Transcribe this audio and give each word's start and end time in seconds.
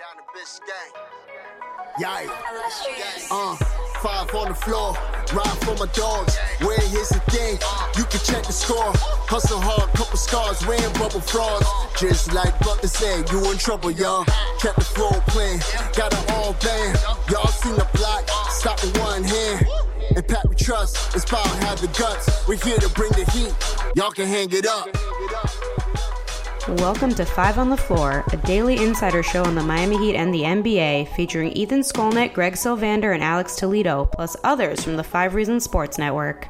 Down 0.00 0.16
the 0.16 0.24
bitch 0.32 0.60
gang. 0.64 0.92
Yeah. 1.98 2.24
Uh, 3.30 3.54
five 4.00 4.34
on 4.34 4.48
the 4.48 4.54
floor, 4.54 4.94
ride 5.34 5.58
for 5.60 5.76
my 5.76 5.92
dogs. 5.92 6.38
Where 6.64 6.80
here's 6.88 7.10
the 7.10 7.20
thing, 7.28 7.58
you 7.98 8.04
can 8.04 8.20
check 8.24 8.46
the 8.46 8.52
score. 8.52 8.92
Hustle 9.28 9.60
hard, 9.60 9.92
couple 9.92 10.16
scars, 10.16 10.66
wearing 10.66 10.90
bubble 10.94 11.20
frogs. 11.20 11.66
Just 11.98 12.32
like 12.32 12.58
Butler 12.60 12.88
said, 12.88 13.30
you 13.30 13.50
in 13.50 13.58
trouble, 13.58 13.90
y'all. 13.90 14.24
Kept 14.58 14.78
the 14.78 14.88
floor 14.88 15.12
playing, 15.28 15.60
got 15.92 16.14
it 16.14 16.30
all 16.32 16.54
band. 16.54 16.98
Y'all 17.28 17.48
seen 17.48 17.74
the 17.74 17.86
block, 17.92 18.26
stop 18.48 18.80
with 18.80 18.96
one 19.00 19.22
hand. 19.22 19.66
And 20.16 20.26
Pat 20.26 20.48
we 20.48 20.54
trust, 20.54 21.14
it's 21.14 21.26
power 21.26 21.46
have 21.68 21.78
the 21.78 21.88
guts. 21.88 22.48
We're 22.48 22.56
here 22.56 22.78
to 22.78 22.88
bring 22.96 23.12
the 23.12 23.30
heat, 23.32 23.52
y'all 23.94 24.12
can 24.12 24.26
hang 24.26 24.48
it 24.50 24.66
up. 24.66 24.88
Welcome 26.68 27.14
to 27.14 27.24
Five 27.24 27.56
on 27.56 27.70
the 27.70 27.76
Floor, 27.76 28.22
a 28.34 28.36
daily 28.36 28.76
insider 28.84 29.22
show 29.22 29.42
on 29.44 29.54
the 29.54 29.62
Miami 29.62 29.96
Heat 29.96 30.14
and 30.14 30.32
the 30.32 30.42
NBA, 30.42 31.08
featuring 31.16 31.52
Ethan 31.52 31.80
Skolnick, 31.80 32.34
Greg 32.34 32.52
Sylvander, 32.52 33.14
and 33.14 33.22
Alex 33.22 33.56
Toledo, 33.56 34.04
plus 34.04 34.36
others 34.44 34.84
from 34.84 34.96
the 34.96 35.02
Five 35.02 35.34
Reasons 35.34 35.64
Sports 35.64 35.96
Network. 35.96 36.48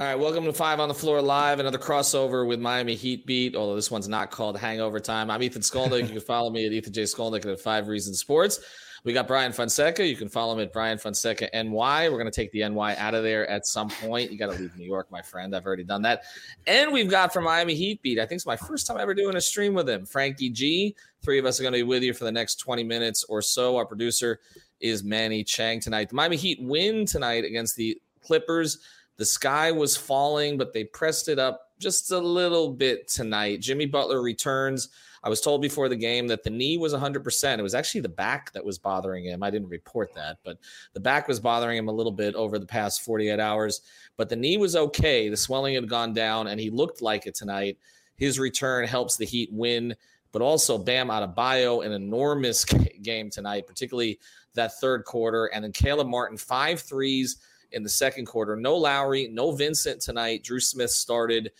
All 0.00 0.06
right, 0.06 0.14
welcome 0.16 0.44
to 0.44 0.52
Five 0.52 0.80
on 0.80 0.88
the 0.88 0.94
Floor 0.94 1.22
Live, 1.22 1.60
another 1.60 1.78
crossover 1.78 2.46
with 2.46 2.60
Miami 2.60 2.94
Heat 2.94 3.24
Beat, 3.24 3.56
although 3.56 3.74
this 3.74 3.90
one's 3.90 4.06
not 4.06 4.30
called 4.30 4.58
Hangover 4.58 5.00
Time. 5.00 5.30
I'm 5.30 5.42
Ethan 5.42 5.62
Skolnick. 5.62 6.02
you 6.02 6.08
can 6.08 6.20
follow 6.20 6.50
me 6.50 6.66
at 6.66 6.72
Ethan 6.72 6.92
J. 6.92 7.04
Skolnick 7.04 7.46
at 7.50 7.58
Five 7.58 7.88
Reasons 7.88 8.20
Sports. 8.20 8.60
We 9.08 9.14
got 9.14 9.26
Brian 9.26 9.54
Fonseca. 9.54 10.06
You 10.06 10.16
can 10.16 10.28
follow 10.28 10.52
him 10.52 10.60
at 10.60 10.70
Brian 10.70 10.98
Fonseca 10.98 11.48
NY. 11.54 12.10
We're 12.10 12.18
going 12.18 12.26
to 12.26 12.30
take 12.30 12.52
the 12.52 12.68
NY 12.68 12.94
out 12.96 13.14
of 13.14 13.22
there 13.22 13.48
at 13.48 13.66
some 13.66 13.88
point. 13.88 14.30
You 14.30 14.36
got 14.36 14.52
to 14.52 14.58
leave 14.60 14.76
New 14.76 14.84
York, 14.84 15.10
my 15.10 15.22
friend. 15.22 15.56
I've 15.56 15.64
already 15.64 15.82
done 15.82 16.02
that. 16.02 16.24
And 16.66 16.92
we've 16.92 17.08
got 17.08 17.32
from 17.32 17.44
Miami 17.44 17.74
Heat 17.74 18.02
Beat. 18.02 18.18
I 18.18 18.26
think 18.26 18.36
it's 18.36 18.44
my 18.44 18.58
first 18.58 18.86
time 18.86 18.98
ever 18.98 19.14
doing 19.14 19.36
a 19.36 19.40
stream 19.40 19.72
with 19.72 19.88
him. 19.88 20.04
Frankie 20.04 20.50
G. 20.50 20.94
Three 21.22 21.38
of 21.38 21.46
us 21.46 21.58
are 21.58 21.62
going 21.62 21.72
to 21.72 21.78
be 21.78 21.84
with 21.84 22.02
you 22.02 22.12
for 22.12 22.24
the 22.24 22.32
next 22.32 22.56
20 22.56 22.84
minutes 22.84 23.24
or 23.24 23.40
so. 23.40 23.78
Our 23.78 23.86
producer 23.86 24.40
is 24.78 25.02
Manny 25.02 25.42
Chang 25.42 25.80
tonight. 25.80 26.10
The 26.10 26.14
Miami 26.14 26.36
Heat 26.36 26.62
win 26.62 27.06
tonight 27.06 27.46
against 27.46 27.76
the 27.76 27.98
Clippers. 28.20 28.76
The 29.16 29.24
sky 29.24 29.72
was 29.72 29.96
falling, 29.96 30.58
but 30.58 30.74
they 30.74 30.84
pressed 30.84 31.30
it 31.30 31.38
up 31.38 31.70
just 31.78 32.10
a 32.10 32.18
little 32.18 32.74
bit 32.74 33.08
tonight. 33.08 33.62
Jimmy 33.62 33.86
Butler 33.86 34.20
returns. 34.20 34.90
I 35.22 35.28
was 35.28 35.40
told 35.40 35.62
before 35.62 35.88
the 35.88 35.96
game 35.96 36.28
that 36.28 36.42
the 36.42 36.50
knee 36.50 36.78
was 36.78 36.94
100%. 36.94 37.58
It 37.58 37.62
was 37.62 37.74
actually 37.74 38.02
the 38.02 38.08
back 38.08 38.52
that 38.52 38.64
was 38.64 38.78
bothering 38.78 39.24
him. 39.24 39.42
I 39.42 39.50
didn't 39.50 39.68
report 39.68 40.14
that, 40.14 40.38
but 40.44 40.58
the 40.92 41.00
back 41.00 41.28
was 41.28 41.40
bothering 41.40 41.78
him 41.78 41.88
a 41.88 41.92
little 41.92 42.12
bit 42.12 42.34
over 42.34 42.58
the 42.58 42.66
past 42.66 43.02
48 43.02 43.40
hours. 43.40 43.82
But 44.16 44.28
the 44.28 44.36
knee 44.36 44.56
was 44.56 44.76
okay. 44.76 45.28
The 45.28 45.36
swelling 45.36 45.74
had 45.74 45.88
gone 45.88 46.12
down, 46.12 46.48
and 46.48 46.60
he 46.60 46.70
looked 46.70 47.02
like 47.02 47.26
it 47.26 47.34
tonight. 47.34 47.78
His 48.16 48.38
return 48.38 48.86
helps 48.86 49.16
the 49.16 49.24
Heat 49.24 49.50
win, 49.52 49.94
but 50.32 50.42
also 50.42 50.78
Bam 50.78 51.08
Adebayo, 51.08 51.84
an 51.84 51.92
enormous 51.92 52.64
game 53.02 53.30
tonight, 53.30 53.66
particularly 53.66 54.18
that 54.54 54.78
third 54.80 55.04
quarter. 55.04 55.46
And 55.46 55.64
then 55.64 55.72
Caleb 55.72 56.08
Martin, 56.08 56.36
five 56.36 56.80
threes 56.80 57.38
in 57.72 57.82
the 57.82 57.88
second 57.88 58.26
quarter. 58.26 58.56
No 58.56 58.76
Lowry, 58.76 59.28
no 59.30 59.52
Vincent 59.52 60.00
tonight. 60.00 60.42
Drew 60.42 60.60
Smith 60.60 60.90
started, 60.90 61.52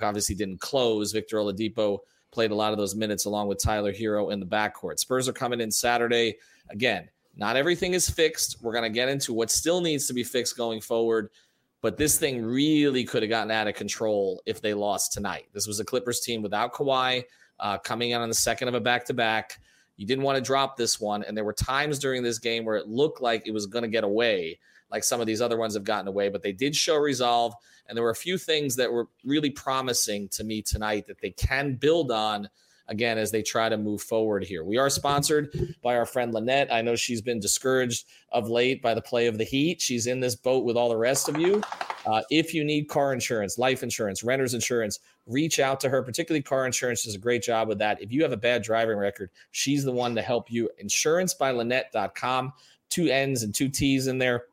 obviously 0.00 0.34
didn't 0.34 0.60
close. 0.60 1.12
Victor 1.12 1.38
Oladipo 1.38 1.98
played 2.36 2.50
a 2.50 2.54
lot 2.54 2.70
of 2.70 2.76
those 2.76 2.94
minutes 2.94 3.24
along 3.24 3.48
with 3.48 3.58
Tyler 3.58 3.94
Herro 3.94 4.30
in 4.30 4.38
the 4.38 4.44
backcourt. 4.44 4.98
Spurs 4.98 5.26
are 5.26 5.32
coming 5.32 5.58
in 5.58 5.70
Saturday. 5.70 6.36
Again, 6.68 7.08
not 7.34 7.56
everything 7.56 7.94
is 7.94 8.10
fixed. 8.10 8.58
We're 8.60 8.74
going 8.74 8.84
to 8.84 8.90
get 8.90 9.08
into 9.08 9.32
what 9.32 9.50
still 9.50 9.80
needs 9.80 10.06
to 10.08 10.12
be 10.12 10.22
fixed 10.22 10.54
going 10.54 10.82
forward. 10.82 11.30
But 11.80 11.96
this 11.96 12.18
thing 12.18 12.44
really 12.44 13.04
could 13.04 13.22
have 13.22 13.30
gotten 13.30 13.50
out 13.50 13.68
of 13.68 13.74
control 13.74 14.42
if 14.44 14.60
they 14.60 14.74
lost 14.74 15.14
tonight. 15.14 15.46
This 15.54 15.66
was 15.66 15.80
a 15.80 15.84
Clippers 15.84 16.20
team 16.20 16.42
without 16.42 16.74
Kawhi 16.74 17.24
uh, 17.58 17.78
coming 17.78 18.10
in 18.10 18.20
on 18.20 18.28
the 18.28 18.34
second 18.34 18.68
of 18.68 18.74
a 18.74 18.80
back 18.80 19.06
to 19.06 19.14
back. 19.14 19.58
You 19.96 20.06
didn't 20.06 20.22
want 20.22 20.36
to 20.36 20.42
drop 20.42 20.76
this 20.76 21.00
one. 21.00 21.24
And 21.24 21.34
there 21.34 21.44
were 21.44 21.54
times 21.54 21.98
during 21.98 22.22
this 22.22 22.38
game 22.38 22.66
where 22.66 22.76
it 22.76 22.86
looked 22.86 23.22
like 23.22 23.46
it 23.46 23.52
was 23.52 23.64
going 23.64 23.84
to 23.84 23.88
get 23.88 24.04
away, 24.04 24.58
like 24.90 25.04
some 25.04 25.20
of 25.20 25.26
these 25.26 25.40
other 25.40 25.56
ones 25.56 25.74
have 25.74 25.84
gotten 25.84 26.08
away, 26.08 26.28
but 26.28 26.42
they 26.42 26.52
did 26.52 26.74
show 26.74 26.96
resolve. 26.96 27.54
And 27.88 27.96
there 27.96 28.04
were 28.04 28.10
a 28.10 28.16
few 28.16 28.38
things 28.38 28.76
that 28.76 28.92
were 28.92 29.08
really 29.24 29.50
promising 29.50 30.28
to 30.30 30.44
me 30.44 30.62
tonight 30.62 31.06
that 31.06 31.20
they 31.20 31.30
can 31.30 31.74
build 31.74 32.10
on 32.10 32.48
again 32.88 33.18
as 33.18 33.30
they 33.30 33.42
try 33.42 33.68
to 33.68 33.76
move 33.76 34.02
forward 34.02 34.44
here. 34.44 34.64
We 34.64 34.78
are 34.78 34.90
sponsored 34.90 35.74
by 35.82 35.96
our 35.96 36.06
friend 36.06 36.32
Lynette. 36.32 36.72
I 36.72 36.82
know 36.82 36.96
she's 36.96 37.22
been 37.22 37.40
discouraged 37.40 38.06
of 38.30 38.48
late 38.48 38.82
by 38.82 38.94
the 38.94 39.02
play 39.02 39.26
of 39.26 39.38
the 39.38 39.44
Heat. 39.44 39.80
She's 39.80 40.06
in 40.06 40.20
this 40.20 40.36
boat 40.36 40.64
with 40.64 40.76
all 40.76 40.88
the 40.88 40.96
rest 40.96 41.28
of 41.28 41.38
you. 41.38 41.62
Uh, 42.06 42.22
if 42.30 42.54
you 42.54 42.64
need 42.64 42.88
car 42.88 43.12
insurance, 43.12 43.58
life 43.58 43.82
insurance, 43.82 44.22
renter's 44.22 44.54
insurance, 44.54 45.00
reach 45.26 45.58
out 45.58 45.80
to 45.80 45.88
her, 45.88 46.02
particularly 46.02 46.42
car 46.42 46.66
insurance 46.66 47.04
does 47.04 47.16
a 47.16 47.18
great 47.18 47.42
job 47.42 47.68
with 47.68 47.78
that. 47.78 48.00
If 48.00 48.12
you 48.12 48.22
have 48.22 48.32
a 48.32 48.36
bad 48.36 48.62
driving 48.62 48.96
record, 48.96 49.30
she's 49.50 49.84
the 49.84 49.92
one 49.92 50.14
to 50.14 50.22
help 50.22 50.50
you. 50.50 50.70
InsurancebyLynette.com, 50.82 52.52
two 52.88 53.08
N's 53.08 53.42
and 53.42 53.52
two 53.54 53.68
T's 53.68 54.06
in 54.06 54.18
there. 54.18 54.44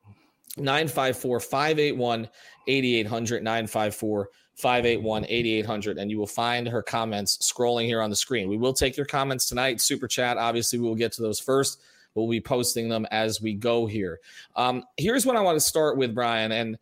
954 0.57 1.39
581 1.39 2.29
8800 2.67 3.43
954 3.43 4.29
581 4.55 5.25
8800 5.27 5.97
and 5.97 6.11
you 6.11 6.17
will 6.17 6.27
find 6.27 6.67
her 6.67 6.83
comments 6.83 7.37
scrolling 7.37 7.85
here 7.85 8.01
on 8.01 8.09
the 8.09 8.15
screen. 8.15 8.47
We 8.47 8.57
will 8.57 8.73
take 8.73 8.95
your 8.95 9.05
comments 9.05 9.47
tonight, 9.47 9.81
super 9.81 10.07
chat. 10.07 10.37
Obviously, 10.37 10.79
we 10.79 10.87
will 10.87 10.95
get 10.95 11.11
to 11.13 11.21
those 11.21 11.39
first. 11.39 11.81
We'll 12.13 12.29
be 12.29 12.41
posting 12.41 12.89
them 12.89 13.07
as 13.09 13.41
we 13.41 13.53
go 13.53 13.87
here. 13.87 14.19
Um, 14.55 14.83
here's 14.97 15.25
what 15.25 15.35
I 15.35 15.41
want 15.41 15.55
to 15.55 15.59
start 15.59 15.97
with, 15.97 16.13
Brian. 16.13 16.51
And, 16.51 16.77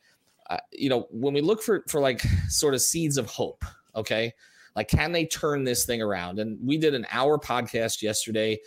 uh, 0.49 0.57
you 0.73 0.89
know, 0.89 1.07
when 1.09 1.33
we 1.33 1.39
look 1.39 1.63
for, 1.63 1.85
for 1.87 2.01
like 2.01 2.21
sort 2.49 2.73
of 2.73 2.81
seeds 2.81 3.17
of 3.17 3.27
hope, 3.27 3.63
okay, 3.95 4.33
like 4.75 4.89
can 4.89 5.13
they 5.13 5.25
turn 5.25 5.63
this 5.63 5.85
thing 5.85 6.01
around? 6.01 6.39
And 6.39 6.59
we 6.61 6.77
did 6.77 6.93
an 6.93 7.07
hour 7.11 7.37
podcast 7.37 8.01
yesterday 8.01 8.59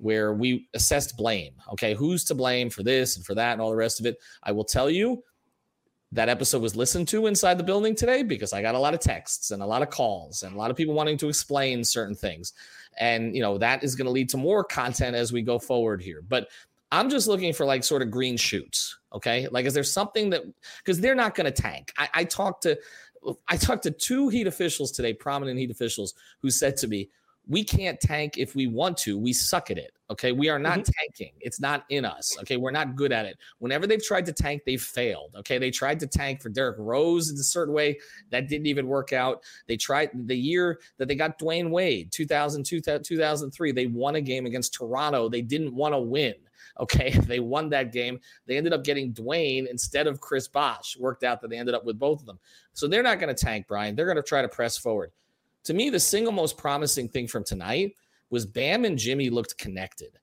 where 0.00 0.32
we 0.32 0.68
assessed 0.74 1.16
blame. 1.16 1.52
Okay, 1.72 1.94
who's 1.94 2.24
to 2.24 2.34
blame 2.34 2.70
for 2.70 2.82
this 2.82 3.16
and 3.16 3.24
for 3.24 3.34
that 3.34 3.52
and 3.52 3.60
all 3.60 3.70
the 3.70 3.76
rest 3.76 4.00
of 4.00 4.06
it? 4.06 4.18
I 4.42 4.52
will 4.52 4.64
tell 4.64 4.88
you 4.88 5.22
that 6.12 6.28
episode 6.28 6.62
was 6.62 6.74
listened 6.74 7.06
to 7.08 7.26
inside 7.26 7.56
the 7.56 7.62
building 7.62 7.94
today 7.94 8.22
because 8.22 8.52
I 8.52 8.62
got 8.62 8.74
a 8.74 8.78
lot 8.78 8.94
of 8.94 9.00
texts 9.00 9.52
and 9.52 9.62
a 9.62 9.66
lot 9.66 9.82
of 9.82 9.90
calls 9.90 10.42
and 10.42 10.54
a 10.54 10.58
lot 10.58 10.70
of 10.70 10.76
people 10.76 10.94
wanting 10.94 11.16
to 11.18 11.28
explain 11.28 11.84
certain 11.84 12.16
things. 12.16 12.52
And, 12.98 13.36
you 13.36 13.42
know, 13.42 13.58
that 13.58 13.84
is 13.84 13.94
going 13.94 14.06
to 14.06 14.10
lead 14.10 14.28
to 14.30 14.36
more 14.36 14.64
content 14.64 15.14
as 15.14 15.32
we 15.32 15.42
go 15.42 15.58
forward 15.58 16.02
here. 16.02 16.22
But 16.28 16.48
I'm 16.90 17.08
just 17.08 17.28
looking 17.28 17.52
for 17.52 17.64
like 17.64 17.84
sort 17.84 18.02
of 18.02 18.10
green 18.10 18.36
shoots. 18.36 18.98
Okay. 19.12 19.46
Like, 19.52 19.66
is 19.66 19.74
there 19.74 19.84
something 19.84 20.30
that, 20.30 20.42
because 20.78 21.00
they're 21.00 21.14
not 21.14 21.36
going 21.36 21.44
to 21.44 21.62
tank. 21.62 21.92
I, 21.96 22.08
I 22.12 22.24
talked 22.24 22.64
to, 22.64 22.76
I 23.48 23.56
talked 23.56 23.84
to 23.84 23.90
two 23.90 24.30
Heat 24.30 24.46
officials 24.46 24.90
today, 24.90 25.12
prominent 25.12 25.58
Heat 25.58 25.70
officials, 25.70 26.14
who 26.40 26.50
said 26.50 26.76
to 26.78 26.88
me, 26.88 27.08
we 27.48 27.64
can't 27.64 27.98
tank 28.00 28.38
if 28.38 28.54
we 28.54 28.66
want 28.66 28.96
to. 28.98 29.18
We 29.18 29.32
suck 29.32 29.70
at 29.70 29.78
it. 29.78 29.92
Okay. 30.10 30.32
We 30.32 30.48
are 30.48 30.58
not 30.58 30.80
mm-hmm. 30.80 30.92
tanking. 30.98 31.32
It's 31.40 31.60
not 31.60 31.84
in 31.88 32.04
us. 32.04 32.36
Okay. 32.40 32.56
We're 32.56 32.70
not 32.70 32.96
good 32.96 33.12
at 33.12 33.26
it. 33.26 33.38
Whenever 33.58 33.86
they've 33.86 34.02
tried 34.02 34.26
to 34.26 34.32
tank, 34.32 34.62
they've 34.66 34.82
failed. 34.82 35.34
Okay. 35.38 35.58
They 35.58 35.70
tried 35.70 36.00
to 36.00 36.06
tank 36.06 36.42
for 36.42 36.48
Derrick 36.48 36.76
Rose 36.78 37.30
in 37.30 37.36
a 37.36 37.42
certain 37.42 37.74
way. 37.74 37.98
That 38.30 38.48
didn't 38.48 38.66
even 38.66 38.86
work 38.86 39.12
out. 39.12 39.42
They 39.66 39.76
tried 39.76 40.10
the 40.26 40.36
year 40.36 40.80
that 40.98 41.08
they 41.08 41.14
got 41.14 41.38
Dwyane 41.38 41.70
Wade, 41.70 42.10
2002, 42.12 42.80
2003. 42.80 43.72
They 43.72 43.86
won 43.86 44.16
a 44.16 44.20
game 44.20 44.46
against 44.46 44.74
Toronto. 44.74 45.28
They 45.28 45.42
didn't 45.42 45.74
want 45.74 45.94
to 45.94 46.00
win. 46.00 46.34
Okay. 46.78 47.18
They 47.30 47.40
won 47.40 47.68
that 47.70 47.92
game. 47.92 48.18
They 48.46 48.56
ended 48.56 48.72
up 48.72 48.82
getting 48.82 49.12
Dwyane 49.12 49.68
instead 49.68 50.08
of 50.08 50.20
Chris 50.20 50.48
Bosh. 50.48 50.96
Worked 50.98 51.22
out 51.22 51.40
that 51.40 51.48
they 51.48 51.58
ended 51.58 51.76
up 51.76 51.84
with 51.84 51.98
both 51.98 52.20
of 52.20 52.26
them. 52.26 52.40
So 52.72 52.88
they're 52.88 53.04
not 53.04 53.20
going 53.20 53.32
to 53.32 53.44
tank, 53.44 53.66
Brian. 53.68 53.94
They're 53.94 54.06
going 54.06 54.16
to 54.16 54.22
try 54.22 54.42
to 54.42 54.48
press 54.48 54.76
forward 54.76 55.12
to 55.64 55.74
me, 55.74 55.90
the 55.90 56.00
single 56.00 56.32
most 56.32 56.56
promising 56.56 57.08
thing 57.08 57.26
from 57.26 57.44
tonight 57.44 57.94
was 58.30 58.46
Bam 58.46 58.84
and 58.84 58.98
Jimmy 58.98 59.30
looked 59.30 59.58
connected. 59.58 60.18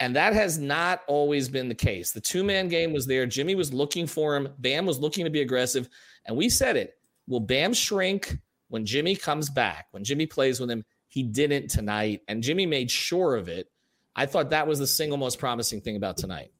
And 0.00 0.14
that 0.14 0.32
has 0.32 0.58
not 0.58 1.02
always 1.08 1.48
been 1.48 1.68
the 1.68 1.74
case. 1.74 2.12
The 2.12 2.20
two 2.20 2.44
man 2.44 2.68
game 2.68 2.92
was 2.92 3.06
there. 3.06 3.26
Jimmy 3.26 3.56
was 3.56 3.72
looking 3.72 4.06
for 4.06 4.36
him. 4.36 4.48
Bam 4.58 4.86
was 4.86 5.00
looking 5.00 5.24
to 5.24 5.30
be 5.30 5.40
aggressive. 5.40 5.88
And 6.26 6.36
we 6.36 6.48
said 6.48 6.76
it. 6.76 6.98
Will 7.26 7.40
Bam 7.40 7.74
shrink 7.74 8.38
when 8.68 8.86
Jimmy 8.86 9.16
comes 9.16 9.50
back? 9.50 9.86
When 9.90 10.04
Jimmy 10.04 10.26
plays 10.26 10.60
with 10.60 10.70
him, 10.70 10.84
he 11.08 11.24
didn't 11.24 11.68
tonight. 11.68 12.22
And 12.28 12.42
Jimmy 12.42 12.64
made 12.64 12.90
sure 12.90 13.34
of 13.34 13.48
it. 13.48 13.70
I 14.14 14.26
thought 14.26 14.50
that 14.50 14.66
was 14.66 14.78
the 14.78 14.86
single 14.86 15.18
most 15.18 15.38
promising 15.38 15.80
thing 15.80 15.96
about 15.96 16.16
tonight. 16.16 16.52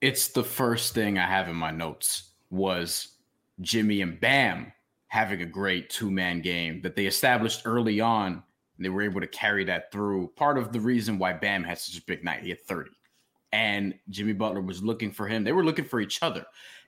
It's 0.00 0.28
the 0.28 0.44
first 0.44 0.94
thing 0.94 1.18
I 1.18 1.26
have 1.26 1.48
in 1.48 1.56
my 1.56 1.70
notes 1.70 2.30
was 2.50 3.16
Jimmy 3.60 4.00
and 4.00 4.18
Bam 4.18 4.72
having 5.08 5.42
a 5.42 5.46
great 5.46 5.90
two 5.90 6.10
man 6.10 6.40
game 6.40 6.80
that 6.82 6.94
they 6.94 7.06
established 7.06 7.62
early 7.64 8.00
on. 8.00 8.42
They 8.78 8.90
were 8.90 9.02
able 9.02 9.20
to 9.20 9.26
carry 9.26 9.64
that 9.64 9.90
through. 9.90 10.28
Part 10.36 10.56
of 10.56 10.72
the 10.72 10.80
reason 10.80 11.18
why 11.18 11.32
Bam 11.32 11.64
had 11.64 11.78
such 11.78 11.98
a 11.98 12.06
big 12.06 12.22
night, 12.22 12.44
he 12.44 12.50
had 12.50 12.64
30. 12.64 12.90
And 13.52 13.94
Jimmy 14.10 14.34
Butler 14.34 14.60
was 14.60 14.82
looking 14.82 15.10
for 15.10 15.26
him. 15.26 15.42
They 15.42 15.52
were 15.52 15.64
looking 15.64 15.86
for 15.86 16.00
each 16.00 16.22
other. 16.22 16.46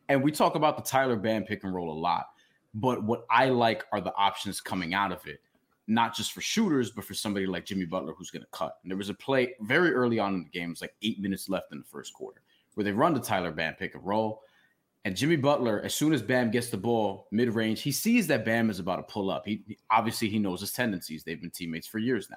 And 0.08 0.22
we 0.22 0.30
talk 0.30 0.54
about 0.54 0.76
the 0.76 0.82
Tyler 0.82 1.16
Bam 1.16 1.44
pick 1.44 1.64
and 1.64 1.74
roll 1.74 1.92
a 1.92 1.98
lot. 1.98 2.26
But 2.74 3.02
what 3.02 3.24
I 3.30 3.48
like 3.48 3.84
are 3.92 4.00
the 4.00 4.14
options 4.14 4.60
coming 4.60 4.94
out 4.94 5.10
of 5.10 5.26
it, 5.26 5.40
not 5.88 6.14
just 6.14 6.32
for 6.32 6.40
shooters, 6.40 6.90
but 6.90 7.04
for 7.04 7.14
somebody 7.14 7.46
like 7.46 7.64
Jimmy 7.64 7.86
Butler 7.86 8.12
who's 8.12 8.30
going 8.30 8.42
to 8.42 8.48
cut. 8.52 8.76
And 8.82 8.90
there 8.90 8.98
was 8.98 9.08
a 9.08 9.14
play 9.14 9.54
very 9.62 9.92
early 9.92 10.18
on 10.18 10.34
in 10.34 10.44
the 10.44 10.50
game, 10.50 10.68
it 10.68 10.72
was 10.72 10.80
like 10.82 10.94
eight 11.02 11.20
minutes 11.20 11.48
left 11.48 11.72
in 11.72 11.78
the 11.78 11.84
first 11.84 12.14
quarter, 12.14 12.42
where 12.74 12.84
they 12.84 12.92
run 12.92 13.14
the 13.14 13.20
Tyler 13.20 13.50
Bam 13.50 13.74
pick 13.74 13.94
and 13.94 14.06
roll. 14.06 14.42
And 15.04 15.16
Jimmy 15.16 15.36
Butler, 15.36 15.80
as 15.82 15.94
soon 15.94 16.12
as 16.12 16.20
Bam 16.20 16.50
gets 16.50 16.68
the 16.68 16.76
ball 16.76 17.26
mid 17.32 17.54
range, 17.54 17.80
he 17.80 17.92
sees 17.92 18.26
that 18.26 18.44
Bam 18.44 18.68
is 18.68 18.78
about 18.78 18.96
to 18.96 19.02
pull 19.02 19.30
up. 19.30 19.46
He, 19.46 19.62
he, 19.66 19.78
obviously 19.90 20.28
he 20.28 20.38
knows 20.38 20.60
his 20.60 20.72
tendencies. 20.72 21.24
They've 21.24 21.40
been 21.40 21.50
teammates 21.50 21.86
for 21.86 21.98
years 21.98 22.28
now. 22.30 22.36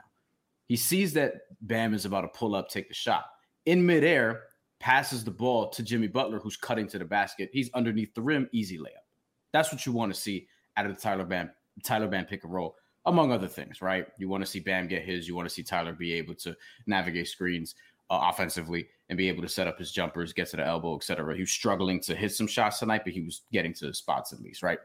He 0.68 0.78
sees 0.78 1.14
that 1.14 1.42
Bam 1.62 1.94
is 1.94 2.06
about 2.06 2.22
to 2.22 2.30
pull 2.30 2.56
up, 2.56 2.70
take 2.70 2.88
the 2.88 2.94
shot. 2.94 3.26
In 3.66 3.86
midair, 3.86 4.44
passes 4.80 5.24
the 5.24 5.32
ball 5.32 5.70
to 5.70 5.84
Jimmy 5.84 6.08
Butler, 6.08 6.40
who's 6.40 6.58
cutting 6.58 6.88
to 6.88 7.00
the 7.00 7.06
basket. 7.06 7.50
He's 7.54 7.70
underneath 7.74 8.14
the 8.14 8.22
rim, 8.22 8.50
easy 8.54 8.78
layup. 8.78 9.04
That's 9.52 9.72
what 9.72 9.86
you 9.86 9.92
want 9.92 10.14
to 10.14 10.20
see 10.20 10.48
out 10.78 10.86
of 10.86 10.96
the 10.96 11.02
Tyler 11.02 11.26
Bam, 11.26 11.52
Tyler 11.84 12.08
Bam 12.08 12.26
pick 12.26 12.44
and 12.44 12.54
roll, 12.54 12.76
among 13.06 13.32
other 13.32 13.48
things, 13.48 13.82
right? 13.82 14.08
You 14.18 14.28
want 14.28 14.44
to 14.44 14.50
see 14.50 14.60
Bam 14.60 14.88
get 14.88 15.04
his. 15.04 15.28
You 15.28 15.36
want 15.36 15.48
to 15.48 15.54
see 15.54 15.64
Tyler 15.64 15.94
be 15.94 16.14
able 16.14 16.36
to 16.36 16.56
navigate 16.88 17.28
screens 17.28 17.76
uh, 18.10 18.30
offensively 18.30 18.88
and 19.14 19.18
be 19.20 19.30
able 19.30 19.44
to 19.44 19.50
set 19.50 19.68
up 19.68 19.78
his 19.78 19.92
jumpers, 19.92 20.34
get 20.34 20.50
to 20.50 20.58
the 20.58 20.66
elbow, 20.66 20.96
etc. 20.96 21.36
He 21.36 21.42
was 21.42 21.52
struggling 21.52 22.00
to 22.02 22.16
hit 22.16 22.32
some 22.34 22.48
shots 22.48 22.80
tonight, 22.80 23.04
but 23.04 23.14
he 23.14 23.22
was 23.22 23.44
getting 23.52 23.72
to 23.76 23.86
the 23.86 23.94
spots 23.94 24.34
at 24.34 24.42
least, 24.42 24.64
right? 24.64 24.80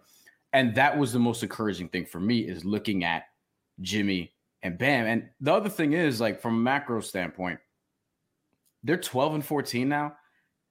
And 0.53 0.75
that 0.75 0.97
was 0.97 1.15
the 1.15 1.19
most 1.19 1.43
encouraging 1.43 1.89
thing 1.89 2.05
for 2.05 2.21
me 2.21 2.41
is 2.41 2.63
looking 2.63 3.05
at 3.05 3.25
Jimmy 3.81 4.35
and 4.63 4.77
Bam. 4.77 5.07
And 5.07 5.31
the 5.41 5.55
other 5.55 5.71
thing 5.71 5.95
is, 5.95 6.21
like 6.21 6.43
from 6.43 6.57
a 6.57 6.61
macro 6.61 7.01
standpoint, 7.01 7.59
they're 8.83 8.99
12 8.99 9.37
and 9.37 9.45
14 9.45 9.89
now. 9.89 10.13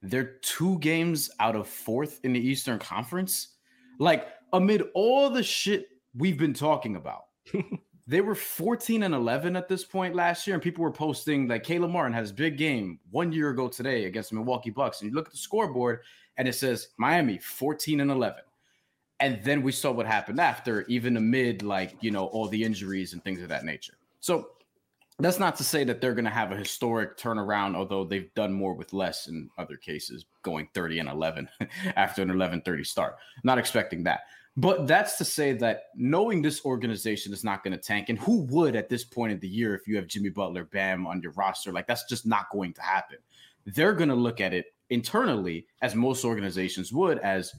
They're 0.04 0.36
two 0.44 0.78
games 0.78 1.32
out 1.40 1.56
of 1.56 1.68
fourth 1.68 2.20
in 2.24 2.34
the 2.34 2.40
Eastern 2.40 2.78
Conference. 2.78 3.56
Like 3.98 4.28
amid 4.54 4.84
all 4.94 5.32
the 5.32 5.42
shit 5.42 5.88
we've 6.16 6.38
been 6.38 6.54
talking 6.54 6.96
about, 6.96 7.24
they 8.08 8.22
were 8.22 8.36
14 8.36 9.04
and 9.04 9.14
11 9.14 9.58
at 9.58 9.68
this 9.68 9.84
point 9.84 10.16
last 10.16 10.48
year, 10.48 10.54
and 10.54 10.64
people 10.64 10.82
were 10.82 10.92
posting 10.92 11.48
like 11.48 11.64
Caleb 11.64 11.92
Martin 11.92 12.14
has 12.14 12.32
big 12.32 12.58
game 12.58 13.00
one 13.12 13.34
year 13.34 13.50
ago 13.50 13.68
today 13.68 14.06
against 14.06 14.30
the 14.30 14.36
Milwaukee 14.36 14.70
Bucks. 14.70 15.02
And 15.02 15.10
you 15.10 15.16
look 15.16 15.28
at 15.28 15.34
the 15.34 15.38
scoreboard 15.38 16.00
and 16.38 16.48
it 16.48 16.54
says 16.54 16.90
Miami 16.98 17.38
14 17.38 18.00
and 18.00 18.10
11. 18.10 18.44
And 19.20 19.44
then 19.44 19.62
we 19.62 19.72
saw 19.72 19.92
what 19.92 20.06
happened 20.06 20.40
after, 20.40 20.86
even 20.88 21.18
amid 21.18 21.64
like, 21.64 21.96
you 22.00 22.12
know, 22.12 22.28
all 22.28 22.48
the 22.48 22.64
injuries 22.64 23.12
and 23.14 23.24
things 23.24 23.42
of 23.42 23.50
that 23.50 23.66
nature. 23.66 23.98
So 24.22 24.52
that's 25.20 25.40
not 25.40 25.56
to 25.58 25.64
say 25.64 25.84
that 25.84 26.00
they're 26.00 26.14
going 26.14 26.26
to 26.26 26.32
have 26.32 26.52
a 26.52 26.56
historic 26.56 27.18
turnaround, 27.18 27.76
although 27.76 28.06
they've 28.06 28.34
done 28.36 28.54
more 28.54 28.74
with 28.74 28.94
less 28.94 29.28
in 29.28 29.50
other 29.58 29.76
cases, 29.76 30.26
going 30.44 30.70
30 30.74 31.00
and 31.00 31.10
11 31.10 31.50
after 31.96 32.22
an 32.22 32.30
11 32.30 32.62
30 32.62 32.84
start. 32.84 33.18
Not 33.44 33.58
expecting 33.58 34.04
that. 34.04 34.22
But 34.60 34.88
that's 34.88 35.18
to 35.20 35.26
say 35.26 35.54
that 35.54 35.84
knowing 35.96 36.42
this 36.42 36.66
organization 36.66 37.32
is 37.32 37.44
not 37.44 37.64
going 37.64 37.74
to 37.74 37.78
tank, 37.78 38.10
and 38.10 38.18
who 38.18 38.42
would 38.46 38.76
at 38.76 38.90
this 38.90 39.04
point 39.04 39.32
of 39.32 39.40
the 39.40 39.48
year 39.48 39.76
if 39.76 39.88
you 39.88 39.96
have 39.98 40.08
Jimmy 40.08 40.30
Butler, 40.30 40.64
Bam 40.64 41.06
on 41.06 41.22
your 41.22 41.32
roster? 41.34 41.72
Like 41.72 41.86
that's 41.86 42.06
just 42.06 42.26
not 42.26 42.50
going 42.52 42.74
to 42.74 42.82
happen. 42.82 43.20
They're 43.68 43.94
going 43.94 44.10
to 44.10 44.16
look 44.16 44.42
at 44.42 44.56
it 44.56 44.74
internally, 44.90 45.68
as 45.84 45.94
most 45.94 46.26
organizations 46.26 46.92
would, 46.92 47.20
as 47.20 47.54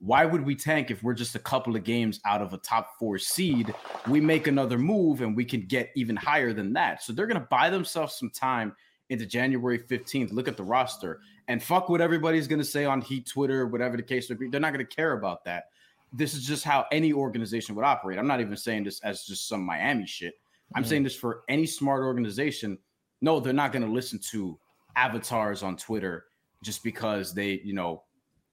why 0.00 0.24
would 0.24 0.44
we 0.44 0.56
tank 0.56 0.90
if 0.90 1.04
we're 1.04 1.14
just 1.14 1.36
a 1.36 1.40
couple 1.40 1.76
of 1.76 1.84
games 1.84 2.18
out 2.24 2.42
of 2.42 2.52
a 2.52 2.58
top 2.58 2.98
four 2.98 3.16
seed? 3.16 3.72
We 4.08 4.20
make 4.20 4.48
another 4.48 4.78
move 4.78 5.20
and 5.20 5.36
we 5.36 5.44
can 5.44 5.66
get 5.66 5.90
even 5.94 6.16
higher 6.16 6.52
than 6.52 6.72
that. 6.72 7.04
So 7.04 7.12
they're 7.12 7.28
going 7.28 7.40
to 7.40 7.46
buy 7.48 7.70
themselves 7.70 8.18
some 8.18 8.30
time 8.30 8.74
into 9.08 9.24
January 9.24 9.78
15th, 9.78 10.32
look 10.32 10.48
at 10.48 10.56
the 10.56 10.64
roster 10.64 11.20
and 11.46 11.62
fuck 11.62 11.88
what 11.88 12.00
everybody's 12.00 12.48
going 12.48 12.60
to 12.60 12.64
say 12.64 12.84
on 12.84 13.00
Heat 13.00 13.26
Twitter, 13.26 13.66
whatever 13.66 13.96
the 13.96 14.02
case 14.02 14.30
may 14.30 14.36
be. 14.36 14.48
They're 14.48 14.60
not 14.60 14.72
going 14.72 14.84
to 14.84 14.96
care 14.96 15.12
about 15.12 15.44
that 15.44 15.64
this 16.12 16.34
is 16.34 16.44
just 16.44 16.64
how 16.64 16.86
any 16.90 17.12
organization 17.12 17.74
would 17.74 17.84
operate. 17.84 18.18
I'm 18.18 18.26
not 18.26 18.40
even 18.40 18.56
saying 18.56 18.84
this 18.84 19.00
as 19.00 19.24
just 19.24 19.48
some 19.48 19.62
Miami 19.62 20.06
shit. 20.06 20.34
I'm 20.74 20.82
mm-hmm. 20.82 20.88
saying 20.88 21.02
this 21.04 21.16
for 21.16 21.42
any 21.48 21.66
smart 21.66 22.02
organization. 22.02 22.78
No, 23.20 23.40
they're 23.40 23.52
not 23.52 23.72
going 23.72 23.84
to 23.84 23.92
listen 23.92 24.18
to 24.30 24.58
avatars 24.96 25.62
on 25.62 25.76
Twitter 25.76 26.26
just 26.62 26.82
because 26.82 27.32
they, 27.32 27.60
you 27.64 27.72
know, 27.72 28.02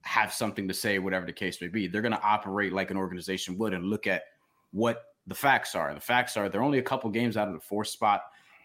have 0.03 0.31
something 0.31 0.67
to 0.67 0.73
say, 0.73 0.99
whatever 0.99 1.25
the 1.25 1.33
case 1.33 1.61
may 1.61 1.67
be. 1.67 1.87
They're 1.87 2.01
going 2.01 2.13
to 2.13 2.21
operate 2.21 2.73
like 2.73 2.91
an 2.91 2.97
organization 2.97 3.57
would 3.57 3.73
and 3.73 3.85
look 3.85 4.07
at 4.07 4.23
what 4.71 5.03
the 5.27 5.35
facts 5.35 5.75
are. 5.75 5.93
The 5.93 5.99
facts 5.99 6.37
are 6.37 6.49
they're 6.49 6.63
only 6.63 6.79
a 6.79 6.83
couple 6.83 7.09
games 7.09 7.37
out 7.37 7.47
of 7.47 7.53
the 7.53 7.59
fourth 7.59 7.89
spot, 7.89 8.21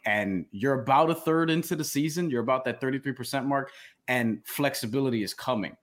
and 0.07 0.47
you're 0.53 0.81
about 0.81 1.11
a 1.11 1.15
third 1.15 1.51
into 1.51 1.75
the 1.75 1.85
season. 1.85 2.31
You're 2.31 2.43
about 2.43 2.65
that 2.67 2.81
33% 2.81 3.45
mark, 3.45 3.73
and 4.09 4.41
flexibility 4.47 5.23
is 5.23 5.35
coming. 5.35 5.77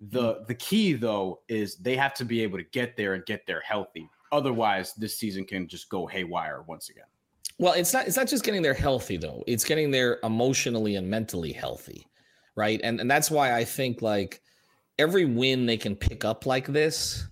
The 0.00 0.34
mm. 0.34 0.46
the 0.46 0.54
key 0.54 0.92
though 0.92 1.40
is 1.48 1.76
they 1.76 1.96
have 1.96 2.14
to 2.14 2.24
be 2.24 2.42
able 2.42 2.58
to 2.58 2.64
get 2.64 2.96
there 2.96 3.14
and 3.14 3.24
get 3.26 3.46
there 3.46 3.60
healthy. 3.60 4.08
Otherwise, 4.32 4.94
this 4.94 5.16
season 5.16 5.44
can 5.44 5.68
just 5.68 5.88
go 5.88 6.06
haywire 6.06 6.62
once 6.66 6.90
again. 6.90 7.04
Well, 7.58 7.72
it's 7.72 7.92
not 7.92 8.06
it's 8.06 8.16
not 8.16 8.28
just 8.28 8.44
getting 8.44 8.62
there 8.62 8.74
healthy 8.74 9.16
though. 9.16 9.42
It's 9.46 9.64
getting 9.64 9.90
there 9.90 10.18
emotionally 10.22 10.96
and 10.96 11.08
mentally 11.08 11.52
healthy. 11.52 12.06
Right? 12.54 12.80
And 12.82 13.00
and 13.00 13.10
that's 13.10 13.30
why 13.30 13.54
I 13.54 13.64
think 13.64 14.02
like 14.02 14.42
every 14.98 15.24
win 15.24 15.66
they 15.66 15.76
can 15.76 15.96
pick 15.96 16.24
up 16.24 16.46
like 16.46 16.66
this, 16.66 17.26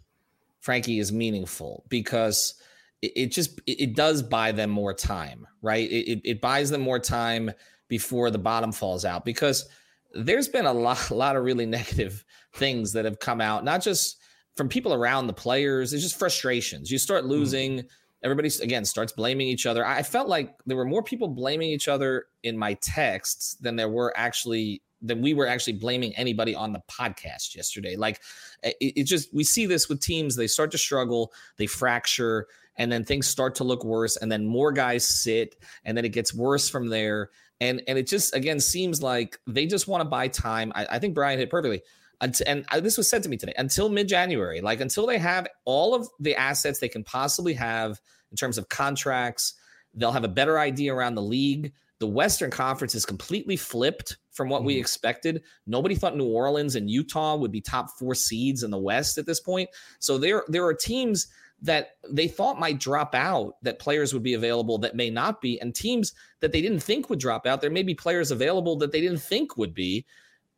Frankie, 0.61 0.99
is 0.99 1.13
meaningful 1.13 1.85
because 1.89 2.55
it, 3.03 3.13
it 3.17 3.27
just 3.33 3.59
it, 3.67 3.81
it, 3.81 3.97
does 3.97 4.23
buy 4.23 4.53
them 4.53 4.71
more 4.71 4.95
time, 4.95 5.47
right? 5.63 5.91
It, 5.91 6.21
it 6.25 6.41
buys 6.41 6.71
them 6.71 6.83
more 6.83 6.99
time 6.99 7.51
before 7.89 8.31
the 8.31 8.39
bottom 8.39 8.73
falls 8.73 9.05
out 9.05 9.25
because 9.25 9.69
there's 10.15 10.49
been 10.49 10.67
a 10.67 10.73
lot, 10.73 11.11
a 11.11 11.15
lot 11.25 11.37
of 11.37 11.45
really 11.45 11.67
negative 11.67 12.25
things 12.55 12.93
that 12.93 13.05
have 13.05 13.19
come 13.19 13.41
out, 13.41 13.65
not 13.65 13.83
just 13.83 14.19
from 14.57 14.69
people 14.69 14.95
around 14.95 15.27
the 15.27 15.33
players. 15.33 15.93
It's 15.93 16.03
just 16.03 16.19
frustrations. 16.19 16.91
You 16.91 16.99
start 16.99 17.23
mm-hmm. 17.23 17.31
losing. 17.31 17.73
Mm-hmm. 17.79 17.87
Everybody 18.23 18.51
again 18.63 18.87
starts 18.87 19.13
blaming 19.13 19.49
each 19.49 19.67
other. 19.67 19.85
I 19.85 20.03
felt 20.03 20.29
like 20.29 20.55
there 20.65 20.79
were 20.79 20.87
more 20.87 21.03
people 21.03 21.29
blaming 21.29 21.69
each 21.69 21.89
other 21.89 22.27
in 22.43 22.57
my 22.57 22.73
texts 22.75 23.55
than 23.61 23.77
there 23.77 23.91
were 23.91 24.15
actually 24.17 24.81
than 25.03 25.21
we 25.21 25.35
were 25.35 25.47
actually 25.47 25.75
blaming 25.75 26.17
anybody 26.17 26.55
on 26.55 26.73
the 26.73 26.81
podcast 26.89 27.55
yesterday. 27.55 27.97
Like 27.97 28.23
it, 28.63 28.77
it 28.81 29.03
just 29.05 29.35
we 29.35 29.45
see 29.45 29.67
this 29.67 29.91
with 29.91 30.01
teams. 30.01 30.37
They 30.37 30.47
start 30.47 30.71
to 30.71 30.79
struggle, 30.79 31.35
they 31.59 31.67
fracture, 31.67 32.47
and 32.77 32.91
then 32.91 33.05
things 33.05 33.27
start 33.27 33.57
to 33.57 33.65
look 33.65 33.85
worse, 33.85 34.17
and 34.17 34.33
then 34.33 34.47
more 34.47 34.73
guys 34.73 35.07
sit, 35.07 35.57
and 35.85 35.95
then 35.97 36.07
it 36.07 36.13
gets 36.13 36.35
worse 36.35 36.71
from 36.71 36.89
there. 36.89 37.29
And 37.61 37.83
and 37.87 37.99
it 37.99 38.07
just 38.07 38.35
again 38.35 38.61
seems 38.61 39.03
like 39.03 39.39
they 39.47 39.67
just 39.67 39.89
want 39.89 40.03
to 40.03 40.09
buy 40.09 40.29
time. 40.29 40.73
I, 40.75 40.87
I 40.93 40.99
think 40.99 41.15
Brian 41.15 41.39
hit 41.39 41.51
perfectly 41.51 41.83
and 42.21 42.65
this 42.81 42.97
was 42.97 43.09
said 43.09 43.23
to 43.23 43.29
me 43.29 43.37
today 43.37 43.55
until 43.57 43.89
mid-january 43.89 44.61
like 44.61 44.81
until 44.81 45.07
they 45.07 45.19
have 45.19 45.47
all 45.65 45.95
of 45.95 46.09
the 46.21 46.35
assets 46.37 46.79
they 46.79 46.89
can 46.89 47.05
possibly 47.05 47.55
have 47.55 48.01
in 48.31 48.37
terms 48.37 48.59
of 48.59 48.69
contracts 48.69 49.55
they'll 49.95 50.13
have 50.13 50.25
a 50.25 50.29
better 50.29 50.59
idea 50.59 50.95
around 50.95 51.15
the 51.15 51.23
league 51.23 51.73
the 52.01 52.07
western 52.07 52.51
conference 52.51 52.95
is 52.95 53.07
completely 53.07 53.57
flipped 53.57 54.17
from 54.33 54.49
what 54.49 54.63
mm. 54.63 54.67
we 54.67 54.79
expected 54.79 55.43
nobody 55.67 55.95
thought 55.95 56.17
new 56.17 56.27
orleans 56.27 56.77
and 56.77 56.91
utah 56.91 57.37
would 57.37 57.53
be 57.53 57.61
top 57.61 57.91
four 57.99 58.15
seeds 58.15 58.63
in 58.63 58.71
the 58.71 58.79
west 58.79 59.19
at 59.19 59.27
this 59.27 59.41
point 59.41 59.69
so 59.99 60.19
there 60.19 60.45
there 60.49 60.65
are 60.65 60.75
teams 60.75 61.29
that 61.65 61.97
they 62.09 62.29
thought 62.29 62.61
might 62.61 62.79
drop 62.79 63.15
out 63.15 63.57
that 63.63 63.79
players 63.79 64.15
would 64.15 64.23
be 64.23 64.35
available 64.35 64.79
that 64.79 64.95
may 64.95 65.11
not 65.11 65.41
be 65.41 65.61
and 65.61 65.75
teams 65.75 66.15
that 66.41 66.53
they 66.53 66.63
didn't 66.63 66.81
think 66.81 67.11
would 67.11 67.19
drop 67.19 67.47
out 67.47 67.61
there 67.61 67.71
may 67.71 67.83
be 67.83 67.95
players 67.95 68.31
available 68.31 68.77
that 68.77 68.93
they 68.93 69.01
didn't 69.01 69.21
think 69.21 69.57
would 69.57 69.75
be 69.75 70.05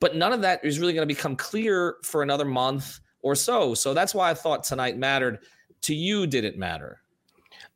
but 0.00 0.16
none 0.16 0.32
of 0.32 0.42
that 0.42 0.64
is 0.64 0.78
really 0.78 0.92
going 0.92 1.06
to 1.06 1.14
become 1.14 1.36
clear 1.36 1.96
for 2.02 2.22
another 2.22 2.44
month 2.44 3.00
or 3.22 3.34
so. 3.34 3.74
So 3.74 3.94
that's 3.94 4.14
why 4.14 4.30
I 4.30 4.34
thought 4.34 4.64
tonight 4.64 4.96
mattered. 4.96 5.40
To 5.82 5.94
you, 5.94 6.26
did 6.26 6.44
it 6.44 6.58
matter? 6.58 7.00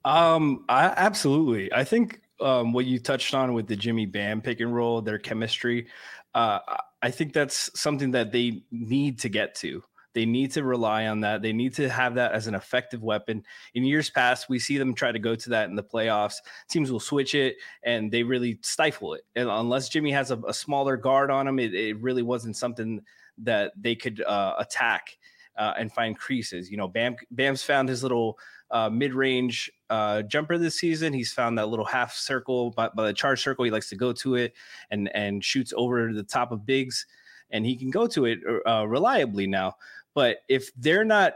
Um, 0.04 0.64
I, 0.68 0.86
absolutely. 0.96 1.72
I 1.72 1.84
think 1.84 2.20
um, 2.40 2.72
what 2.72 2.86
you 2.86 2.98
touched 2.98 3.34
on 3.34 3.52
with 3.52 3.66
the 3.66 3.76
Jimmy 3.76 4.06
Bam 4.06 4.40
pick 4.40 4.60
and 4.60 4.74
roll, 4.74 5.00
their 5.02 5.18
chemistry, 5.18 5.86
uh, 6.34 6.60
I 7.02 7.10
think 7.10 7.32
that's 7.32 7.70
something 7.78 8.12
that 8.12 8.32
they 8.32 8.62
need 8.70 9.18
to 9.20 9.28
get 9.28 9.54
to. 9.56 9.82
They 10.14 10.26
need 10.26 10.50
to 10.52 10.64
rely 10.64 11.06
on 11.06 11.20
that. 11.20 11.42
They 11.42 11.52
need 11.52 11.74
to 11.74 11.88
have 11.88 12.14
that 12.16 12.32
as 12.32 12.46
an 12.46 12.54
effective 12.54 13.02
weapon. 13.02 13.44
In 13.74 13.84
years 13.84 14.10
past, 14.10 14.48
we 14.48 14.58
see 14.58 14.78
them 14.78 14.94
try 14.94 15.12
to 15.12 15.18
go 15.18 15.34
to 15.34 15.50
that 15.50 15.68
in 15.68 15.76
the 15.76 15.82
playoffs. 15.82 16.36
Teams 16.68 16.90
will 16.90 17.00
switch 17.00 17.34
it 17.34 17.56
and 17.84 18.10
they 18.10 18.22
really 18.22 18.58
stifle 18.62 19.14
it. 19.14 19.22
And 19.36 19.48
unless 19.48 19.88
Jimmy 19.88 20.10
has 20.12 20.30
a, 20.30 20.38
a 20.48 20.54
smaller 20.54 20.96
guard 20.96 21.30
on 21.30 21.46
him, 21.46 21.58
it, 21.58 21.74
it, 21.74 22.00
really 22.00 22.22
wasn't 22.22 22.56
something 22.56 23.00
that 23.38 23.72
they 23.80 23.94
could 23.94 24.22
uh, 24.22 24.54
attack 24.58 25.18
uh, 25.56 25.74
and 25.78 25.92
find 25.92 26.18
creases. 26.18 26.70
You 26.70 26.76
know, 26.76 26.88
Bam 26.88 27.16
Bam's 27.30 27.62
found 27.62 27.88
his 27.88 28.02
little 28.02 28.38
uh, 28.70 28.88
mid-range 28.88 29.70
uh, 29.90 30.22
jumper 30.22 30.56
this 30.56 30.78
season. 30.78 31.12
He's 31.12 31.32
found 31.32 31.58
that 31.58 31.68
little 31.68 31.84
half 31.84 32.14
circle 32.14 32.70
by, 32.70 32.88
by 32.88 33.06
the 33.06 33.12
charge 33.12 33.42
circle. 33.42 33.64
He 33.64 33.70
likes 33.70 33.88
to 33.90 33.96
go 33.96 34.12
to 34.14 34.36
it 34.36 34.54
and 34.90 35.14
and 35.14 35.44
shoots 35.44 35.72
over 35.76 36.12
the 36.12 36.22
top 36.22 36.52
of 36.52 36.64
bigs, 36.64 37.06
and 37.50 37.66
he 37.66 37.76
can 37.76 37.90
go 37.90 38.06
to 38.06 38.24
it 38.26 38.38
uh, 38.66 38.86
reliably 38.86 39.46
now. 39.46 39.74
But 40.14 40.38
if 40.48 40.70
they're 40.76 41.04
not 41.04 41.34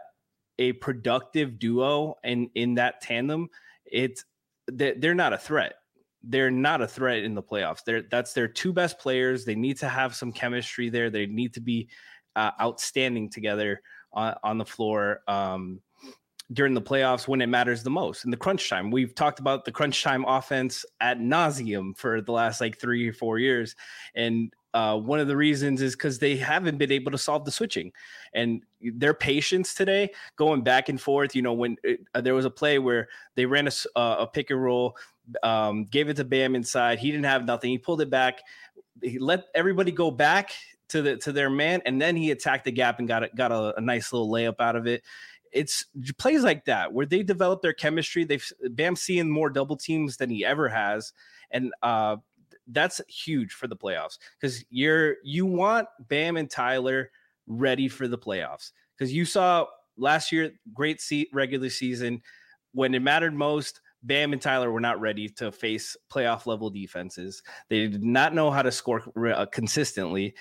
a 0.59 0.73
productive 0.73 1.59
duo 1.59 2.17
and 2.23 2.49
in 2.55 2.75
that 2.75 3.01
tandem, 3.01 3.49
it's 3.85 4.25
that 4.69 5.01
they're 5.01 5.15
not 5.15 5.33
a 5.33 5.39
threat. 5.39 5.75
They're 6.23 6.51
not 6.51 6.81
a 6.81 6.89
threat 6.89 7.23
in 7.23 7.35
the 7.35 7.43
playoffs. 7.43 7.85
They're 7.85 8.03
that's 8.03 8.33
their 8.33 8.49
two 8.49 8.73
best 8.73 8.99
players. 8.99 9.45
They 9.45 9.55
need 9.55 9.79
to 9.79 9.89
have 9.89 10.15
some 10.15 10.33
chemistry 10.33 10.89
there. 10.89 11.11
They 11.11 11.27
need 11.27 11.55
to 11.55 11.61
be 11.61 11.89
uh, 12.35 12.53
outstanding 12.61 13.31
together 13.31 13.81
on, 14.13 14.35
on 14.43 14.59
the 14.59 14.65
floor 14.65 15.21
um, 15.29 15.81
during 16.53 16.75
the 16.75 16.83
playoffs 16.83 17.29
when 17.29 17.41
it 17.41 17.49
matters 17.49 17.83
the 17.83 17.91
most 17.91 18.25
in 18.25 18.31
the 18.31 18.37
crunch 18.37 18.69
time. 18.69 18.91
We've 18.91 19.15
talked 19.15 19.39
about 19.39 19.65
the 19.65 19.73
crunch 19.73 20.03
time 20.03 20.25
offense 20.25 20.85
at 21.01 21.19
nauseum 21.19 21.97
for 21.97 22.21
the 22.21 22.33
last 22.33 22.61
like 22.61 22.81
three 22.81 23.09
or 23.09 23.13
four 23.13 23.39
years, 23.39 23.77
and 24.15 24.53
uh, 24.75 24.99
one 24.99 25.21
of 25.21 25.29
the 25.29 25.37
reasons 25.37 25.81
is 25.81 25.95
because 25.95 26.19
they 26.19 26.37
haven't 26.37 26.79
been 26.79 26.91
able 26.91 27.13
to 27.13 27.19
solve 27.19 27.45
the 27.45 27.51
switching 27.53 27.93
and 28.35 28.63
their 28.81 29.15
patience 29.15 29.73
today 29.73 30.11
going 30.37 30.63
back 30.63 30.89
and 30.89 31.01
forth. 31.01 31.35
You 31.35 31.43
know, 31.43 31.53
when 31.53 31.77
it, 31.85 32.01
uh, 32.15 32.21
there 32.21 32.35
was 32.35 32.45
a 32.45 32.51
play 32.51 32.81
where 32.81 33.09
they 33.37 33.47
ran 33.47 33.69
a, 33.69 33.99
uh, 33.99 34.17
a 34.19 34.27
pick 34.27 34.51
and 34.51 34.61
roll, 34.61 34.97
um, 35.45 35.85
gave 35.85 36.09
it 36.09 36.17
to 36.17 36.25
Bam 36.25 36.57
inside. 36.57 36.99
He 36.99 37.13
didn't 37.13 37.27
have 37.27 37.45
nothing. 37.45 37.71
He 37.71 37.79
pulled 37.79 38.01
it 38.01 38.11
back. 38.11 38.41
He 39.01 39.19
let 39.21 39.45
everybody 39.55 39.93
go 39.93 40.11
back 40.11 40.51
to 40.89 41.03
the 41.03 41.17
to 41.19 41.31
their 41.31 41.51
man, 41.51 41.81
and 41.87 42.03
then 42.03 42.17
he 42.17 42.33
attacked 42.33 42.65
the 42.65 42.73
gap 42.73 42.99
and 42.99 43.07
got 43.07 43.23
a, 43.23 43.31
got 43.37 43.53
a, 43.53 43.75
a 43.77 43.81
nice 43.81 44.13
little 44.13 44.29
layup 44.29 44.57
out 44.61 44.75
of 44.75 44.89
it. 44.89 45.03
It's 45.53 45.87
plays 46.19 46.43
like 46.43 46.65
that 46.65 46.93
where 46.93 47.07
they 47.07 47.23
develop 47.23 47.63
their 47.63 47.73
chemistry. 47.73 48.25
They've 48.25 48.53
Bam 48.71 48.97
seeing 48.97 49.31
more 49.31 49.51
double 49.51 49.77
teams 49.77 50.17
than 50.17 50.31
he 50.31 50.45
ever 50.45 50.69
has, 50.69 51.13
and 51.53 51.73
uh, 51.81 52.17
that's 52.69 53.01
huge 53.09 53.53
for 53.53 53.67
the 53.67 53.77
playoffs 53.77 54.19
because 54.41 54.65
you're 54.71 55.17
you 55.25 55.47
want 55.47 55.87
Bam 56.09 56.37
and 56.37 56.51
Tyler 56.51 57.11
ready 57.47 57.89
for 57.89 58.09
the 58.09 58.19
playoffs 58.19 58.73
because 58.97 59.13
you 59.13 59.25
saw 59.25 59.67
last 59.97 60.33
year 60.33 60.51
great 60.73 61.01
seat 61.01 61.29
regular 61.33 61.71
season 61.71 62.23
when 62.73 62.95
it 62.95 63.03
mattered 63.03 63.35
most. 63.35 63.81
Bam 64.03 64.35
and 64.35 64.43
Tyler 64.43 64.71
were 64.71 64.81
not 64.81 65.01
ready 65.01 65.31
to 65.31 65.51
face 65.51 65.97
playoff 66.13 66.45
level 66.45 66.69
defenses. 66.69 67.43
They 67.71 67.87
did 67.89 68.05
not 68.05 68.35
know 68.35 68.51
how 68.51 68.61
to 68.61 68.71
score 68.71 69.03
uh, 69.19 69.47
consistently. 69.47 70.35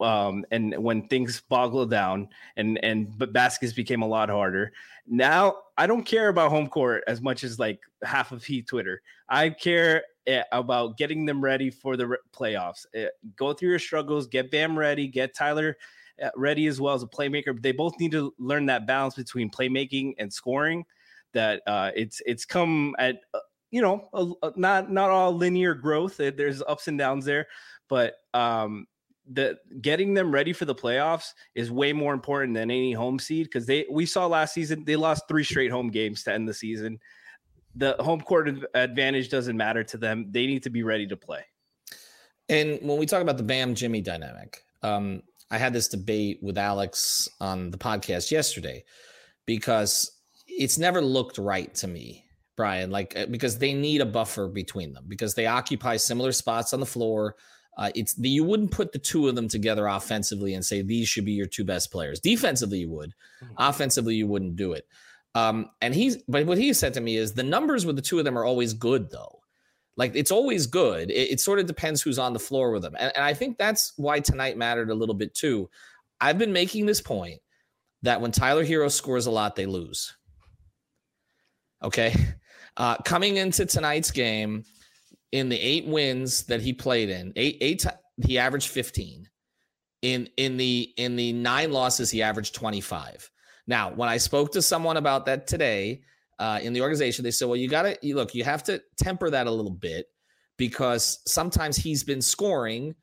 Um, 0.00 0.46
and 0.50 0.74
when 0.82 1.08
things 1.08 1.42
boggled 1.48 1.90
down 1.90 2.28
and 2.56 2.82
and 2.82 3.16
but 3.18 3.32
baskets 3.32 3.72
became 3.72 4.02
a 4.02 4.08
lot 4.08 4.30
harder. 4.30 4.72
Now 5.06 5.56
I 5.76 5.86
don't 5.86 6.04
care 6.04 6.28
about 6.28 6.50
home 6.50 6.68
court 6.68 7.04
as 7.06 7.20
much 7.20 7.44
as 7.44 7.58
like 7.58 7.80
half 8.02 8.32
of 8.32 8.42
Heat 8.44 8.66
Twitter. 8.66 9.02
I 9.28 9.50
care 9.50 10.02
Eh, 10.26 10.44
about 10.52 10.96
getting 10.96 11.24
them 11.24 11.42
ready 11.42 11.70
for 11.70 11.96
the 11.96 12.16
playoffs. 12.32 12.86
Eh, 12.94 13.08
go 13.36 13.52
through 13.52 13.70
your 13.70 13.78
struggles, 13.78 14.28
get 14.28 14.50
Bam 14.50 14.78
ready, 14.78 15.08
get 15.08 15.34
Tyler 15.34 15.76
eh, 16.20 16.28
ready 16.36 16.66
as 16.66 16.80
well 16.80 16.94
as 16.94 17.02
a 17.02 17.06
playmaker. 17.06 17.60
They 17.60 17.72
both 17.72 17.98
need 17.98 18.12
to 18.12 18.32
learn 18.38 18.66
that 18.66 18.86
balance 18.86 19.14
between 19.14 19.50
playmaking 19.50 20.14
and 20.18 20.32
scoring. 20.32 20.84
That 21.32 21.62
uh, 21.66 21.90
it's 21.96 22.22
it's 22.26 22.44
come 22.44 22.94
at 22.98 23.16
uh, 23.34 23.38
you 23.70 23.82
know 23.82 24.08
a, 24.12 24.46
a, 24.46 24.52
not 24.56 24.92
not 24.92 25.10
all 25.10 25.32
linear 25.34 25.74
growth. 25.74 26.18
There's 26.18 26.62
ups 26.62 26.86
and 26.86 26.98
downs 26.98 27.24
there, 27.24 27.48
but 27.88 28.14
um, 28.32 28.86
the 29.30 29.58
getting 29.80 30.14
them 30.14 30.32
ready 30.32 30.52
for 30.52 30.64
the 30.64 30.74
playoffs 30.74 31.34
is 31.54 31.70
way 31.70 31.92
more 31.92 32.14
important 32.14 32.54
than 32.54 32.70
any 32.70 32.92
home 32.92 33.18
seed 33.18 33.46
because 33.46 33.66
they 33.66 33.86
we 33.90 34.06
saw 34.06 34.26
last 34.26 34.54
season 34.54 34.84
they 34.84 34.96
lost 34.96 35.24
three 35.28 35.44
straight 35.44 35.70
home 35.70 35.88
games 35.88 36.24
to 36.24 36.32
end 36.32 36.48
the 36.48 36.54
season 36.54 36.98
the 37.74 37.96
home 38.00 38.20
court 38.20 38.48
advantage 38.74 39.28
doesn't 39.28 39.56
matter 39.56 39.84
to 39.84 39.96
them. 39.98 40.26
They 40.30 40.46
need 40.46 40.62
to 40.64 40.70
be 40.70 40.82
ready 40.82 41.06
to 41.06 41.16
play. 41.16 41.44
And 42.48 42.80
when 42.82 42.98
we 42.98 43.06
talk 43.06 43.22
about 43.22 43.36
the 43.36 43.44
Bam 43.44 43.74
Jimmy 43.74 44.00
dynamic, 44.00 44.64
um, 44.82 45.22
I 45.50 45.58
had 45.58 45.72
this 45.72 45.88
debate 45.88 46.38
with 46.42 46.58
Alex 46.58 47.28
on 47.40 47.70
the 47.70 47.78
podcast 47.78 48.30
yesterday 48.30 48.84
because 49.46 50.10
it's 50.48 50.78
never 50.78 51.00
looked 51.00 51.38
right 51.38 51.72
to 51.76 51.86
me, 51.86 52.24
Brian, 52.56 52.90
like 52.90 53.16
uh, 53.16 53.26
because 53.26 53.58
they 53.58 53.72
need 53.72 54.00
a 54.00 54.06
buffer 54.06 54.48
between 54.48 54.92
them 54.92 55.04
because 55.06 55.34
they 55.34 55.46
occupy 55.46 55.96
similar 55.96 56.32
spots 56.32 56.72
on 56.72 56.80
the 56.80 56.86
floor. 56.86 57.36
Uh, 57.80 57.90
it's 57.94 58.12
the, 58.12 58.28
you 58.28 58.44
wouldn't 58.44 58.70
put 58.70 58.92
the 58.92 58.98
two 58.98 59.26
of 59.26 59.34
them 59.34 59.48
together 59.48 59.86
offensively 59.86 60.52
and 60.52 60.62
say 60.62 60.82
these 60.82 61.08
should 61.08 61.24
be 61.24 61.32
your 61.32 61.46
two 61.46 61.64
best 61.64 61.90
players. 61.90 62.20
Defensively, 62.20 62.78
you 62.80 62.90
would. 62.90 63.14
Mm-hmm. 63.42 63.54
Offensively, 63.56 64.16
you 64.16 64.26
wouldn't 64.26 64.54
do 64.54 64.74
it. 64.74 64.86
Um, 65.34 65.70
and 65.80 65.94
he's, 65.94 66.18
but 66.28 66.44
what 66.44 66.58
he 66.58 66.74
said 66.74 66.92
to 66.94 67.00
me 67.00 67.16
is 67.16 67.32
the 67.32 67.42
numbers 67.42 67.86
with 67.86 67.96
the 67.96 68.02
two 68.02 68.18
of 68.18 68.26
them 68.26 68.36
are 68.36 68.44
always 68.44 68.74
good, 68.74 69.10
though. 69.10 69.40
Like 69.96 70.14
it's 70.14 70.30
always 70.30 70.66
good. 70.66 71.10
It, 71.10 71.32
it 71.32 71.40
sort 71.40 71.58
of 71.58 71.66
depends 71.66 72.02
who's 72.02 72.18
on 72.18 72.34
the 72.34 72.38
floor 72.38 72.70
with 72.70 72.82
them. 72.82 72.96
And, 72.98 73.12
and 73.16 73.24
I 73.24 73.32
think 73.32 73.56
that's 73.56 73.94
why 73.96 74.20
tonight 74.20 74.58
mattered 74.58 74.90
a 74.90 74.94
little 74.94 75.14
bit 75.14 75.34
too. 75.34 75.70
I've 76.20 76.38
been 76.38 76.52
making 76.52 76.84
this 76.84 77.00
point 77.00 77.40
that 78.02 78.20
when 78.20 78.30
Tyler 78.30 78.64
Herro 78.64 78.90
scores 78.90 79.24
a 79.24 79.30
lot, 79.30 79.56
they 79.56 79.66
lose. 79.66 80.14
Okay. 81.82 82.14
Uh, 82.76 82.96
coming 82.98 83.36
into 83.36 83.66
tonight's 83.66 84.12
game, 84.12 84.64
in 85.32 85.48
the 85.48 85.60
eight 85.60 85.86
wins 85.86 86.44
that 86.44 86.60
he 86.60 86.72
played 86.72 87.08
in, 87.08 87.32
eight, 87.36 87.58
eight, 87.60 87.86
he 88.26 88.38
averaged 88.38 88.68
15. 88.68 89.28
In 90.02 90.28
in 90.38 90.56
the 90.56 90.92
in 90.96 91.14
the 91.16 91.34
nine 91.34 91.72
losses, 91.72 92.10
he 92.10 92.22
averaged 92.22 92.54
25. 92.54 93.30
Now, 93.66 93.92
when 93.92 94.08
I 94.08 94.16
spoke 94.16 94.52
to 94.52 94.62
someone 94.62 94.96
about 94.96 95.26
that 95.26 95.46
today 95.46 96.00
uh, 96.38 96.58
in 96.62 96.72
the 96.72 96.80
organization, 96.80 97.22
they 97.22 97.30
said, 97.30 97.48
well, 97.48 97.56
you 97.56 97.68
got 97.68 97.82
to 97.82 98.14
look, 98.14 98.34
you 98.34 98.42
have 98.44 98.62
to 98.64 98.82
temper 98.98 99.28
that 99.28 99.46
a 99.46 99.50
little 99.50 99.70
bit 99.70 100.06
because 100.56 101.20
sometimes 101.26 101.76
he's 101.76 102.02
been 102.02 102.22
scoring 102.22 102.94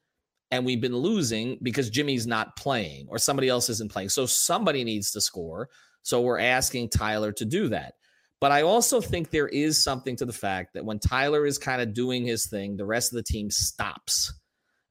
and 0.52 0.66
we've 0.66 0.82
been 0.82 0.96
losing 0.96 1.58
because 1.62 1.90
Jimmy's 1.90 2.26
not 2.26 2.56
playing 2.56 3.08
or 3.10 3.18
somebody 3.18 3.48
else 3.48 3.70
isn't 3.70 3.92
playing. 3.92 4.10
So 4.10 4.26
somebody 4.26 4.84
needs 4.84 5.12
to 5.12 5.22
score. 5.22 5.70
So 6.04 6.22
we're 6.22 6.40
asking 6.40 6.90
Tyler 6.90 7.32
to 7.34 7.46
do 7.46 7.70
that. 7.70 7.94
But 8.40 8.52
I 8.52 8.62
also 8.62 9.02
think 9.02 9.30
there 9.30 9.48
is 9.48 9.82
something 9.82 10.16
to 10.18 10.26
the 10.26 10.34
fact 10.34 10.74
that 10.74 10.86
when 10.86 11.00
Tyler 11.00 11.46
is 11.46 11.58
kind 11.58 11.82
of 11.82 11.94
doing 11.94 12.26
his 12.26 12.48
thing, 12.48 12.78
the 12.78 12.86
rest 12.86 13.12
of 13.12 13.18
the 13.18 13.24
team 13.24 13.50
stops. 13.50 14.34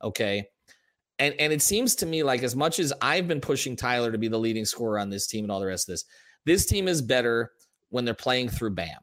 Okay 0.03 0.47
and 1.19 1.35
and 1.39 1.53
it 1.53 1.63
seems 1.63 1.95
to 1.97 2.07
me 2.07 2.23
like 2.23 2.43
as 2.43 2.57
much 2.57 2.79
as 2.79 2.93
I've 3.01 3.29
been 3.29 3.41
pushing 3.41 3.77
Tyler 3.77 4.13
to 4.13 4.19
be 4.19 4.29
the 4.29 4.39
leading 4.39 4.65
scorer 4.65 4.99
on 4.99 5.11
this 5.11 5.27
team 5.27 5.45
and 5.45 5.53
all 5.53 5.61
the 5.61 5.67
rest 5.67 5.89
of 5.89 5.95
this, 5.95 6.05
this 6.45 6.67
team 6.67 6.89
is 6.89 7.03
better 7.03 7.53
when 7.91 8.05
they're 8.05 8.15
playing 8.15 8.49
through 8.49 8.71
Bam. 8.71 9.01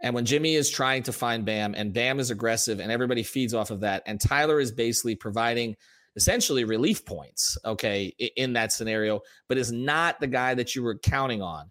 And 0.00 0.14
when 0.14 0.24
Jimmy 0.24 0.56
is 0.56 0.68
trying 0.68 1.04
to 1.04 1.12
find 1.12 1.44
Bam 1.44 1.74
and 1.76 1.92
Bam 1.92 2.18
is 2.18 2.30
aggressive 2.30 2.80
and 2.80 2.90
everybody 2.90 3.22
feeds 3.22 3.54
off 3.54 3.70
of 3.70 3.80
that 3.80 4.02
and 4.06 4.20
Tyler 4.20 4.60
is 4.60 4.72
basically 4.72 5.14
providing 5.14 5.76
essentially 6.16 6.64
relief 6.64 7.06
points, 7.06 7.56
okay, 7.64 8.12
in 8.36 8.52
that 8.52 8.72
scenario, 8.72 9.20
but 9.48 9.56
is 9.56 9.72
not 9.72 10.20
the 10.20 10.26
guy 10.26 10.54
that 10.54 10.74
you 10.74 10.82
were 10.82 10.98
counting 10.98 11.40
on. 11.40 11.70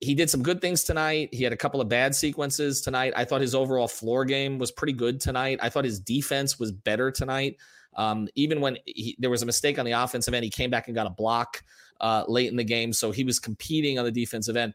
He 0.00 0.14
did 0.14 0.30
some 0.30 0.42
good 0.42 0.60
things 0.60 0.82
tonight. 0.82 1.28
He 1.32 1.44
had 1.44 1.52
a 1.52 1.56
couple 1.56 1.80
of 1.80 1.88
bad 1.88 2.14
sequences 2.14 2.80
tonight. 2.80 3.12
I 3.16 3.24
thought 3.24 3.42
his 3.42 3.54
overall 3.54 3.88
floor 3.88 4.24
game 4.24 4.58
was 4.58 4.70
pretty 4.70 4.94
good 4.94 5.20
tonight. 5.20 5.58
I 5.62 5.68
thought 5.68 5.84
his 5.84 6.00
defense 6.00 6.58
was 6.58 6.72
better 6.72 7.10
tonight. 7.10 7.58
Um, 7.96 8.28
even 8.34 8.60
when 8.60 8.78
he, 8.86 9.16
there 9.18 9.30
was 9.30 9.42
a 9.42 9.46
mistake 9.46 9.78
on 9.78 9.84
the 9.84 9.92
offensive 9.92 10.32
end, 10.32 10.44
he 10.44 10.50
came 10.50 10.70
back 10.70 10.88
and 10.88 10.94
got 10.94 11.06
a 11.06 11.10
block 11.10 11.62
uh, 12.00 12.24
late 12.28 12.48
in 12.48 12.56
the 12.56 12.64
game. 12.64 12.92
So 12.92 13.10
he 13.10 13.24
was 13.24 13.38
competing 13.38 13.98
on 13.98 14.04
the 14.04 14.10
defensive 14.10 14.56
end. 14.56 14.74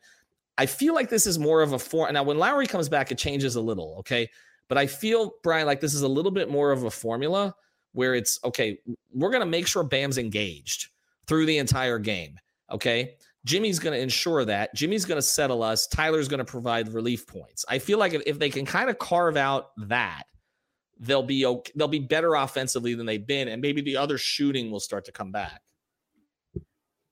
I 0.58 0.65
feel 0.67 0.94
like 0.94 1.10
this 1.10 1.25
is 1.25 1.39
more 1.39 1.62
of 1.62 1.74
a 1.74 1.79
form. 1.79 2.13
Now, 2.13 2.24
when 2.24 2.38
Lowry 2.38 2.67
comes 2.67 2.88
back, 2.88 3.12
it 3.12 3.17
changes 3.17 3.55
a 3.55 3.62
little. 3.62 3.96
Okay. 4.00 4.29
But 4.67 4.77
I 4.77 4.88
feel, 4.88 5.34
Brian, 5.44 5.65
like 5.65 5.79
this 5.79 5.94
is 5.94 6.01
a 6.01 6.08
little 6.08 6.32
bit 6.32 6.50
more 6.50 6.72
of 6.72 6.84
a 6.84 6.91
formula 6.91 7.55
where 7.94 8.15
it's 8.15 8.39
okay, 8.44 8.77
we're 9.13 9.29
going 9.29 9.41
to 9.41 9.46
make 9.46 9.67
sure 9.67 9.84
Bam's 9.84 10.17
engaged 10.17 10.89
through 11.27 11.46
the 11.46 11.58
entire 11.58 11.98
game. 11.98 12.39
Okay. 12.72 13.15
Jimmy's 13.46 13.80
going 13.80 13.96
to 13.96 14.02
ensure 14.02 14.44
that. 14.44 14.74
Jimmy's 14.75 15.06
going 15.06 15.18
to 15.18 15.22
settle 15.22 15.64
us. 15.64 15.88
Tyler's 15.88 16.28
going 16.28 16.40
to 16.40 16.46
provide 16.46 16.94
relief 16.94 17.28
points. 17.28 17.64
I 17.70 17.80
feel 17.80 18.00
like 18.00 18.14
if, 18.14 18.24
if 18.25 18.40
they 18.40 18.50
can 18.50 18.66
kind 18.66 18.90
of 18.90 18.98
carve 18.98 19.38
out 19.38 19.70
that, 19.88 20.24
they'll 21.00 21.24
be 21.24 21.46
okay, 21.46 21.72
they'll 21.75 21.88
be 21.88 22.00
better 22.00 22.36
offensively 22.36 22.96
than 22.96 23.06
they've 23.06 23.25
been, 23.25 23.48
and 23.48 23.62
maybe 23.62 23.82
the 23.82 23.98
other 23.98 24.18
shooting 24.18 24.72
will 24.72 24.80
start 24.80 25.06
to 25.06 25.12
come 25.12 25.32
back. 25.32 25.62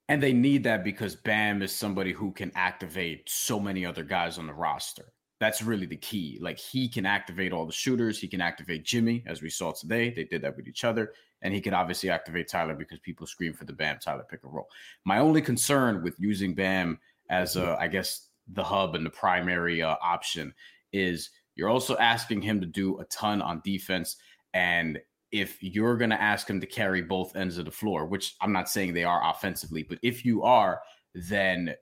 And 0.09 0.21
they 0.21 0.33
need 0.33 0.63
that 0.63 0.83
because 0.83 1.15
Bam 1.15 1.61
is 1.61 1.71
somebody 1.71 2.11
who 2.11 2.31
can 2.31 2.51
activate 2.55 3.29
so 3.29 3.59
many 3.59 3.85
other 3.85 4.03
guys 4.03 4.37
on 4.37 4.47
the 4.47 4.53
roster. 4.53 5.13
That's 5.39 5.61
really 5.61 5.85
the 5.85 5.97
key. 5.97 6.39
Like 6.41 6.57
he 6.57 6.87
can 6.87 7.05
activate 7.05 7.51
all 7.51 7.65
the 7.65 7.73
shooters. 7.73 8.19
He 8.19 8.27
can 8.27 8.41
activate 8.41 8.85
Jimmy, 8.85 9.23
as 9.27 9.41
we 9.41 9.49
saw 9.49 9.71
today. 9.71 10.09
They 10.09 10.23
did 10.23 10.41
that 10.41 10.55
with 10.55 10.67
each 10.67 10.83
other. 10.83 11.13
And 11.43 11.53
he 11.53 11.61
can 11.61 11.75
obviously 11.75 12.09
activate 12.09 12.47
Tyler 12.47 12.73
because 12.73 12.97
people 12.99 13.27
scream 13.27 13.53
for 13.53 13.65
the 13.65 13.73
Bam 13.73 13.99
Tyler 13.99 14.25
pick 14.27 14.39
and 14.43 14.53
roll. 14.53 14.69
My 15.05 15.19
only 15.19 15.41
concern 15.41 16.01
with 16.01 16.15
using 16.17 16.55
Bam 16.55 16.97
as 17.29 17.55
a, 17.57 17.77
I 17.79 17.87
guess, 17.87 18.29
the 18.47 18.63
hub 18.63 18.95
and 18.95 19.05
the 19.05 19.11
primary 19.11 19.83
uh, 19.83 19.95
option 20.01 20.53
is– 20.91 21.29
you're 21.55 21.69
also 21.69 21.97
asking 21.97 22.41
him 22.41 22.59
to 22.61 22.65
do 22.65 22.99
a 22.99 23.05
ton 23.05 23.41
on 23.41 23.61
defense. 23.63 24.17
And 24.53 24.99
if 25.31 25.61
you're 25.61 25.97
going 25.97 26.09
to 26.09 26.21
ask 26.21 26.49
him 26.49 26.59
to 26.61 26.67
carry 26.67 27.01
both 27.01 27.35
ends 27.35 27.57
of 27.57 27.65
the 27.65 27.71
floor, 27.71 28.05
which 28.05 28.35
I'm 28.41 28.51
not 28.51 28.69
saying 28.69 28.93
they 28.93 29.03
are 29.03 29.21
offensively, 29.29 29.83
but 29.83 29.99
if 30.01 30.25
you 30.25 30.43
are, 30.43 30.81
then 31.13 31.75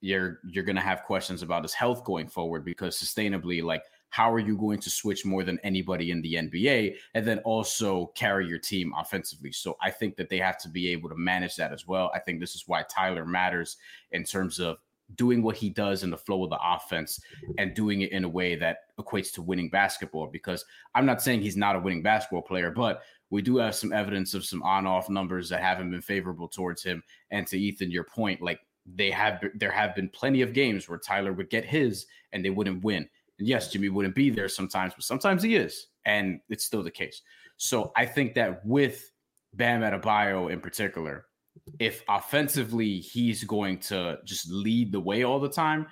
you're 0.00 0.40
you're 0.44 0.64
going 0.64 0.76
to 0.76 0.82
have 0.82 1.04
questions 1.04 1.42
about 1.42 1.62
his 1.62 1.72
health 1.72 2.04
going 2.04 2.28
forward 2.28 2.64
because 2.64 2.98
sustainably 2.98 3.62
like 3.62 3.82
how 4.14 4.32
are 4.32 4.38
you 4.38 4.56
going 4.56 4.78
to 4.78 4.88
switch 4.88 5.26
more 5.26 5.42
than 5.42 5.58
anybody 5.64 6.12
in 6.12 6.22
the 6.22 6.34
NBA 6.34 6.94
and 7.14 7.26
then 7.26 7.40
also 7.40 8.12
carry 8.14 8.46
your 8.46 8.60
team 8.60 8.94
offensively? 8.96 9.50
So 9.50 9.76
I 9.82 9.90
think 9.90 10.14
that 10.14 10.28
they 10.28 10.38
have 10.38 10.56
to 10.58 10.68
be 10.68 10.88
able 10.90 11.08
to 11.08 11.16
manage 11.16 11.56
that 11.56 11.72
as 11.72 11.88
well. 11.88 12.12
I 12.14 12.20
think 12.20 12.38
this 12.38 12.54
is 12.54 12.62
why 12.68 12.84
Tyler 12.84 13.26
matters 13.26 13.76
in 14.12 14.22
terms 14.22 14.60
of 14.60 14.76
doing 15.16 15.42
what 15.42 15.56
he 15.56 15.68
does 15.68 16.04
in 16.04 16.10
the 16.10 16.16
flow 16.16 16.44
of 16.44 16.50
the 16.50 16.60
offense 16.62 17.20
and 17.58 17.74
doing 17.74 18.02
it 18.02 18.12
in 18.12 18.22
a 18.22 18.28
way 18.28 18.54
that 18.54 18.82
equates 19.00 19.32
to 19.32 19.42
winning 19.42 19.68
basketball. 19.68 20.28
Because 20.28 20.64
I'm 20.94 21.06
not 21.06 21.20
saying 21.20 21.40
he's 21.40 21.56
not 21.56 21.74
a 21.74 21.80
winning 21.80 22.04
basketball 22.04 22.42
player, 22.42 22.70
but 22.70 23.02
we 23.30 23.42
do 23.42 23.56
have 23.56 23.74
some 23.74 23.92
evidence 23.92 24.32
of 24.32 24.44
some 24.44 24.62
on-off 24.62 25.10
numbers 25.10 25.48
that 25.48 25.60
haven't 25.60 25.90
been 25.90 26.00
favorable 26.00 26.46
towards 26.46 26.84
him. 26.84 27.02
And 27.32 27.48
to 27.48 27.58
Ethan, 27.58 27.90
your 27.90 28.04
point, 28.04 28.40
like 28.40 28.60
they 28.86 29.10
have, 29.10 29.42
there 29.56 29.72
have 29.72 29.96
been 29.96 30.08
plenty 30.08 30.42
of 30.42 30.52
games 30.52 30.88
where 30.88 30.98
Tyler 30.98 31.32
would 31.32 31.50
get 31.50 31.64
his 31.64 32.06
and 32.32 32.44
they 32.44 32.50
wouldn't 32.50 32.84
win. 32.84 33.08
And 33.38 33.48
yes, 33.48 33.72
Jimmy 33.72 33.88
wouldn't 33.88 34.14
be 34.14 34.30
there 34.30 34.48
sometimes, 34.48 34.94
but 34.94 35.04
sometimes 35.04 35.42
he 35.42 35.56
is, 35.56 35.88
and 36.06 36.40
it's 36.48 36.64
still 36.64 36.82
the 36.82 36.90
case. 36.90 37.22
So 37.56 37.92
I 37.96 38.06
think 38.06 38.34
that 38.34 38.64
with 38.64 39.10
Bam 39.54 39.82
Adebayo 39.82 40.50
in 40.50 40.60
particular, 40.60 41.26
if 41.78 42.02
offensively 42.08 42.98
he's 42.98 43.44
going 43.44 43.78
to 43.78 44.18
just 44.24 44.50
lead 44.50 44.92
the 44.92 45.00
way 45.00 45.22
all 45.22 45.40
the 45.40 45.48
time, 45.48 45.86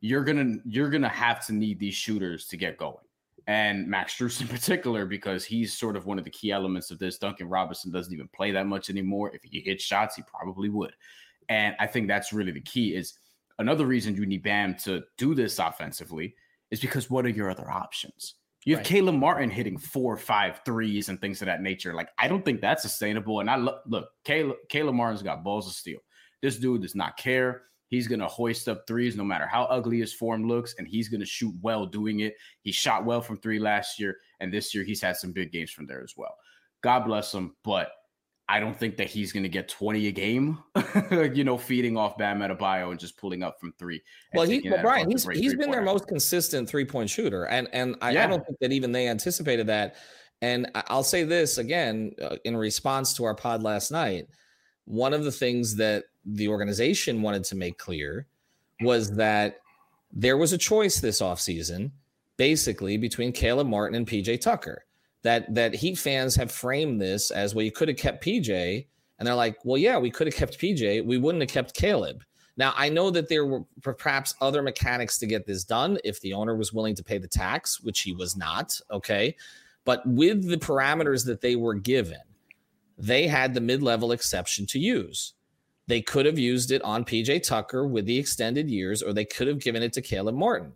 you're 0.00 0.24
gonna 0.24 0.56
you're 0.64 0.90
gonna 0.90 1.08
have 1.08 1.44
to 1.46 1.52
need 1.52 1.78
these 1.78 1.94
shooters 1.94 2.46
to 2.46 2.56
get 2.56 2.76
going. 2.76 3.04
And 3.46 3.88
Max 3.88 4.16
Strus 4.16 4.40
in 4.40 4.48
particular, 4.48 5.06
because 5.06 5.44
he's 5.44 5.76
sort 5.76 5.96
of 5.96 6.06
one 6.06 6.18
of 6.18 6.24
the 6.24 6.30
key 6.30 6.52
elements 6.52 6.90
of 6.90 6.98
this. 6.98 7.18
Duncan 7.18 7.48
Robinson 7.48 7.90
doesn't 7.90 8.12
even 8.12 8.28
play 8.28 8.50
that 8.52 8.66
much 8.66 8.90
anymore. 8.90 9.32
If 9.34 9.42
he 9.42 9.60
hit 9.60 9.80
shots, 9.80 10.16
he 10.16 10.22
probably 10.22 10.68
would. 10.68 10.92
And 11.48 11.74
I 11.80 11.86
think 11.86 12.06
that's 12.06 12.32
really 12.32 12.52
the 12.52 12.60
key. 12.60 12.94
Is 12.94 13.14
another 13.58 13.86
reason 13.86 14.14
you 14.14 14.26
need 14.26 14.42
Bam 14.42 14.76
to 14.84 15.02
do 15.18 15.34
this 15.34 15.58
offensively 15.58 16.34
is 16.70 16.80
because 16.80 17.10
what 17.10 17.24
are 17.24 17.30
your 17.30 17.50
other 17.50 17.70
options? 17.70 18.34
You 18.64 18.74
have 18.74 18.80
right. 18.80 18.86
Caleb 18.86 19.14
Martin 19.14 19.50
hitting 19.50 19.78
four, 19.78 20.16
five 20.16 20.60
threes 20.66 21.08
and 21.08 21.20
things 21.20 21.40
of 21.40 21.46
that 21.46 21.62
nature. 21.62 21.94
Like, 21.94 22.10
I 22.18 22.28
don't 22.28 22.44
think 22.44 22.60
that's 22.60 22.82
sustainable. 22.82 23.40
And 23.40 23.48
I 23.48 23.56
look, 23.56 23.82
look, 23.86 24.08
Caleb, 24.24 24.56
Caleb 24.68 24.94
Martin's 24.94 25.22
got 25.22 25.42
balls 25.42 25.66
of 25.66 25.72
steel. 25.72 26.00
This 26.42 26.58
dude 26.58 26.82
does 26.82 26.94
not 26.94 27.16
care. 27.16 27.62
He's 27.88 28.06
going 28.06 28.20
to 28.20 28.28
hoist 28.28 28.68
up 28.68 28.86
threes 28.86 29.16
no 29.16 29.24
matter 29.24 29.46
how 29.46 29.64
ugly 29.64 29.98
his 29.98 30.12
form 30.12 30.46
looks, 30.46 30.76
and 30.78 30.86
he's 30.86 31.08
going 31.08 31.20
to 31.20 31.26
shoot 31.26 31.54
well 31.60 31.86
doing 31.86 32.20
it. 32.20 32.34
He 32.62 32.70
shot 32.70 33.04
well 33.04 33.20
from 33.20 33.38
three 33.38 33.58
last 33.58 33.98
year, 33.98 34.16
and 34.38 34.52
this 34.52 34.74
year 34.74 34.84
he's 34.84 35.02
had 35.02 35.16
some 35.16 35.32
big 35.32 35.50
games 35.50 35.70
from 35.70 35.86
there 35.86 36.02
as 36.02 36.14
well. 36.16 36.36
God 36.82 37.00
bless 37.00 37.34
him, 37.34 37.56
but 37.64 37.90
I 38.50 38.58
don't 38.58 38.76
think 38.76 38.96
that 38.96 39.08
he's 39.08 39.30
going 39.30 39.44
to 39.44 39.48
get 39.48 39.68
20 39.68 40.08
a 40.08 40.10
game, 40.10 40.58
you 41.32 41.44
know, 41.44 41.56
feeding 41.56 41.96
off 41.96 42.18
Bam 42.18 42.40
Adebayo 42.40 42.90
and 42.90 42.98
just 42.98 43.16
pulling 43.16 43.44
up 43.44 43.60
from 43.60 43.72
three. 43.78 44.02
Well, 44.34 44.44
he, 44.44 44.68
well, 44.68 44.82
Brian, 44.82 45.08
he's, 45.08 45.24
he's 45.28 45.54
been 45.54 45.70
their 45.70 45.84
most 45.84 46.08
consistent 46.08 46.68
three 46.68 46.84
point 46.84 47.08
shooter. 47.08 47.44
And, 47.44 47.68
and 47.72 47.94
I, 48.02 48.10
yeah. 48.10 48.24
I, 48.24 48.26
don't 48.26 48.44
think 48.44 48.58
that 48.58 48.72
even 48.72 48.90
they 48.90 49.06
anticipated 49.06 49.68
that. 49.68 49.94
And 50.42 50.68
I'll 50.74 51.04
say 51.04 51.22
this 51.22 51.58
again 51.58 52.10
uh, 52.20 52.38
in 52.44 52.56
response 52.56 53.14
to 53.14 53.24
our 53.24 53.36
pod 53.36 53.62
last 53.62 53.92
night. 53.92 54.26
One 54.84 55.14
of 55.14 55.22
the 55.22 55.30
things 55.30 55.76
that 55.76 56.06
the 56.24 56.48
organization 56.48 57.22
wanted 57.22 57.44
to 57.44 57.54
make 57.54 57.78
clear 57.78 58.26
was 58.80 59.14
that 59.14 59.60
there 60.12 60.36
was 60.36 60.52
a 60.52 60.58
choice 60.58 60.98
this 60.98 61.20
offseason, 61.22 61.92
basically 62.36 62.96
between 62.96 63.30
Caleb 63.30 63.68
Martin 63.68 63.94
and 63.94 64.08
PJ 64.08 64.40
Tucker 64.40 64.86
that 65.22 65.54
that 65.54 65.74
Heat 65.74 65.98
fans 65.98 66.34
have 66.36 66.50
framed 66.50 67.00
this 67.00 67.30
as 67.30 67.54
well. 67.54 67.64
You 67.64 67.72
could 67.72 67.88
have 67.88 67.96
kept 67.96 68.24
PJ, 68.24 68.86
and 69.18 69.26
they're 69.26 69.34
like, 69.34 69.58
well, 69.64 69.78
yeah, 69.78 69.98
we 69.98 70.10
could 70.10 70.26
have 70.26 70.34
kept 70.36 70.58
PJ. 70.58 71.04
We 71.04 71.18
wouldn't 71.18 71.42
have 71.42 71.50
kept 71.50 71.74
Caleb. 71.74 72.24
Now 72.56 72.74
I 72.76 72.88
know 72.88 73.10
that 73.10 73.28
there 73.28 73.46
were 73.46 73.64
perhaps 73.82 74.34
other 74.40 74.62
mechanics 74.62 75.18
to 75.18 75.26
get 75.26 75.46
this 75.46 75.64
done 75.64 75.98
if 76.04 76.20
the 76.20 76.34
owner 76.34 76.56
was 76.56 76.72
willing 76.72 76.94
to 76.96 77.04
pay 77.04 77.18
the 77.18 77.28
tax, 77.28 77.80
which 77.80 78.00
he 78.00 78.12
was 78.12 78.36
not. 78.36 78.78
Okay, 78.90 79.36
but 79.84 80.06
with 80.06 80.48
the 80.48 80.58
parameters 80.58 81.24
that 81.26 81.40
they 81.40 81.56
were 81.56 81.74
given, 81.74 82.20
they 82.98 83.26
had 83.26 83.54
the 83.54 83.60
mid-level 83.60 84.12
exception 84.12 84.66
to 84.66 84.78
use. 84.78 85.34
They 85.86 86.02
could 86.02 86.26
have 86.26 86.38
used 86.38 86.70
it 86.70 86.82
on 86.82 87.04
PJ 87.04 87.42
Tucker 87.42 87.86
with 87.86 88.06
the 88.06 88.18
extended 88.18 88.70
years, 88.70 89.02
or 89.02 89.12
they 89.12 89.24
could 89.24 89.48
have 89.48 89.58
given 89.58 89.82
it 89.82 89.92
to 89.94 90.02
Caleb 90.02 90.36
Martin. 90.36 90.72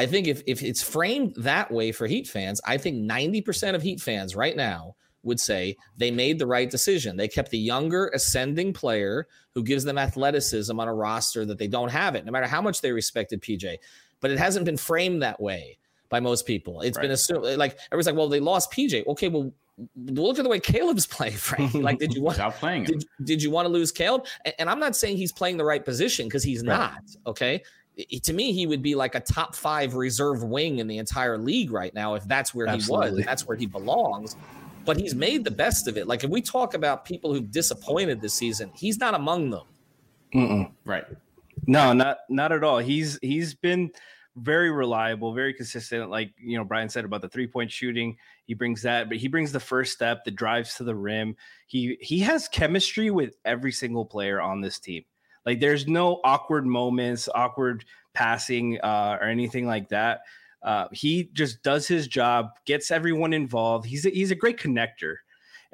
I 0.00 0.06
think 0.06 0.26
if 0.26 0.42
if 0.46 0.62
it's 0.62 0.82
framed 0.82 1.34
that 1.36 1.70
way 1.70 1.92
for 1.92 2.06
Heat 2.06 2.26
fans, 2.26 2.58
I 2.64 2.78
think 2.78 2.96
90% 2.96 3.74
of 3.74 3.82
Heat 3.82 4.00
fans 4.00 4.34
right 4.34 4.56
now 4.56 4.96
would 5.22 5.38
say 5.38 5.76
they 5.98 6.10
made 6.10 6.38
the 6.38 6.46
right 6.46 6.70
decision. 6.70 7.18
They 7.18 7.28
kept 7.28 7.50
the 7.50 7.58
younger 7.58 8.08
ascending 8.14 8.72
player 8.72 9.28
who 9.52 9.62
gives 9.62 9.84
them 9.84 9.98
athleticism 9.98 10.80
on 10.80 10.88
a 10.88 10.94
roster 10.94 11.44
that 11.44 11.58
they 11.58 11.68
don't 11.68 11.90
have 11.90 12.14
it, 12.14 12.24
no 12.24 12.32
matter 12.32 12.46
how 12.46 12.62
much 12.62 12.80
they 12.80 12.92
respected 12.92 13.42
PJ. 13.42 13.76
But 14.20 14.30
it 14.30 14.38
hasn't 14.38 14.64
been 14.64 14.78
framed 14.78 15.20
that 15.20 15.38
way 15.38 15.76
by 16.08 16.18
most 16.18 16.46
people. 16.46 16.80
It's 16.80 16.96
right. 16.96 17.02
been 17.02 17.10
assumed 17.10 17.44
like 17.58 17.78
everyone's 17.92 18.06
like, 18.06 18.16
well, 18.16 18.30
they 18.30 18.40
lost 18.40 18.72
PJ. 18.72 19.06
Okay, 19.06 19.28
well, 19.28 19.52
look 19.96 20.38
at 20.38 20.44
the 20.44 20.48
way 20.48 20.60
Caleb's 20.60 21.06
playing, 21.16 21.36
Frank. 21.36 21.74
Like, 21.74 21.98
did 21.98 22.14
you 22.14 22.22
want 22.22 22.36
Stop 22.36 22.54
playing? 22.54 22.84
Did, 22.84 23.04
did, 23.24 23.42
you 23.42 23.50
want 23.50 23.66
to 23.66 23.72
lose 23.72 23.92
Caleb? 23.92 24.24
And, 24.46 24.54
and, 24.58 24.70
I'm 24.70 24.80
not 24.80 24.96
saying 24.96 25.18
he's 25.18 25.32
playing 25.32 25.58
the 25.58 25.64
right 25.64 25.84
position 25.84 26.26
because 26.26 26.42
he's 26.42 26.60
right. 26.60 26.76
not. 26.76 27.02
Okay, 27.26 27.62
to 28.22 28.32
me, 28.32 28.52
he 28.52 28.66
would 28.66 28.82
be 28.82 28.94
like 28.94 29.14
a 29.14 29.20
top 29.20 29.54
five 29.54 29.94
reserve 29.94 30.42
wing 30.42 30.78
in 30.78 30.86
the 30.86 30.98
entire 30.98 31.38
league 31.38 31.70
right 31.70 31.94
now 31.94 32.14
if 32.14 32.24
that's 32.24 32.54
where 32.54 32.66
Absolutely. 32.66 33.08
he 33.08 33.14
was. 33.16 33.24
That's 33.24 33.46
where 33.46 33.56
he 33.56 33.66
belongs. 33.66 34.36
But 34.84 34.96
he's 34.96 35.14
made 35.14 35.44
the 35.44 35.50
best 35.50 35.88
of 35.88 35.96
it. 35.96 36.06
Like 36.06 36.24
if 36.24 36.30
we 36.30 36.40
talk 36.40 36.74
about 36.74 37.04
people 37.04 37.34
who've 37.34 37.50
disappointed 37.50 38.20
this 38.20 38.34
season, 38.34 38.70
he's 38.74 38.98
not 38.98 39.14
among 39.14 39.50
them. 39.50 39.66
Mm-mm. 40.34 40.70
Right. 40.84 41.04
No, 41.66 41.92
not 41.92 42.18
not 42.28 42.52
at 42.52 42.64
all. 42.64 42.78
He's 42.78 43.18
he's 43.20 43.54
been 43.54 43.90
very 44.36 44.70
reliable, 44.70 45.34
very 45.34 45.52
consistent. 45.52 46.10
Like 46.10 46.32
you 46.38 46.56
know, 46.56 46.64
Brian 46.64 46.88
said 46.88 47.04
about 47.04 47.20
the 47.20 47.28
three 47.28 47.46
point 47.46 47.70
shooting, 47.70 48.16
he 48.46 48.54
brings 48.54 48.82
that, 48.82 49.08
but 49.08 49.18
he 49.18 49.28
brings 49.28 49.52
the 49.52 49.60
first 49.60 49.92
step, 49.92 50.24
the 50.24 50.30
drives 50.30 50.76
to 50.76 50.84
the 50.84 50.94
rim. 50.94 51.36
He 51.66 51.98
he 52.00 52.20
has 52.20 52.48
chemistry 52.48 53.10
with 53.10 53.34
every 53.44 53.72
single 53.72 54.04
player 54.04 54.40
on 54.40 54.60
this 54.60 54.78
team. 54.78 55.04
Like 55.46 55.60
there's 55.60 55.86
no 55.86 56.20
awkward 56.24 56.66
moments, 56.66 57.28
awkward 57.34 57.84
passing, 58.14 58.78
uh, 58.82 59.18
or 59.20 59.28
anything 59.28 59.66
like 59.66 59.88
that. 59.88 60.20
Uh, 60.62 60.88
he 60.92 61.30
just 61.32 61.62
does 61.62 61.88
his 61.88 62.06
job, 62.06 62.50
gets 62.66 62.90
everyone 62.90 63.32
involved. 63.32 63.86
He's 63.86 64.04
a, 64.04 64.10
he's 64.10 64.30
a 64.30 64.34
great 64.34 64.58
connector. 64.58 65.16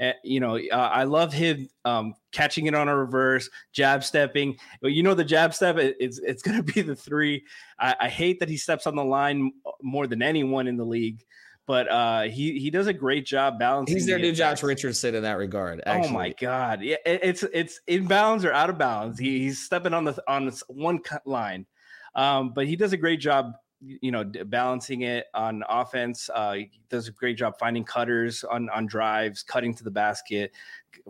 Uh, 0.00 0.12
you 0.22 0.40
know, 0.40 0.56
uh, 0.56 0.90
I 0.92 1.04
love 1.04 1.32
him 1.32 1.68
um, 1.84 2.14
catching 2.30 2.66
it 2.66 2.74
on 2.74 2.88
a 2.88 2.96
reverse, 2.96 3.48
jab 3.72 4.04
stepping. 4.04 4.56
But 4.82 4.92
you 4.92 5.02
know, 5.02 5.14
the 5.14 5.24
jab 5.24 5.54
step, 5.54 5.78
it, 5.78 5.96
it's 5.98 6.18
it's 6.18 6.42
going 6.44 6.56
to 6.56 6.72
be 6.72 6.82
the 6.82 6.94
three. 6.94 7.44
I, 7.78 7.96
I, 8.02 8.08
hate 8.08 8.38
that 8.40 8.48
he 8.48 8.58
steps 8.58 8.86
on 8.86 8.94
the 8.94 9.04
line 9.04 9.52
more 9.82 10.06
than 10.06 10.22
anyone 10.22 10.66
in 10.66 10.76
the 10.76 10.84
league 10.84 11.24
but 11.66 11.90
uh, 11.90 12.22
he 12.22 12.58
he 12.58 12.70
does 12.70 12.86
a 12.86 12.92
great 12.92 13.26
job 13.26 13.58
balancing. 13.58 13.96
He's 13.96 14.06
their 14.06 14.18
the 14.18 14.22
new 14.22 14.32
Josh 14.32 14.62
Richardson 14.62 15.14
in 15.14 15.22
that 15.24 15.36
regard. 15.36 15.82
Actually. 15.84 16.08
Oh 16.08 16.12
my 16.12 16.34
god, 16.40 16.82
yeah, 16.82 16.96
it, 17.04 17.20
it's 17.22 17.42
it's 17.52 17.80
in 17.86 18.06
bounds 18.06 18.44
or 18.44 18.52
out 18.52 18.70
of 18.70 18.78
bounds. 18.78 19.18
He, 19.18 19.40
he's 19.40 19.58
stepping 19.58 19.92
on 19.92 20.04
the 20.04 20.22
on 20.28 20.46
this 20.46 20.62
one 20.68 21.00
line, 21.24 21.66
um, 22.14 22.52
but 22.54 22.66
he 22.66 22.76
does 22.76 22.92
a 22.92 22.96
great 22.96 23.20
job. 23.20 23.52
You 23.80 24.10
know, 24.10 24.24
balancing 24.24 25.02
it 25.02 25.26
on 25.34 25.62
offense. 25.68 26.30
Uh, 26.34 26.54
he 26.54 26.70
does 26.88 27.08
a 27.08 27.12
great 27.12 27.36
job 27.36 27.58
finding 27.58 27.84
cutters 27.84 28.42
on 28.42 28.70
on 28.70 28.86
drives, 28.86 29.42
cutting 29.42 29.74
to 29.74 29.84
the 29.84 29.90
basket 29.90 30.52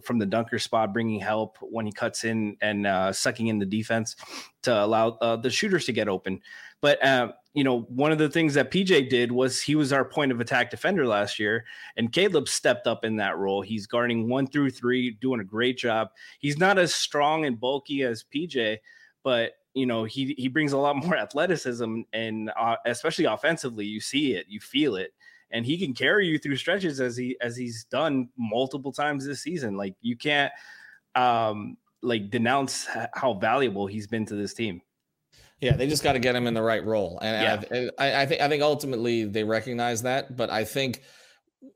from 0.03 0.19
the 0.19 0.27
dunker 0.27 0.59
spot, 0.59 0.93
bringing 0.93 1.21
help 1.21 1.59
when 1.61 1.87
he 1.87 1.93
cuts 1.93 2.25
in 2.25 2.57
and 2.61 2.87
uh, 2.87 3.13
sucking 3.13 3.47
in 3.47 3.61
the 3.61 3.67
defense 3.67 4.17
to 4.63 4.85
allow 4.85 5.11
uh, 5.21 5.37
the 5.37 5.49
shooters 5.49 5.85
to 5.85 5.93
get 5.93 6.09
open. 6.09 6.41
But 6.81 7.03
uh, 7.05 7.33
you 7.57 7.65
know, 7.65 7.81
one 7.89 8.13
of 8.13 8.19
the 8.19 8.29
things 8.29 8.53
that 8.53 8.71
PJ 8.71 9.09
did 9.09 9.33
was 9.33 9.63
he 9.63 9.77
was 9.77 9.91
our 9.91 10.05
point 10.05 10.31
of 10.31 10.41
attack 10.41 10.71
defender 10.71 11.07
last 11.07 11.39
year, 11.39 11.65
and 11.97 12.13
Caleb 12.13 12.49
stepped 12.49 12.87
up 12.87 13.03
in 13.03 13.17
that 13.17 13.39
role. 13.39 13.63
He's 13.63 13.87
guarding 13.87 14.29
one 14.29 14.47
through 14.47 14.73
three, 14.73 15.13
doing 15.23 15.41
a 15.41 15.45
great 15.45 15.79
job. 15.79 16.09
He's 16.39 16.59
not 16.59 16.79
as 16.79 16.93
strong 16.93 17.47
and 17.47 17.59
bulky 17.59 18.03
as 18.03 18.27
PJ, 18.33 18.77
but 19.25 19.53
you 19.73 19.87
know, 19.87 20.05
he 20.05 20.35
he 20.37 20.49
brings 20.49 20.73
a 20.73 20.77
lot 20.77 20.97
more 21.03 21.17
athleticism, 21.17 22.03
and 22.13 22.53
uh, 22.61 22.77
especially 22.85 23.25
offensively, 23.25 23.87
you 23.87 24.01
see 24.03 24.35
it, 24.35 24.45
you 24.51 24.61
feel 24.61 24.97
it, 24.97 25.15
and 25.51 25.65
he 25.65 25.79
can 25.79 25.95
carry 25.95 26.27
you 26.27 26.39
through 26.39 26.57
stretches 26.57 27.01
as 27.01 27.17
he 27.17 27.39
as 27.41 27.57
he's 27.57 27.85
done 27.85 28.29
multiple 28.37 28.93
times 28.93 29.25
this 29.25 29.41
season. 29.41 29.79
Like 29.79 29.95
you 30.03 30.19
can't 30.19 30.53
um 31.15 31.79
like 32.03 32.29
denounce 32.29 32.87
how 33.15 33.33
valuable 33.33 33.87
he's 33.87 34.07
been 34.07 34.27
to 34.27 34.35
this 34.35 34.53
team. 34.53 34.83
Yeah, 35.61 35.77
they 35.77 35.87
just 35.87 36.03
got 36.03 36.13
to 36.13 36.19
get 36.19 36.37
him 36.37 36.47
in 36.47 36.55
the 36.55 36.63
right 36.63 36.85
role, 36.85 37.19
and 37.23 37.65
yeah. 37.71 37.89
I, 37.99 38.23
I 38.23 38.27
think 38.27 38.41
I 38.43 38.49
think 38.49 38.63
ultimately 38.63 39.25
they 39.25 39.43
recognize 39.43 40.03
that. 40.03 40.37
But 40.37 40.51
I 40.51 40.65
think 40.65 41.03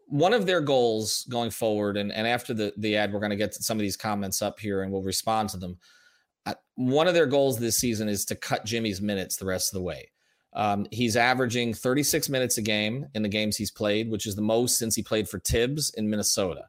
one 0.06 0.34
of 0.34 0.44
their 0.44 0.60
goals 0.60 1.24
going 1.30 1.50
forward, 1.50 1.96
and, 1.96 2.12
and 2.12 2.26
after 2.26 2.52
the 2.52 2.74
the 2.76 2.96
ad, 2.96 3.12
we're 3.12 3.20
going 3.20 3.30
to 3.30 3.36
get 3.36 3.54
some 3.54 3.78
of 3.78 3.82
these 3.82 3.96
comments 3.96 4.42
up 4.42 4.60
here, 4.60 4.82
and 4.82 4.92
we'll 4.92 5.02
respond 5.02 5.48
to 5.50 5.56
them. 5.56 5.78
Uh, 6.46 6.54
one 6.74 7.08
of 7.08 7.14
their 7.14 7.26
goals 7.26 7.58
this 7.58 7.76
season 7.76 8.08
is 8.08 8.24
to 8.26 8.34
cut 8.34 8.64
Jimmy's 8.64 9.00
minutes 9.00 9.36
the 9.36 9.46
rest 9.46 9.72
of 9.72 9.78
the 9.78 9.84
way. 9.84 10.10
Um, 10.52 10.86
he's 10.90 11.16
averaging 11.16 11.74
36 11.74 12.28
minutes 12.28 12.58
a 12.58 12.62
game 12.62 13.06
in 13.14 13.22
the 13.22 13.28
games 13.28 13.56
he's 13.56 13.70
played, 13.70 14.10
which 14.10 14.26
is 14.26 14.34
the 14.34 14.42
most 14.42 14.78
since 14.78 14.96
he 14.96 15.02
played 15.02 15.28
for 15.28 15.38
Thibs 15.38 15.92
in 15.96 16.10
Minnesota. 16.10 16.64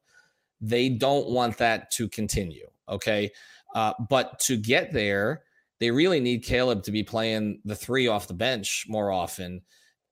They 0.59 0.89
don't 0.89 1.29
want 1.29 1.57
that 1.57 1.89
to 1.91 2.07
continue. 2.07 2.67
Okay. 2.87 3.31
Uh, 3.73 3.93
but 4.09 4.39
to 4.39 4.57
get 4.57 4.91
there, 4.91 5.43
they 5.81 5.89
really 5.89 6.19
need 6.19 6.43
Caleb 6.43 6.83
to 6.83 6.91
be 6.91 7.03
playing 7.03 7.59
the 7.65 7.75
three 7.75 8.07
off 8.07 8.27
the 8.27 8.35
bench 8.35 8.85
more 8.87 9.11
often. 9.11 9.61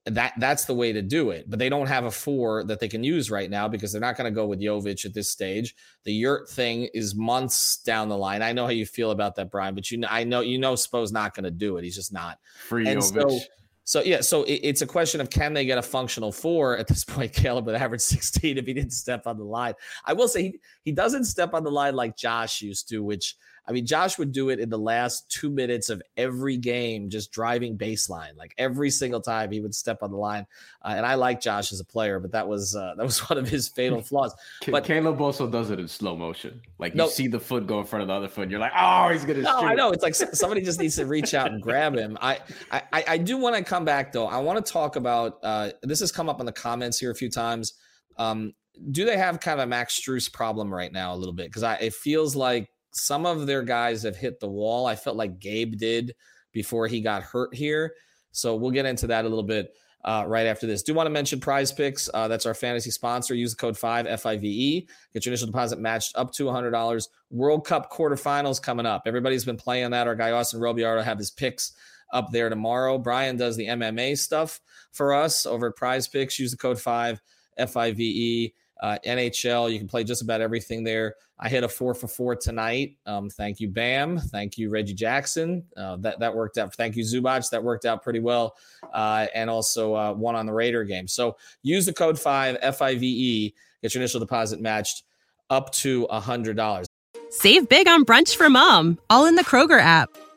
That 0.06 0.34
that's 0.40 0.66
the 0.66 0.74
way 0.74 0.92
to 0.92 1.04
do 1.04 1.30
it. 1.30 1.48
But 1.48 1.60
they 1.60 1.70
don't 1.70 1.86
have 1.86 2.06
a 2.06 2.12
four 2.12 2.64
that 2.64 2.80
they 2.80 2.88
can 2.88 3.04
use 3.04 3.30
right 3.30 3.50
now 3.50 3.68
because 3.68 3.92
they're 3.92 4.02
not 4.02 4.18
going 4.18 4.34
to 4.34 4.36
go 4.36 4.48
with 4.48 4.60
Jovic 4.60 5.06
at 5.06 5.14
this 5.14 5.30
stage. 5.30 5.76
The 6.06 6.12
Yurt 6.12 6.50
thing 6.50 6.90
is 6.96 7.14
months 7.14 7.78
down 7.84 8.10
the 8.10 8.18
line. 8.18 8.42
I 8.42 8.52
know 8.52 8.66
how 8.66 8.72
you 8.72 8.88
feel 8.88 9.12
about 9.12 9.36
that, 9.36 9.52
Brian, 9.52 9.76
but 9.76 9.92
you 9.92 10.00
know 10.00 10.08
I 10.10 10.24
know 10.24 10.42
you 10.42 10.58
know 10.58 10.74
Spo's 10.74 11.12
not 11.12 11.36
going 11.36 11.44
to 11.44 11.52
do 11.52 11.78
it. 11.78 11.84
He's 11.84 11.96
just 11.96 12.12
not. 12.12 12.40
Free 12.68 12.88
and 12.88 13.00
Jovic. 13.00 13.30
So, 13.30 13.40
so 13.84 14.02
yeah, 14.02 14.22
so 14.22 14.44
it, 14.46 14.62
it's 14.64 14.82
a 14.82 14.88
question 14.88 15.22
of 15.22 15.30
can 15.30 15.54
they 15.54 15.66
get 15.66 15.78
a 15.78 15.84
functional 15.84 16.32
four 16.32 16.78
at 16.80 16.88
this 16.88 17.04
point? 17.06 17.32
Caleb 17.32 17.68
would 17.68 17.76
average 17.76 18.02
16 18.02 18.58
if 18.58 18.66
he 18.66 18.74
didn't 18.74 18.94
step 18.94 19.28
on 19.28 19.38
the 19.38 19.44
line. 19.44 19.76
I 20.04 20.14
will 20.14 20.28
say 20.28 20.44
he, 20.44 20.60
he 20.86 20.92
doesn't 20.92 21.26
step 21.26 21.54
on 21.54 21.64
the 21.64 21.72
line 21.72 21.94
like 21.94 22.18
Josh 22.18 22.64
used 22.64 22.90
to, 22.90 23.04
which 23.04 23.36
I 23.68 23.72
mean, 23.72 23.86
Josh 23.86 24.18
would 24.18 24.32
do 24.32 24.50
it 24.50 24.60
in 24.60 24.70
the 24.70 24.78
last 24.78 25.30
two 25.32 25.50
minutes 25.50 25.90
of 25.90 26.02
every 26.18 26.58
game, 26.58 27.10
just 27.10 27.32
driving 27.32 27.78
baseline. 27.78 28.36
Like 28.38 28.54
every 28.58 28.90
single 28.90 29.22
time 29.22 29.52
he 29.52 29.60
would 29.60 29.76
step 29.76 30.02
on 30.02 30.12
the 30.12 30.18
line. 30.18 30.46
Uh, 30.84 30.94
and 30.98 31.06
I 31.06 31.16
like 31.16 31.42
Josh 31.42 31.72
as 31.72 31.80
a 31.80 31.86
player, 31.86 32.20
but 32.20 32.32
that 32.32 32.48
was 32.48 32.76
uh, 32.76 32.94
that 32.98 33.06
was 33.06 33.20
one 33.30 33.38
of 33.38 33.48
his 33.48 33.68
fatal 33.68 34.02
flaws. 34.02 34.34
But 34.70 34.84
Caleb 34.84 35.20
also 35.20 35.50
does 35.50 35.72
it 35.72 35.80
in 35.80 35.88
slow 35.88 36.16
motion. 36.16 36.62
Like 36.78 36.94
you 36.94 36.98
no, 36.98 37.08
see 37.08 37.28
the 37.28 37.40
foot 37.40 37.66
go 37.68 37.80
in 37.80 37.86
front 37.86 38.02
of 38.02 38.08
the 38.08 38.14
other 38.14 38.28
foot, 38.28 38.44
and 38.44 38.52
you're 38.52 38.60
like, 38.60 38.72
oh, 38.78 39.10
he's 39.10 39.26
gonna. 39.26 39.42
No, 39.42 39.60
shoot. 39.60 39.66
I 39.66 39.74
know. 39.74 39.92
It's 39.92 40.04
like 40.04 40.16
somebody 40.34 40.62
just 40.62 40.80
needs 40.80 40.96
to 40.98 41.06
reach 41.06 41.34
out 41.34 41.52
and 41.52 41.62
grab 41.62 41.96
him. 41.96 42.18
I 42.22 42.40
I, 42.72 43.04
I 43.08 43.18
do 43.18 43.38
want 43.38 43.56
to 43.56 43.64
come 43.64 43.86
back 43.86 44.12
though. 44.12 44.28
I 44.28 44.38
want 44.38 44.64
to 44.64 44.72
talk 44.72 44.96
about 44.96 45.40
uh, 45.44 45.72
this 45.82 46.00
has 46.02 46.12
come 46.12 46.30
up 46.30 46.40
in 46.40 46.46
the 46.46 46.52
comments 46.52 47.00
here 47.00 47.12
a 47.12 47.16
few 47.16 47.30
times. 47.30 47.74
Um, 48.18 48.54
do 48.92 49.06
they 49.06 49.18
have 49.18 49.40
kind 49.40 49.60
of 49.60 49.64
a 49.64 49.68
Max 49.68 50.00
Strus 50.00 50.32
problem 50.32 50.74
right 50.74 50.92
now 50.92 51.14
a 51.14 51.18
little 51.18 51.34
bit? 51.34 51.52
Because 51.52 51.64
it 51.82 51.94
feels 51.94 52.36
like 52.36 52.70
some 53.00 53.26
of 53.26 53.48
their 53.48 53.64
guys 53.64 54.04
have 54.04 54.16
hit 54.16 54.40
the 54.40 54.50
wall. 54.50 54.86
I 54.86 54.96
felt 54.96 55.18
like 55.18 55.40
Gabe 55.40 55.78
did 55.78 56.16
before 56.52 56.88
he 56.88 57.02
got 57.02 57.24
hurt 57.24 57.54
here. 57.54 57.94
So 58.32 58.56
we'll 58.56 58.72
get 58.72 58.86
into 58.86 59.08
that 59.08 59.26
a 59.26 59.30
little 59.30 59.44
bit 59.44 59.74
uh, 60.06 60.24
right 60.28 60.46
after 60.46 60.66
this. 60.66 60.84
Do 60.84 60.94
want 60.94 61.08
to 61.08 61.12
mention 61.12 61.40
Prize 61.40 61.72
Picks? 61.72 62.10
Uh, 62.14 62.28
that's 62.28 62.46
our 62.46 62.54
fantasy 62.54 62.92
sponsor. 62.92 63.36
Use 63.36 63.52
the 63.52 63.58
code 63.58 63.78
five 63.78 64.06
F 64.06 64.26
I 64.26 64.38
V 64.38 64.48
E. 64.48 64.88
Get 65.14 65.26
your 65.26 65.32
initial 65.32 65.48
deposit 65.48 65.80
matched 65.80 66.16
up 66.16 66.32
to 66.34 66.50
hundred 66.50 66.72
dollars. 66.72 67.10
World 67.30 67.66
Cup 67.66 67.92
quarterfinals 67.92 68.62
coming 68.62 68.86
up. 68.86 69.04
Everybody's 69.06 69.46
been 69.46 69.58
playing 69.58 69.92
that. 69.92 70.08
Our 70.08 70.16
guy 70.16 70.32
Austin 70.32 70.60
Robiardo 70.60 71.02
have 71.02 71.18
his 71.18 71.32
picks 71.32 71.74
up 72.14 72.32
there 72.32 72.50
tomorrow. 72.50 72.98
Brian 72.98 73.38
does 73.38 73.56
the 73.56 73.68
MMA 73.68 74.18
stuff 74.18 74.62
for 74.92 75.14
us 75.14 75.46
over 75.46 75.68
at 75.68 75.76
Prize 75.76 76.08
Picks. 76.08 76.40
Use 76.40 76.52
the 76.52 76.58
code 76.58 76.80
five 76.80 77.22
F 77.58 77.76
I 77.76 77.92
V 77.92 78.04
E 78.04 78.54
uh, 78.80 78.98
NHL. 79.06 79.72
You 79.72 79.78
can 79.78 79.88
play 79.88 80.04
just 80.04 80.22
about 80.22 80.42
everything 80.42 80.84
there. 80.84 81.16
I 81.40 81.48
hit 81.48 81.64
a 81.64 81.70
four 81.70 81.94
for 81.94 82.08
four 82.08 82.36
tonight. 82.36 82.98
Um, 83.06 83.30
thank 83.30 83.60
you, 83.60 83.70
Bam. 83.70 84.18
Thank 84.18 84.58
you, 84.58 84.70
Reggie 84.70 84.94
Jackson. 84.94 85.64
Uh, 85.78 85.96
that 85.98 86.20
that 86.20 86.36
worked 86.36 86.58
out. 86.58 86.74
Thank 86.76 86.96
you, 86.96 87.04
Zubac. 87.04 87.50
That 87.50 87.64
worked 87.64 87.86
out 87.86 88.04
pretty 88.04 88.20
well. 88.20 88.56
Uh, 88.94 89.28
and 89.34 89.50
also 89.50 89.96
uh, 89.96 90.14
one 90.14 90.36
on 90.36 90.46
the 90.46 90.54
Raider 90.54 90.84
game. 90.84 91.08
So 91.08 91.38
use 91.64 91.86
the 91.86 91.94
code 91.94 92.20
five 92.20 92.58
F 92.62 92.82
I 92.82 92.96
V 92.96 93.06
E. 93.06 93.56
Get 93.82 93.94
your 93.94 94.02
initial 94.02 94.20
deposit 94.20 94.60
matched 94.60 95.04
up 95.50 95.72
to 95.74 96.06
a 96.10 96.20
hundred 96.20 96.58
dollars. 96.58 96.88
Save 97.30 97.70
big 97.70 97.88
on 97.88 98.04
brunch 98.06 98.36
for 98.36 98.50
mom. 98.50 99.00
All 99.10 99.26
in 99.26 99.36
the 99.36 99.46
Kroger 99.46 99.80
app. 99.80 100.10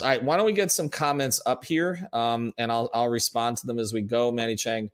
All 0.00 0.08
right, 0.08 0.22
why 0.22 0.36
don't 0.36 0.46
we 0.46 0.52
get 0.52 0.70
some 0.70 0.88
comments 0.88 1.42
up 1.44 1.64
here, 1.64 2.08
um, 2.12 2.54
and 2.56 2.72
I'll 2.72 2.88
I'll 2.94 3.08
respond 3.10 3.58
to 3.58 3.66
them 3.66 3.78
as 3.78 3.92
we 3.92 4.00
go. 4.00 4.32
Manny 4.32 4.56
Chang, 4.56 4.90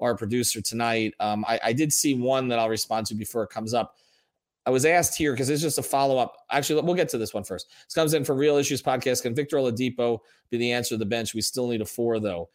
our 0.00 0.16
producer 0.16 0.62
tonight. 0.62 1.14
Um, 1.20 1.44
I, 1.46 1.60
I 1.64 1.72
did 1.72 1.92
see 1.92 2.14
one 2.14 2.48
that 2.48 2.58
I'll 2.58 2.68
respond 2.68 3.06
to 3.08 3.14
before 3.14 3.42
it 3.42 3.50
comes 3.50 3.74
up. 3.74 3.96
I 4.64 4.70
was 4.70 4.86
asked 4.86 5.16
here 5.16 5.32
because 5.32 5.50
it's 5.50 5.62
just 5.62 5.78
a 5.78 5.82
follow 5.82 6.16
up. 6.18 6.36
Actually, 6.50 6.82
we'll 6.82 6.94
get 6.94 7.08
to 7.10 7.18
this 7.18 7.34
one 7.34 7.44
first. 7.44 7.68
This 7.86 7.94
comes 7.94 8.14
in 8.14 8.24
from 8.24 8.38
Real 8.38 8.56
Issues 8.56 8.82
Podcast. 8.82 9.22
Can 9.22 9.34
Victor 9.34 9.58
Oladipo 9.58 10.20
be 10.50 10.56
the 10.56 10.72
answer 10.72 10.94
to 10.94 10.98
the 10.98 11.06
bench? 11.06 11.34
We 11.34 11.42
still 11.42 11.68
need 11.68 11.82
a 11.82 11.86
four 11.86 12.18
though. 12.18 12.48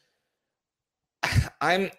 I'm 1.61 1.91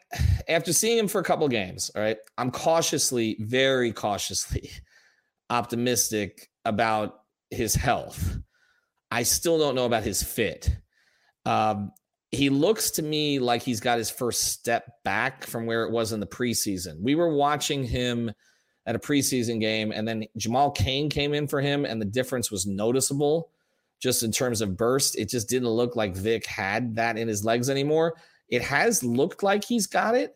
after 0.48 0.72
seeing 0.72 0.98
him 0.98 1.08
for 1.08 1.20
a 1.20 1.24
couple 1.24 1.46
games. 1.48 1.92
All 1.94 2.02
right, 2.02 2.18
I'm 2.38 2.50
cautiously, 2.50 3.36
very 3.38 3.92
cautiously 3.92 4.70
optimistic 5.50 6.50
about 6.64 7.20
his 7.50 7.74
health. 7.74 8.38
I 9.12 9.24
still 9.24 9.58
don't 9.58 9.74
know 9.74 9.84
about 9.84 10.04
his 10.04 10.22
fit. 10.22 10.74
Um, 11.44 11.92
he 12.30 12.48
looks 12.48 12.92
to 12.92 13.02
me 13.02 13.38
like 13.38 13.62
he's 13.62 13.80
got 13.80 13.98
his 13.98 14.10
first 14.10 14.44
step 14.44 14.86
back 15.04 15.44
from 15.44 15.66
where 15.66 15.84
it 15.84 15.92
was 15.92 16.12
in 16.12 16.20
the 16.20 16.26
preseason. 16.26 16.98
We 16.98 17.14
were 17.14 17.34
watching 17.34 17.84
him 17.84 18.32
at 18.86 18.96
a 18.96 18.98
preseason 18.98 19.60
game, 19.60 19.92
and 19.92 20.08
then 20.08 20.24
Jamal 20.38 20.70
Cain 20.70 21.10
came 21.10 21.34
in 21.34 21.46
for 21.46 21.60
him, 21.60 21.84
and 21.84 22.00
the 22.00 22.06
difference 22.06 22.50
was 22.50 22.66
noticeable 22.66 23.50
just 24.00 24.22
in 24.22 24.32
terms 24.32 24.62
of 24.62 24.78
burst. 24.78 25.18
It 25.18 25.28
just 25.28 25.46
didn't 25.46 25.68
look 25.68 25.94
like 25.94 26.16
Vic 26.16 26.46
had 26.46 26.96
that 26.96 27.18
in 27.18 27.28
his 27.28 27.44
legs 27.44 27.68
anymore. 27.68 28.14
It 28.48 28.62
has 28.62 29.04
looked 29.04 29.42
like 29.42 29.62
he's 29.62 29.86
got 29.86 30.14
it. 30.14 30.34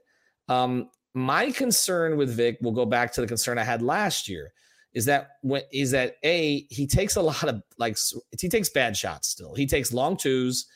Um, 0.50 0.90
my 1.14 1.50
concern 1.50 2.18
with 2.18 2.28
Vic 2.28 2.58
will 2.60 2.72
go 2.72 2.84
back 2.84 3.14
to 3.14 3.22
the 3.22 3.26
concern 3.26 3.56
I 3.56 3.64
had 3.64 3.80
last 3.80 4.28
year 4.28 4.52
is 4.96 5.04
that 5.04 5.32
when 5.42 5.60
is 5.70 5.90
that 5.90 6.16
a 6.24 6.66
he 6.70 6.86
takes 6.86 7.16
a 7.16 7.22
lot 7.22 7.44
of 7.44 7.62
like 7.76 7.98
he 8.40 8.48
takes 8.48 8.70
bad 8.70 8.96
shots 8.96 9.28
still. 9.28 9.54
He 9.54 9.66
takes 9.66 9.92
long 9.92 10.16
twos 10.16 10.66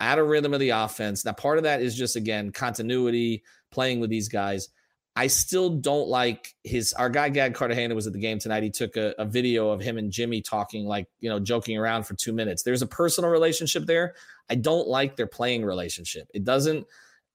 out 0.00 0.18
of 0.18 0.26
rhythm 0.26 0.54
of 0.54 0.60
the 0.60 0.70
offense. 0.70 1.26
Now 1.26 1.32
part 1.32 1.58
of 1.58 1.64
that 1.64 1.82
is 1.82 1.94
just 1.94 2.16
again 2.16 2.50
continuity 2.52 3.44
playing 3.70 4.00
with 4.00 4.08
these 4.08 4.30
guys. 4.30 4.70
I 5.14 5.26
still 5.26 5.68
don't 5.68 6.08
like 6.08 6.54
his 6.64 6.94
our 6.94 7.10
guy 7.10 7.28
Gad 7.28 7.54
Cartagena 7.54 7.94
was 7.94 8.06
at 8.06 8.14
the 8.14 8.18
game 8.18 8.38
tonight. 8.38 8.62
He 8.62 8.70
took 8.70 8.96
a, 8.96 9.14
a 9.18 9.26
video 9.26 9.68
of 9.68 9.82
him 9.82 9.98
and 9.98 10.10
Jimmy 10.10 10.40
talking 10.40 10.86
like 10.86 11.06
you 11.20 11.28
know 11.28 11.38
joking 11.38 11.76
around 11.76 12.04
for 12.04 12.14
two 12.14 12.32
minutes. 12.32 12.62
There's 12.62 12.82
a 12.82 12.86
personal 12.86 13.28
relationship 13.28 13.84
there. 13.84 14.14
I 14.48 14.54
don't 14.54 14.88
like 14.88 15.16
their 15.16 15.26
playing 15.26 15.66
relationship. 15.66 16.28
It 16.32 16.44
doesn't 16.44 16.86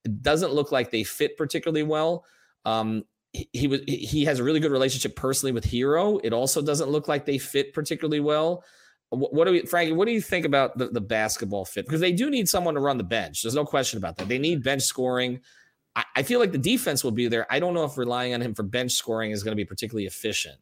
it 0.04 0.22
doesn't 0.22 0.52
look 0.52 0.72
like 0.72 0.90
they 0.90 1.04
fit 1.04 1.36
particularly 1.36 1.84
well. 1.84 2.24
Um, 2.64 3.04
he, 3.32 3.66
was 3.66 3.80
he 3.86 4.24
has 4.24 4.38
a 4.38 4.44
really 4.44 4.60
good 4.60 4.72
relationship 4.72 5.16
personally 5.16 5.52
with 5.52 5.64
Herro. 5.64 6.20
It 6.22 6.32
also 6.32 6.60
doesn't 6.60 6.90
look 6.90 7.08
like 7.08 7.24
they 7.24 7.38
fit 7.38 7.72
particularly 7.72 8.20
well. 8.20 8.64
What, 9.10 9.44
do 9.44 9.52
we, 9.52 9.66
Frankie? 9.66 9.92
What 9.92 10.06
do 10.06 10.12
you 10.12 10.22
think 10.22 10.46
about 10.46 10.78
the, 10.78 10.86
the 10.86 11.00
basketball 11.00 11.66
fit? 11.66 11.84
Because 11.84 12.00
they 12.00 12.12
do 12.12 12.30
need 12.30 12.48
someone 12.48 12.74
to 12.74 12.80
run 12.80 12.96
the 12.96 13.04
bench. 13.04 13.42
There's 13.42 13.54
no 13.54 13.64
question 13.66 13.98
about 13.98 14.16
that. 14.16 14.28
They 14.28 14.38
need 14.38 14.62
bench 14.62 14.82
scoring. 14.82 15.40
I, 15.94 16.04
I 16.16 16.22
feel 16.22 16.40
like 16.40 16.52
the 16.52 16.58
defense 16.58 17.04
will 17.04 17.10
be 17.10 17.28
there. 17.28 17.46
I 17.50 17.60
don't 17.60 17.74
know 17.74 17.84
if 17.84 17.98
relying 17.98 18.32
on 18.32 18.40
him 18.40 18.54
for 18.54 18.62
bench 18.62 18.92
scoring 18.92 19.30
is 19.30 19.42
going 19.42 19.52
to 19.52 19.56
be 19.56 19.66
particularly 19.66 20.06
efficient. 20.06 20.56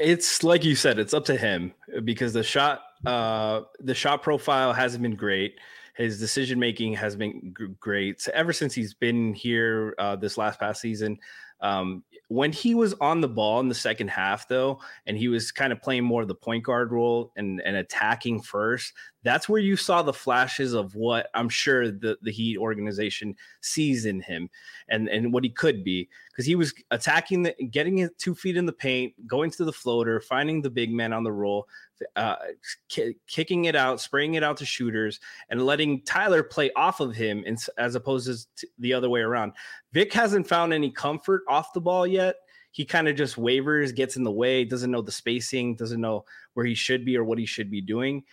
It's 0.00 0.42
like 0.42 0.64
you 0.64 0.74
said, 0.74 0.98
it's 0.98 1.14
up 1.14 1.24
to 1.26 1.36
him 1.36 1.74
because 2.04 2.32
the 2.32 2.42
shot, 2.42 2.82
uh, 3.06 3.62
the 3.80 3.94
shot 3.94 4.22
profile 4.22 4.72
hasn't 4.72 5.02
been 5.02 5.16
great. 5.16 5.58
His 5.96 6.20
decision 6.20 6.58
making 6.60 6.94
has 6.94 7.16
been 7.16 7.54
g- 7.58 7.66
great 7.80 8.20
so 8.20 8.30
ever 8.32 8.52
since 8.52 8.72
he's 8.72 8.94
been 8.94 9.34
here 9.34 9.94
uh, 9.98 10.14
this 10.14 10.38
last 10.38 10.60
past 10.60 10.80
season. 10.80 11.18
Um, 11.60 12.04
when 12.28 12.52
he 12.52 12.74
was 12.74 12.94
on 13.00 13.20
the 13.20 13.28
ball 13.28 13.60
in 13.60 13.68
the 13.68 13.74
second 13.74 14.08
half, 14.08 14.48
though, 14.48 14.80
and 15.06 15.16
he 15.16 15.28
was 15.28 15.50
kind 15.50 15.72
of 15.72 15.80
playing 15.80 16.04
more 16.04 16.22
of 16.22 16.28
the 16.28 16.34
point 16.34 16.62
guard 16.62 16.92
role 16.92 17.32
and, 17.36 17.60
and 17.62 17.76
attacking 17.76 18.42
first, 18.42 18.92
that's 19.24 19.48
where 19.48 19.60
you 19.60 19.76
saw 19.76 20.02
the 20.02 20.12
flashes 20.12 20.74
of 20.74 20.94
what 20.94 21.28
I'm 21.34 21.48
sure 21.48 21.90
the, 21.90 22.18
the 22.22 22.30
Heat 22.30 22.58
organization 22.58 23.34
sees 23.60 24.06
in 24.06 24.20
him 24.20 24.48
and, 24.88 25.08
and 25.08 25.32
what 25.32 25.42
he 25.42 25.50
could 25.50 25.82
be. 25.82 26.08
Because 26.30 26.46
he 26.46 26.54
was 26.54 26.72
attacking, 26.90 27.42
the, 27.42 27.54
getting 27.70 27.96
his 27.96 28.10
two 28.18 28.34
feet 28.34 28.56
in 28.56 28.66
the 28.66 28.72
paint, 28.72 29.12
going 29.26 29.50
to 29.52 29.64
the 29.64 29.72
floater, 29.72 30.20
finding 30.20 30.62
the 30.62 30.70
big 30.70 30.92
man 30.92 31.12
on 31.12 31.24
the 31.24 31.32
roll, 31.32 31.66
uh, 32.14 32.36
k- 32.88 33.16
kicking 33.26 33.64
it 33.64 33.74
out, 33.74 34.00
spraying 34.00 34.34
it 34.34 34.44
out 34.44 34.56
to 34.58 34.64
shooters, 34.64 35.18
and 35.50 35.66
letting 35.66 36.02
Tyler 36.02 36.44
play 36.44 36.70
off 36.76 37.00
of 37.00 37.16
him 37.16 37.42
in, 37.44 37.56
as 37.76 37.96
opposed 37.96 38.48
to 38.56 38.68
the 38.78 38.92
other 38.92 39.10
way 39.10 39.20
around. 39.20 39.52
Vic 39.92 40.12
hasn't 40.12 40.46
found 40.46 40.72
any 40.72 40.90
comfort 40.90 41.42
off 41.48 41.72
the 41.72 41.80
ball 41.80 42.06
yet. 42.06 42.36
He 42.70 42.84
kind 42.84 43.08
of 43.08 43.16
just 43.16 43.38
wavers, 43.38 43.92
gets 43.92 44.16
in 44.16 44.24
the 44.24 44.30
way, 44.30 44.64
doesn't 44.64 44.90
know 44.90 45.02
the 45.02 45.10
spacing, 45.10 45.74
doesn't 45.74 46.00
know 46.00 46.24
where 46.54 46.66
he 46.66 46.74
should 46.74 47.04
be 47.04 47.16
or 47.16 47.24
what 47.24 47.38
he 47.38 47.46
should 47.46 47.70
be 47.70 47.80
doing. 47.80 48.24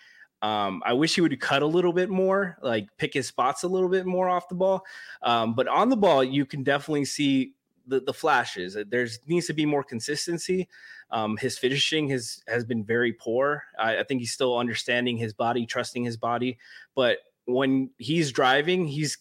Um, 0.41 0.83
I 0.85 0.93
wish 0.93 1.15
he 1.15 1.21
would 1.21 1.39
cut 1.39 1.63
a 1.63 1.67
little 1.67 1.93
bit 1.93 2.09
more, 2.09 2.57
like 2.61 2.87
pick 2.97 3.13
his 3.13 3.27
spots 3.27 3.63
a 3.63 3.67
little 3.67 3.89
bit 3.89 4.05
more 4.05 4.29
off 4.29 4.49
the 4.49 4.55
ball. 4.55 4.83
Um, 5.23 5.55
but 5.55 5.67
on 5.67 5.89
the 5.89 5.95
ball, 5.95 6.23
you 6.23 6.45
can 6.45 6.63
definitely 6.63 7.05
see 7.05 7.53
the, 7.87 8.01
the 8.01 8.13
flashes. 8.13 8.77
There 8.89 9.07
needs 9.27 9.47
to 9.47 9.53
be 9.53 9.65
more 9.65 9.83
consistency. 9.83 10.67
Um, 11.11 11.37
his 11.37 11.57
finishing 11.57 12.09
has 12.09 12.43
has 12.47 12.65
been 12.65 12.83
very 12.83 13.13
poor. 13.13 13.63
I, 13.79 13.99
I 13.99 14.03
think 14.03 14.19
he's 14.19 14.33
still 14.33 14.57
understanding 14.57 15.17
his 15.17 15.33
body, 15.33 15.65
trusting 15.65 16.03
his 16.03 16.17
body. 16.17 16.57
But 16.95 17.19
when 17.45 17.91
he's 17.97 18.31
driving, 18.31 18.85
he's 18.85 19.17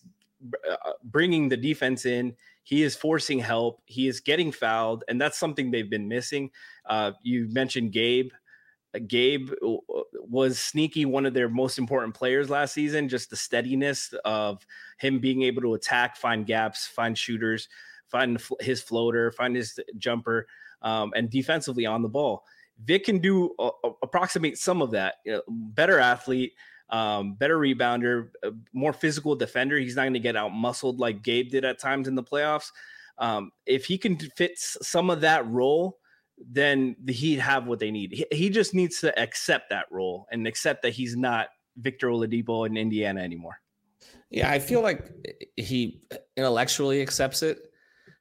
uh, 0.70 0.92
bringing 1.04 1.48
the 1.48 1.56
defense 1.56 2.06
in. 2.06 2.34
He 2.64 2.82
is 2.82 2.96
forcing 2.96 3.38
help. 3.38 3.82
He 3.84 4.08
is 4.08 4.20
getting 4.20 4.50
fouled, 4.50 5.04
and 5.06 5.20
that's 5.20 5.38
something 5.38 5.70
they've 5.70 5.88
been 5.88 6.08
missing. 6.08 6.50
Uh, 6.86 7.12
you 7.22 7.46
mentioned 7.50 7.92
Gabe. 7.92 8.30
Uh, 8.94 9.00
Gabe 9.06 9.50
uh, 9.62 9.76
was 10.12 10.58
sneaky 10.58 11.04
one 11.04 11.26
of 11.26 11.34
their 11.34 11.50
most 11.50 11.78
important 11.78 12.14
players 12.14 12.48
last 12.48 12.72
season. 12.72 13.08
Just 13.08 13.28
the 13.28 13.36
steadiness 13.36 14.14
of 14.24 14.66
him 14.98 15.20
being 15.20 15.42
able 15.42 15.60
to 15.60 15.74
attack, 15.74 16.16
find 16.16 16.46
gaps, 16.46 16.86
find 16.86 17.16
shooters, 17.16 17.68
find 18.08 18.42
his 18.60 18.80
floater, 18.80 19.30
find 19.30 19.54
his 19.54 19.78
jumper, 19.98 20.46
um, 20.80 21.12
and 21.14 21.28
defensively 21.28 21.84
on 21.84 22.00
the 22.00 22.08
ball. 22.08 22.44
Vic 22.82 23.04
can 23.04 23.18
do 23.18 23.54
uh, 23.58 23.70
approximate 24.02 24.56
some 24.58 24.80
of 24.80 24.90
that. 24.92 25.16
You 25.26 25.32
know, 25.32 25.42
better 25.48 25.98
athlete, 25.98 26.54
um, 26.90 27.34
better 27.34 27.58
rebounder, 27.58 28.28
more 28.72 28.92
physical 28.92 29.34
defender. 29.34 29.78
He's 29.78 29.96
not 29.96 30.02
going 30.02 30.14
to 30.14 30.20
get 30.20 30.36
out 30.36 30.50
muscled 30.50 31.00
like 31.00 31.22
Gabe 31.22 31.50
did 31.50 31.64
at 31.64 31.78
times 31.78 32.08
in 32.08 32.14
the 32.14 32.22
playoffs. 32.22 32.70
Um, 33.18 33.52
if 33.66 33.84
he 33.84 33.98
can 33.98 34.16
fit 34.18 34.58
some 34.58 35.10
of 35.10 35.20
that 35.22 35.48
role, 35.48 35.98
then 36.38 36.96
he'd 37.08 37.38
have 37.38 37.66
what 37.66 37.78
they 37.78 37.90
need. 37.90 38.12
He, 38.12 38.26
he 38.30 38.50
just 38.50 38.74
needs 38.74 39.00
to 39.00 39.16
accept 39.18 39.70
that 39.70 39.86
role 39.90 40.26
and 40.32 40.46
accept 40.46 40.82
that 40.82 40.92
he's 40.92 41.16
not 41.16 41.48
Victor 41.76 42.08
Oladipo 42.08 42.66
in 42.66 42.76
Indiana 42.76 43.20
anymore. 43.20 43.60
Yeah, 44.30 44.50
I 44.50 44.58
feel 44.58 44.80
like 44.80 45.10
he 45.56 46.02
intellectually 46.36 47.00
accepts 47.00 47.42
it, 47.42 47.70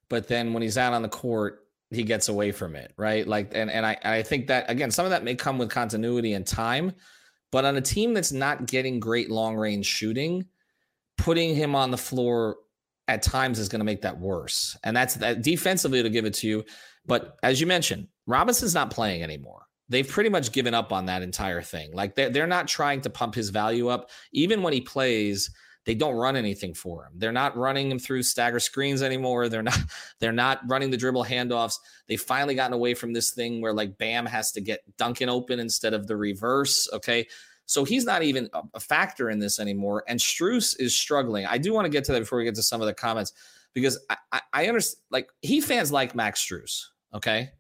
but 0.10 0.28
then 0.28 0.54
when 0.54 0.62
he's 0.62 0.78
out 0.78 0.94
on 0.94 1.02
the 1.02 1.10
court, 1.10 1.68
he 1.90 2.04
gets 2.04 2.30
away 2.30 2.52
from 2.52 2.76
it, 2.76 2.94
right? 2.98 3.28
Like, 3.28 3.52
and 3.54 3.70
and 3.70 3.86
I 3.86 3.98
I 4.04 4.22
think 4.22 4.48
that 4.48 4.70
again, 4.70 4.92
some 4.92 5.06
of 5.06 5.12
that 5.12 5.24
may 5.24 5.36
come 5.36 5.58
with 5.58 5.70
continuity 5.70 6.34
and 6.34 6.46
time, 6.46 6.94
but 7.54 7.66
on 7.66 7.78
a 7.78 7.82
team 7.82 8.16
that's 8.16 8.32
not 8.32 8.66
getting 8.66 9.00
great 9.00 9.30
long 9.30 9.56
range 9.56 9.86
shooting, 9.86 10.48
putting 11.20 11.54
him 11.54 11.76
on 11.76 11.92
the 11.92 11.98
floor 11.98 12.58
at 13.08 13.22
times 13.22 13.60
is 13.60 13.70
going 13.70 13.80
to 13.80 13.86
make 13.86 14.02
that 14.02 14.20
worse. 14.20 14.76
And 14.84 14.98
that's 14.98 15.14
that 15.18 15.44
defensively 15.44 16.02
to 16.02 16.10
give 16.10 16.26
it 16.26 16.34
to 16.36 16.48
you. 16.48 16.64
But 17.06 17.38
as 17.44 17.62
you 17.62 17.68
mentioned, 17.68 18.08
Robinson's 18.26 18.74
not 18.74 18.90
playing 18.90 19.22
anymore. 19.22 19.68
They've 19.88 20.08
pretty 20.08 20.32
much 20.32 20.52
given 20.52 20.74
up 20.74 20.92
on 20.92 21.06
that 21.06 21.22
entire 21.22 21.62
thing. 21.62 21.94
Like 21.94 22.16
they're, 22.16 22.32
they're 22.32 22.48
not 22.48 22.68
trying 22.68 23.02
to 23.02 23.12
pump 23.12 23.36
his 23.36 23.52
value 23.52 23.88
up. 23.88 24.10
Even 24.32 24.64
when 24.64 24.74
he 24.74 24.82
plays, 24.82 25.52
they 25.86 25.96
don't 25.96 26.16
run 26.16 26.36
anything 26.36 26.74
for 26.74 27.06
him. 27.06 27.14
They're 27.16 27.32
not 27.32 27.58
running 27.58 27.92
him 27.92 28.00
through 28.00 28.24
stagger 28.24 28.60
screens 28.60 29.02
anymore. 29.02 29.50
They're 29.50 29.64
not 29.64 29.80
they're 30.20 30.32
not 30.32 30.62
running 30.68 30.92
the 30.92 30.98
dribble 30.98 31.26
handoffs. 31.26 31.76
They've 32.08 32.22
finally 32.22 32.56
gotten 32.56 32.74
away 32.74 32.94
from 32.94 33.14
this 33.14 33.32
thing 33.32 33.62
where 33.62 33.74
like 33.74 33.98
Bam 33.98 34.26
has 34.26 34.52
to 34.54 34.62
get 34.62 34.82
Duncan 34.98 35.30
open 35.30 35.60
instead 35.60 35.94
of 35.94 36.08
the 36.08 36.16
reverse. 36.16 36.90
Okay. 36.94 37.28
So 37.66 37.86
he's 37.86 38.06
not 38.06 38.24
even 38.24 38.50
a 38.74 38.80
factor 38.80 39.30
in 39.30 39.40
this 39.40 39.58
anymore. 39.58 40.04
And 40.08 40.20
Strus 40.20 40.76
is 40.80 40.94
struggling. 40.94 41.46
I 41.46 41.58
do 41.58 41.74
want 41.74 41.86
to 41.86 41.90
get 41.90 42.04
to 42.06 42.12
that 42.12 42.20
before 42.20 42.38
we 42.38 42.44
get 42.44 42.56
to 42.56 42.64
some 42.64 42.82
of 42.82 42.88
the 42.88 42.94
comments 42.94 43.32
because 43.74 43.98
I, 44.10 44.18
I, 44.34 44.42
I 44.54 44.68
understand 44.68 45.02
like 45.12 45.30
he 45.42 45.62
fans 45.62 45.92
like 45.92 46.14
Max 46.14 46.46
Strus. 46.46 46.88
Okay. 47.14 47.52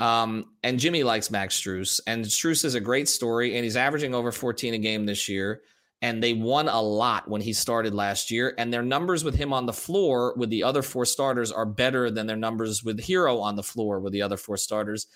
Um, 0.00 0.52
and 0.62 0.78
Jimmy 0.78 1.02
likes 1.02 1.30
Max 1.30 1.60
Strus. 1.60 2.00
And 2.06 2.24
Strus 2.24 2.64
is 2.64 2.74
a 2.74 2.80
great 2.80 3.08
story, 3.08 3.54
and 3.54 3.64
he's 3.64 3.76
averaging 3.76 4.14
over 4.14 4.32
14 4.32 4.74
a 4.74 4.78
game 4.78 5.06
this 5.06 5.28
year. 5.28 5.62
And 6.04 6.22
they 6.22 6.34
won 6.34 6.68
a 6.68 6.82
lot 6.82 7.30
when 7.30 7.40
he 7.40 7.54
started 7.54 7.94
last 7.94 8.30
year. 8.30 8.52
And 8.58 8.70
their 8.70 8.82
numbers 8.82 9.24
with 9.24 9.34
him 9.34 9.54
on 9.54 9.64
the 9.64 9.72
floor 9.72 10.34
with 10.36 10.50
the 10.50 10.62
other 10.62 10.82
four 10.82 11.06
starters 11.06 11.50
are 11.50 11.64
better 11.64 12.10
than 12.10 12.26
their 12.26 12.36
numbers 12.36 12.84
with 12.84 13.00
Herro 13.00 13.40
on 13.40 13.56
the 13.56 13.62
floor 13.62 14.00
with 14.00 14.12
the 14.12 14.20
other 14.20 14.36
four 14.36 14.58
starters. 14.58 15.06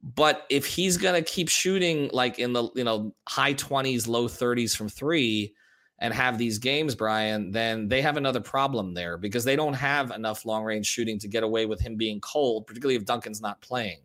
But 0.00 0.46
if 0.48 0.64
he's 0.64 0.96
going 0.96 1.16
to 1.16 1.28
keep 1.28 1.48
shooting 1.48 2.08
like 2.12 2.38
in 2.38 2.52
the 2.52 2.70
you 2.76 2.84
know 2.84 3.16
high 3.28 3.54
20s, 3.54 4.06
low 4.06 4.28
30s 4.28 4.76
from 4.76 4.88
3 4.88 5.52
and 5.98 6.14
have 6.14 6.38
these 6.38 6.58
games, 6.58 6.94
Brian, 6.94 7.50
then 7.50 7.88
they 7.88 8.00
have 8.00 8.16
another 8.16 8.40
problem 8.40 8.94
there 8.94 9.18
because 9.18 9.42
they 9.42 9.56
don't 9.56 9.74
have 9.74 10.12
enough 10.12 10.44
long-range 10.44 10.86
shooting 10.86 11.18
to 11.18 11.26
get 11.26 11.42
away 11.42 11.66
with 11.66 11.80
him 11.80 11.96
being 11.96 12.20
cold, 12.20 12.68
particularly 12.68 12.94
if 12.94 13.04
Duncan's 13.04 13.40
not 13.40 13.60
playing. 13.60 13.98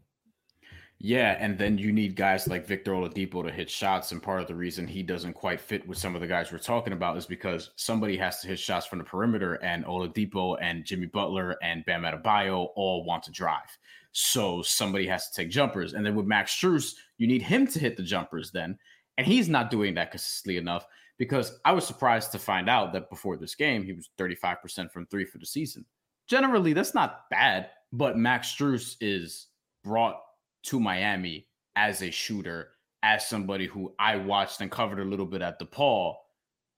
Yeah, 0.99 1.37
and 1.39 1.59
then 1.59 1.77
you 1.77 1.91
need 1.91 2.15
guys 2.15 2.47
like 2.47 2.65
Victor 2.65 2.91
Oladipo 2.91 3.45
to 3.45 3.51
hit 3.51 3.69
shots, 3.69 4.11
and 4.11 4.21
part 4.21 4.41
of 4.41 4.47
the 4.47 4.55
reason 4.55 4.87
he 4.87 5.03
doesn't 5.03 5.33
quite 5.33 5.61
fit 5.61 5.87
with 5.87 5.99
some 5.99 6.15
of 6.15 6.21
the 6.21 6.27
guys 6.27 6.51
we're 6.51 6.57
talking 6.57 6.93
about 6.93 7.17
is 7.17 7.27
because 7.27 7.69
somebody 7.75 8.17
has 8.17 8.41
to 8.41 8.47
hit 8.47 8.57
shots 8.57 8.87
from 8.87 8.97
the 8.97 9.05
perimeter, 9.05 9.55
and 9.55 9.85
Oladipo 9.85 10.57
and 10.59 10.85
Jimmy 10.85 11.05
Butler 11.05 11.55
and 11.61 11.85
Bam 11.85 12.01
Adebayo 12.01 12.69
all 12.75 13.03
want 13.05 13.21
to 13.23 13.31
drive. 13.31 13.77
So 14.11 14.63
somebody 14.63 15.05
has 15.05 15.29
to 15.29 15.35
take 15.35 15.51
jumpers. 15.51 15.93
And 15.93 16.03
then 16.03 16.15
with 16.15 16.25
Max 16.25 16.51
Strus, 16.51 16.95
you 17.19 17.27
need 17.27 17.43
him 17.43 17.67
to 17.67 17.79
hit 17.79 17.95
the 17.95 18.01
jumpers 18.01 18.49
then. 18.49 18.79
And 19.19 19.27
he's 19.27 19.47
not 19.47 19.69
doing 19.69 19.93
that 19.93 20.09
consistently 20.09 20.57
enough 20.57 20.87
because 21.19 21.59
I 21.63 21.71
was 21.73 21.85
surprised 21.85 22.31
to 22.31 22.39
find 22.39 22.67
out 22.67 22.93
that 22.93 23.11
before 23.11 23.37
this 23.37 23.53
game, 23.53 23.83
he 23.83 23.93
was 23.93 24.09
35% 24.17 24.91
from 24.91 25.05
three 25.05 25.25
for 25.25 25.37
the 25.37 25.45
season. 25.45 25.85
Generally, 26.27 26.73
that's 26.73 26.95
not 26.95 27.29
bad, 27.29 27.69
but 27.93 28.17
Max 28.17 28.55
Strus 28.55 28.95
is 29.01 29.47
brought 29.83 30.19
to 30.67 30.79
Miami 30.79 31.47
as 31.75 32.01
a 32.01 32.11
shooter, 32.11 32.69
as 33.03 33.27
somebody 33.27 33.67
who 33.67 33.93
I 33.99 34.17
watched 34.17 34.61
and 34.61 34.71
covered 34.71 34.99
a 34.99 35.05
little 35.05 35.25
bit 35.25 35.41
at 35.41 35.59
DePaul, 35.59 36.15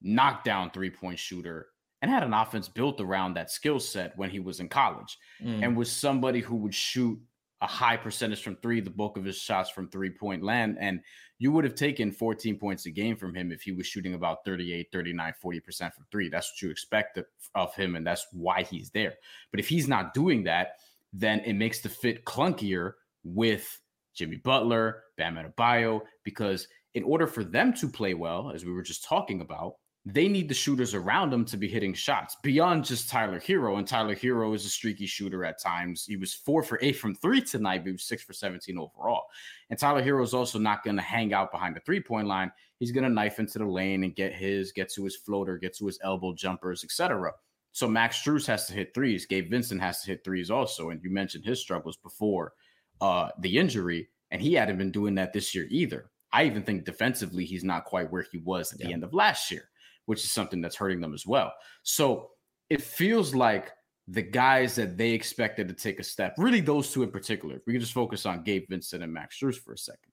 knockdown 0.02 0.72
three 0.72 0.90
point 0.90 1.20
shooter, 1.20 1.68
and 2.02 2.10
had 2.10 2.24
an 2.24 2.34
offense 2.34 2.68
built 2.68 3.02
around 3.02 3.34
that 3.34 3.52
skill 3.52 3.80
set 3.80 4.18
when 4.18 4.30
he 4.30 4.40
was 4.40 4.60
in 4.60 4.70
college, 4.70 5.18
mm. 5.44 5.64
and 5.64 5.76
was 5.76 5.92
somebody 5.92 6.40
who 6.40 6.56
would 6.56 6.74
shoot 6.74 7.20
a 7.62 7.68
high 7.68 7.98
percentage 7.98 8.42
from 8.42 8.56
three, 8.58 8.80
the 8.80 8.90
bulk 8.90 9.18
of 9.18 9.26
his 9.26 9.38
shots 9.38 9.70
from 9.70 9.90
three 9.90 10.10
point 10.10 10.44
land. 10.44 10.78
And 10.80 11.02
you 11.40 11.52
would 11.52 11.64
have 11.64 11.76
taken 11.76 12.12
14 12.12 12.58
points 12.58 12.86
a 12.86 12.92
game 12.92 13.16
from 13.16 13.36
him 13.36 13.52
if 13.52 13.62
he 13.62 13.72
was 13.72 13.88
shooting 13.88 14.14
about 14.14 14.46
38, 14.46 14.88
39, 14.92 15.34
40% 15.44 15.94
from 15.94 16.06
three. 16.12 16.30
That's 16.30 16.52
what 16.52 16.62
you 16.62 16.70
expect 16.70 17.20
of 17.56 17.76
him. 17.76 17.96
And 17.96 18.06
that's 18.06 18.28
why 18.32 18.64
he's 18.64 18.92
there. 18.92 19.16
But 19.52 19.60
if 19.60 19.68
he's 19.68 19.88
not 19.88 20.14
doing 20.14 20.44
that, 20.44 20.80
then 21.12 21.40
it 21.40 21.54
makes 21.54 21.80
the 21.80 21.90
fit 21.90 22.24
clunkier 22.26 22.94
with 23.24 23.80
Jimmy 24.14 24.38
Butler, 24.38 25.04
Bam 25.18 25.36
Adebayo, 25.36 26.02
because 26.24 26.68
in 26.94 27.04
order 27.04 27.28
for 27.28 27.44
them 27.44 27.74
to 27.74 27.88
play 27.88 28.14
well, 28.14 28.52
as 28.52 28.66
we 28.66 28.72
were 28.72 28.82
just 28.82 29.04
talking 29.04 29.42
about, 29.42 29.76
they 30.06 30.28
need 30.28 30.48
the 30.48 30.54
shooters 30.54 30.94
around 30.94 31.30
them 31.30 31.46
to 31.46 31.58
be 31.58 31.68
hitting 31.68 31.94
shots 31.94 32.38
beyond 32.42 32.86
just 32.86 33.10
Tyler 33.10 33.40
Herro. 33.40 33.78
And 33.78 33.88
Tyler 33.88 34.16
Herro 34.16 34.56
is 34.56 34.66
a 34.66 34.70
streaky 34.70 35.06
shooter 35.06 35.44
at 35.44 35.62
times. 35.62 36.06
He 36.06 36.16
was 36.16 36.34
four 36.34 36.64
for 36.64 36.80
eight 36.82 36.96
from 36.96 37.16
three 37.16 37.42
tonight, 37.42 37.80
but 37.80 37.88
he 37.88 37.92
was 37.92 38.06
six 38.06 38.24
for 38.24 38.34
17 38.34 38.78
overall. 38.78 39.24
And 39.70 39.78
Tyler 39.78 40.02
Herro 40.02 40.24
is 40.24 40.34
also 40.34 40.58
not 40.58 40.84
going 40.84 40.96
to 40.96 41.02
hang 41.02 41.34
out 41.34 41.52
behind 41.52 41.76
the 41.76 41.82
three 41.82 42.00
point 42.00 42.28
line. 42.28 42.52
He's 42.80 42.92
going 42.92 43.04
to 43.04 43.10
knife 43.10 43.40
into 43.40 43.60
the 43.60 43.66
lane 43.66 44.04
and 44.04 44.16
get 44.16 44.34
his, 44.34 44.72
get 44.72 44.92
to 44.94 45.04
his 45.04 45.18
floater, 45.18 45.58
get 45.58 45.76
to 45.78 45.86
his 45.86 46.00
elbow 46.02 46.34
jumpers, 46.34 46.84
etc. 46.84 47.34
So 47.74 47.88
Max 47.88 48.22
Strus 48.22 48.48
has 48.48 48.66
to 48.68 48.74
hit 48.74 48.94
threes. 48.94 49.26
Gabe 49.26 49.52
Vincent 49.52 49.82
has 49.82 50.02
to 50.02 50.08
hit 50.08 50.24
threes 50.24 50.50
also. 50.50 50.90
And 50.90 51.04
you 51.04 51.12
mentioned 51.12 51.46
his 51.46 51.60
struggles 51.60 51.98
before 51.98 52.54
uh, 53.02 53.30
the 53.40 53.58
injury, 53.58 54.10
and 54.32 54.42
he 54.42 54.54
hadn't 54.54 54.78
been 54.78 54.92
doing 54.92 55.16
that 55.16 55.34
this 55.34 55.54
year 55.56 55.68
either. 55.70 56.10
I 56.32 56.44
even 56.44 56.64
think 56.64 56.86
defensively, 56.86 57.46
he's 57.46 57.64
not 57.64 57.86
quite 57.86 58.12
where 58.12 58.26
he 58.32 58.38
was 58.38 58.72
at 58.72 58.80
yeah. 58.80 58.88
the 58.88 58.94
end 58.94 59.04
of 59.04 59.14
last 59.14 59.50
year 59.50 59.70
which 60.10 60.24
is 60.24 60.32
something 60.32 60.60
that's 60.60 60.76
hurting 60.76 61.00
them 61.00 61.14
as 61.14 61.28
well. 61.28 61.54
So 61.84 62.32
it 62.72 62.82
feels 62.82 63.36
like 63.36 63.74
the 64.08 64.24
guys 64.24 64.74
that 64.74 64.98
they 64.98 65.12
expected 65.12 65.68
to 65.68 65.74
take 65.76 66.00
a 66.00 66.04
step, 66.04 66.34
really 66.40 66.62
those 66.62 66.92
two 66.92 67.04
in 67.04 67.12
particular, 67.12 67.58
if 67.58 67.62
we 67.68 67.74
can 67.74 67.80
just 67.80 67.94
focus 67.94 68.26
on 68.26 68.42
Gabe 68.42 68.66
Vincent 68.68 69.04
and 69.04 69.14
Max 69.14 69.38
Strus 69.40 69.60
for 69.60 69.74
a 69.74 69.78
second, 69.78 70.12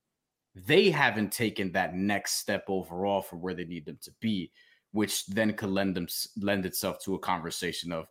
they 0.54 0.90
haven't 0.90 1.32
taken 1.32 1.72
that 1.72 1.94
next 1.94 2.32
step 2.32 2.66
overall 2.68 3.22
for 3.22 3.36
where 3.36 3.54
they 3.54 3.64
need 3.64 3.86
them 3.86 3.98
to 4.02 4.10
be, 4.20 4.52
which 4.92 5.24
then 5.28 5.54
could 5.54 5.70
lend 5.70 5.96
them 5.96 6.08
lend 6.42 6.66
itself 6.66 7.02
to 7.04 7.14
a 7.14 7.18
conversation 7.18 7.90
of 7.90 8.04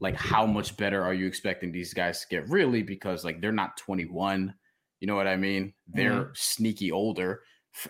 like 0.00 0.16
how 0.16 0.46
much 0.46 0.76
better 0.76 1.02
are 1.02 1.14
you 1.14 1.26
expecting 1.26 1.70
these 1.70 1.94
guys 1.94 2.20
to 2.20 2.26
get 2.28 2.48
really 2.48 2.82
because 2.82 3.24
like 3.24 3.40
they're 3.40 3.52
not 3.52 3.76
21 3.76 4.52
you 5.00 5.06
know 5.06 5.14
what 5.14 5.26
i 5.26 5.36
mean 5.36 5.72
they're 5.88 6.24
mm-hmm. 6.24 6.32
sneaky 6.34 6.90
older 6.90 7.40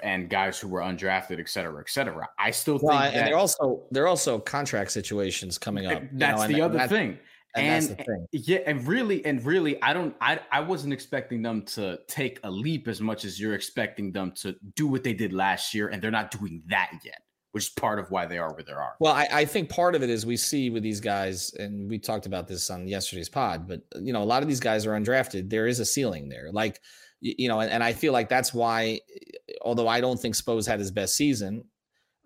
and 0.02 0.28
guys 0.28 0.58
who 0.58 0.68
were 0.68 0.80
undrafted, 0.80 1.40
et 1.40 1.48
cetera, 1.48 1.80
et 1.80 1.88
cetera. 1.88 2.28
I 2.38 2.50
still 2.50 2.78
think 2.78 2.90
well, 2.90 3.02
and 3.02 3.16
that, 3.16 3.24
they're 3.26 3.38
also 3.38 3.84
they're 3.90 4.08
also 4.08 4.38
contract 4.38 4.92
situations 4.92 5.58
coming 5.58 5.86
up. 5.86 6.02
That's 6.12 6.42
know, 6.42 6.48
the 6.48 6.60
other 6.60 6.86
thing. 6.86 7.18
And, 7.56 7.88
and, 7.88 8.04
and 8.06 8.28
yeah, 8.30 8.58
and 8.64 8.86
really, 8.86 9.24
and 9.24 9.44
really, 9.44 9.82
I 9.82 9.92
don't, 9.92 10.14
I, 10.20 10.38
I 10.52 10.60
wasn't 10.60 10.92
expecting 10.92 11.42
them 11.42 11.62
to 11.62 11.98
take 12.06 12.38
a 12.44 12.50
leap 12.50 12.86
as 12.86 13.00
much 13.00 13.24
as 13.24 13.40
you're 13.40 13.54
expecting 13.54 14.12
them 14.12 14.30
to 14.36 14.54
do 14.76 14.86
what 14.86 15.02
they 15.02 15.14
did 15.14 15.32
last 15.32 15.74
year, 15.74 15.88
and 15.88 16.00
they're 16.00 16.12
not 16.12 16.30
doing 16.30 16.62
that 16.68 16.92
yet, 17.04 17.22
which 17.52 17.64
is 17.64 17.70
part 17.70 17.98
of 17.98 18.10
why 18.10 18.26
they 18.26 18.38
are 18.38 18.52
where 18.52 18.62
they 18.62 18.72
are. 18.72 18.94
Well, 19.00 19.12
I, 19.12 19.28
I 19.32 19.44
think 19.44 19.68
part 19.68 19.94
of 19.94 20.02
it 20.02 20.10
is 20.10 20.24
we 20.24 20.36
see 20.36 20.70
with 20.70 20.82
these 20.82 21.00
guys, 21.00 21.52
and 21.54 21.88
we 21.88 21.98
talked 21.98 22.26
about 22.26 22.46
this 22.46 22.70
on 22.70 22.86
yesterday's 22.86 23.28
pod, 23.28 23.66
but 23.66 23.82
you 24.00 24.12
know, 24.12 24.22
a 24.22 24.24
lot 24.24 24.42
of 24.42 24.48
these 24.48 24.60
guys 24.60 24.86
are 24.86 24.92
undrafted. 24.92 25.50
There 25.50 25.66
is 25.66 25.80
a 25.80 25.84
ceiling 25.84 26.28
there, 26.28 26.50
like 26.52 26.80
you 27.20 27.48
know, 27.48 27.60
and, 27.60 27.70
and 27.70 27.84
I 27.84 27.92
feel 27.92 28.12
like 28.12 28.28
that's 28.28 28.54
why, 28.54 29.00
although 29.62 29.88
I 29.88 30.00
don't 30.00 30.18
think 30.18 30.34
Spo's 30.34 30.66
had 30.66 30.78
his 30.78 30.90
best 30.90 31.14
season, 31.14 31.64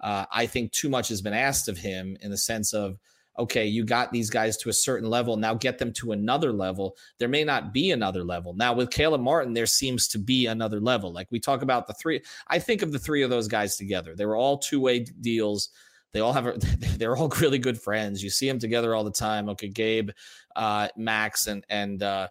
uh, 0.01 0.27
I 0.31 0.47
think 0.47 0.73
too 0.73 0.89
much 0.89 1.09
has 1.09 1.21
been 1.21 1.35
asked 1.35 1.69
of 1.69 1.79
him 1.79 2.17
in 2.21 2.31
the 2.31 2.39
sense 2.39 2.73
of, 2.73 2.99
okay, 3.39 3.67
you 3.67 3.85
got 3.85 4.13
these 4.13 4.31
guys 4.31 4.57
to 4.59 4.69
a 4.69 4.73
certain 4.73 5.09
level. 5.09 5.37
Now 5.37 5.55
get 5.55 5.79
them 5.79 5.93
to 5.95 6.13
another 6.13 6.53
level. 6.53 6.97
There 7.19 7.29
may 7.29 7.45
not 7.45 7.73
be 7.73 7.91
another 7.91 8.23
level. 8.23 8.55
Now 8.55 8.75
with 8.75 8.91
Caleb 8.91 9.21
Martin, 9.21 9.53
there 9.53 9.67
seems 9.67 10.09
to 10.09 10.19
be 10.19 10.47
another 10.47 10.81
level. 10.81 11.13
Like 11.13 11.29
we 11.31 11.41
talk 11.41 11.63
about 11.63 11.87
the 11.87 11.95
three, 11.95 12.23
I 12.49 12.59
think 12.59 12.83
of 12.83 12.93
the 12.93 12.99
three 12.99 13.23
of 13.23 13.31
those 13.31 13.49
guys 13.49 13.77
together. 13.77 14.15
They 14.15 14.27
were 14.27 14.37
all 14.37 14.59
two 14.59 14.81
way 14.81 15.01
deals. 15.01 15.71
They 16.13 16.21
all 16.21 16.33
have, 16.33 16.47
a, 16.47 16.53
they're 16.97 17.17
all 17.17 17.29
really 17.41 17.59
good 17.59 17.81
friends. 17.81 18.23
You 18.23 18.31
see 18.31 18.49
them 18.49 18.59
together 18.59 18.95
all 18.95 19.05
the 19.05 19.11
time. 19.11 19.49
Okay, 19.51 19.69
Gabe, 19.69 20.11
uh, 20.55 20.89
Max, 20.97 21.49
and 21.49 21.65
and 21.69 22.03
uh, 22.03 22.29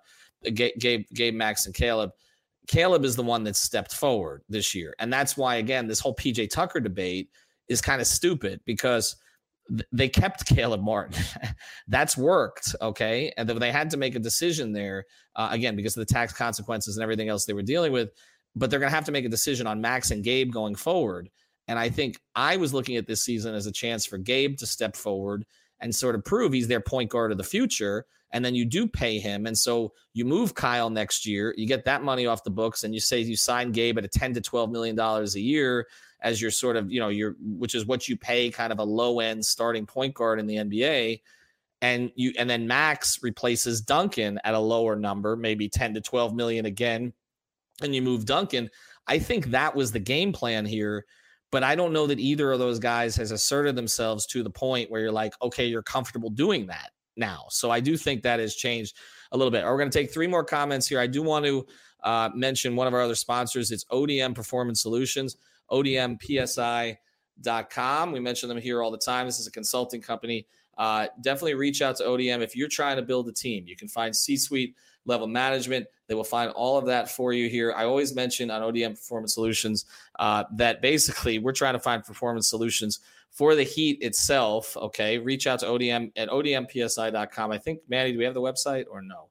Gabe, 0.54 1.06
Gabe, 1.14 1.36
Max, 1.36 1.66
and 1.66 1.76
Caleb. 1.76 2.12
Caleb 2.68 3.04
is 3.04 3.16
the 3.16 3.24
one 3.24 3.44
that 3.44 3.56
stepped 3.56 3.94
forward 3.94 4.42
this 4.48 4.74
year. 4.74 4.96
And 5.00 5.12
that's 5.12 5.36
why, 5.36 5.56
again, 5.56 5.88
this 5.88 6.00
whole 6.00 6.16
PJ 6.16 6.50
Tucker 6.50 6.80
debate 6.80 7.30
is 7.68 7.82
kind 7.82 8.00
of 8.00 8.08
stupid 8.08 8.62
because 8.66 9.18
they 9.92 10.10
kept 10.10 10.46
Caleb 10.56 10.82
Martin. 10.82 11.24
that's 11.88 12.18
worked. 12.18 12.76
Okay. 12.82 13.34
And 13.38 13.48
they 13.50 13.72
had 13.72 13.90
to 13.92 13.98
make 13.98 14.16
a 14.16 14.20
decision 14.20 14.74
there, 14.74 15.06
uh, 15.36 15.50
again, 15.52 15.76
because 15.76 15.98
of 15.98 16.06
the 16.06 16.14
tax 16.14 16.34
consequences 16.34 16.98
and 16.98 17.04
everything 17.04 17.30
else 17.30 17.46
they 17.46 17.54
were 17.54 17.62
dealing 17.62 17.92
with. 17.92 18.10
But 18.56 18.70
they're 18.70 18.80
going 18.80 18.92
to 18.92 18.96
have 18.96 19.06
to 19.06 19.12
make 19.12 19.26
a 19.26 19.30
decision 19.30 19.66
on 19.66 19.82
Max 19.82 20.12
and 20.12 20.24
Gabe 20.24 20.52
going 20.52 20.76
forward. 20.76 21.30
And 21.68 21.80
I 21.80 21.90
think 21.90 22.20
I 22.36 22.58
was 22.58 22.74
looking 22.74 22.98
at 22.98 23.08
this 23.08 23.24
season 23.24 23.56
as 23.56 23.66
a 23.66 23.72
chance 23.72 24.06
for 24.06 24.18
Gabe 24.18 24.58
to 24.58 24.68
step 24.68 24.96
forward 24.96 25.46
and 25.80 25.94
sort 25.94 26.16
of 26.16 26.24
prove 26.24 26.54
he's 26.54 26.68
their 26.68 26.82
point 26.82 27.10
guard 27.10 27.32
of 27.32 27.38
the 27.38 27.44
future. 27.44 28.06
And 28.32 28.44
then 28.44 28.56
you 28.56 28.66
do 28.66 28.88
pay 28.88 29.20
him. 29.20 29.46
And 29.46 29.58
so 29.58 29.94
you 30.14 30.26
move 30.26 30.56
Kyle 30.56 30.90
next 30.90 31.26
year, 31.26 31.54
you 31.56 31.68
get 31.68 31.86
that 31.86 32.04
money 32.04 32.26
off 32.26 32.44
the 32.44 32.50
books, 32.50 32.84
and 32.84 32.94
you 32.94 33.00
say 33.00 33.20
you 33.20 33.36
sign 33.36 33.72
Gabe 33.72 33.98
at 33.98 34.06
a 34.06 34.08
10 34.08 34.34
to 34.34 34.42
12 34.42 34.72
million 34.72 34.96
dollars 34.96 35.36
a 35.36 35.40
year 35.40 35.88
as 36.24 36.42
your 36.42 36.52
sort 36.52 36.76
of, 36.76 36.92
you 36.92 37.00
know, 37.00 37.10
your 37.10 37.36
which 37.40 37.76
is 37.76 37.86
what 37.86 38.08
you 38.08 38.18
pay 38.18 38.50
kind 38.50 38.72
of 38.72 38.80
a 38.80 38.84
low 38.84 39.20
end 39.20 39.46
starting 39.46 39.86
point 39.86 40.14
guard 40.14 40.40
in 40.40 40.48
the 40.48 40.56
NBA. 40.56 41.22
And 41.82 42.12
you 42.16 42.34
and 42.40 42.50
then 42.50 42.66
Max 42.66 43.22
replaces 43.22 43.82
Duncan 43.82 44.40
at 44.44 44.56
a 44.56 44.60
lower 44.60 44.96
number, 44.96 45.36
maybe 45.36 45.70
10 45.70 45.94
to 45.96 46.02
12 46.02 46.34
million 46.34 46.66
again. 46.66 47.14
And 47.82 47.94
you 47.94 48.02
move 48.02 48.26
Duncan. 48.26 48.70
I 49.06 49.20
think 49.20 49.48
that 49.48 49.76
was 49.76 49.92
the 49.92 50.00
game 50.00 50.32
plan 50.32 50.66
here 50.66 51.06
but 51.54 51.62
I 51.62 51.76
don't 51.76 51.94
know 51.94 52.08
that 52.08 52.20
either 52.20 52.52
of 52.52 52.58
those 52.58 52.80
guys 52.80 53.16
has 53.18 53.30
asserted 53.30 53.76
themselves 53.76 54.26
to 54.26 54.42
the 54.42 54.50
point 54.50 54.90
where 54.90 55.02
you're 55.02 55.12
like, 55.12 55.36
okay, 55.40 55.68
you're 55.68 55.84
comfortable 55.84 56.32
doing 56.32 56.66
that 56.66 56.90
now. 57.16 57.46
So 57.52 57.70
I 57.70 57.80
do 57.80 57.96
think 57.96 58.24
that 58.24 58.40
has 58.40 58.56
changed 58.56 58.98
a 59.32 59.38
little 59.38 59.52
bit. 59.52 59.64
We're 59.64 59.78
going 59.78 59.92
to 59.92 59.96
take 59.96 60.12
three 60.12 60.26
more 60.26 60.44
comments 60.44 60.88
here. 60.88 61.00
I 61.00 61.06
do 61.06 61.22
want 61.22 61.46
to 61.46 61.68
uh, 62.04 62.32
mention 62.34 62.76
one 62.76 62.88
of 62.88 62.96
our 62.96 63.02
other 63.02 63.14
sponsors. 63.14 63.70
It's 63.70 63.86
ODM 63.86 64.34
Performance 64.34 64.82
Solutions, 64.82 65.38
ODMPSI.com. 65.72 66.98
We 68.12 68.20
mention 68.20 68.50
them 68.50 68.60
here 68.60 68.82
all 68.82 68.92
the 68.92 68.98
time. 68.98 69.26
This 69.26 69.40
is 69.40 69.48
a 69.48 69.52
consulting 69.52 70.02
company. 70.02 70.46
Uh, 70.78 71.08
definitely 71.22 71.54
reach 71.54 71.82
out 71.82 71.96
to 71.98 72.04
ODM 72.04 72.42
if 72.42 72.56
you're 72.56 72.68
trying 72.68 72.96
to 72.98 73.02
build 73.02 73.28
a 73.28 73.32
team. 73.32 73.66
You 73.68 73.76
can 73.76 73.88
find 73.88 74.16
C 74.16 74.38
suite 74.38 74.76
level 75.06 75.28
management. 75.28 75.86
They 76.08 76.16
will 76.16 76.24
find 76.24 76.52
all 76.52 76.78
of 76.78 76.86
that 76.88 77.10
for 77.10 77.34
you 77.34 77.50
here. 77.50 77.74
I 77.76 77.86
always 77.86 78.16
mention 78.16 78.50
on 78.50 78.62
ODM 78.62 78.92
Performance 78.92 79.34
Solutions 79.34 79.86
uh, 80.20 80.46
that 80.54 80.82
basically 80.82 81.40
we're 81.40 81.52
trying 81.52 81.74
to 81.74 81.80
find 81.80 82.04
performance 82.04 82.50
solutions 82.50 83.00
for 83.30 83.56
the 83.56 83.64
heat 83.64 84.02
itself. 84.02 84.76
Okay, 84.78 85.18
reach 85.18 85.48
out 85.48 85.60
to 85.60 85.66
ODM 85.66 86.12
at 86.16 86.30
odmpsi.com. 86.30 87.52
I 87.52 87.58
think 87.58 87.80
Manny, 87.88 88.12
do 88.12 88.18
we 88.18 88.24
have 88.26 88.34
the 88.34 88.42
website 88.42 88.86
or 88.90 89.02
no? 89.02 89.30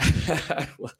all 0.00 0.90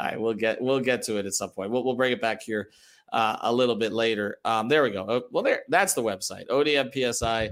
right, 0.00 0.20
we'll 0.20 0.34
get 0.34 0.60
we'll 0.60 0.80
get 0.80 1.02
to 1.02 1.18
it 1.18 1.26
at 1.26 1.34
some 1.34 1.50
point. 1.50 1.70
We'll 1.70 1.84
we'll 1.84 1.94
bring 1.94 2.12
it 2.12 2.20
back 2.20 2.42
here 2.42 2.70
uh, 3.12 3.38
a 3.42 3.52
little 3.52 3.76
bit 3.76 3.92
later. 3.92 4.38
Um, 4.44 4.68
there 4.68 4.82
we 4.82 4.90
go. 4.90 5.04
Uh, 5.04 5.20
well, 5.30 5.42
there 5.42 5.62
that's 5.68 5.94
the 5.94 6.02
website 6.02 6.46
odmpsi.com. 6.48 7.50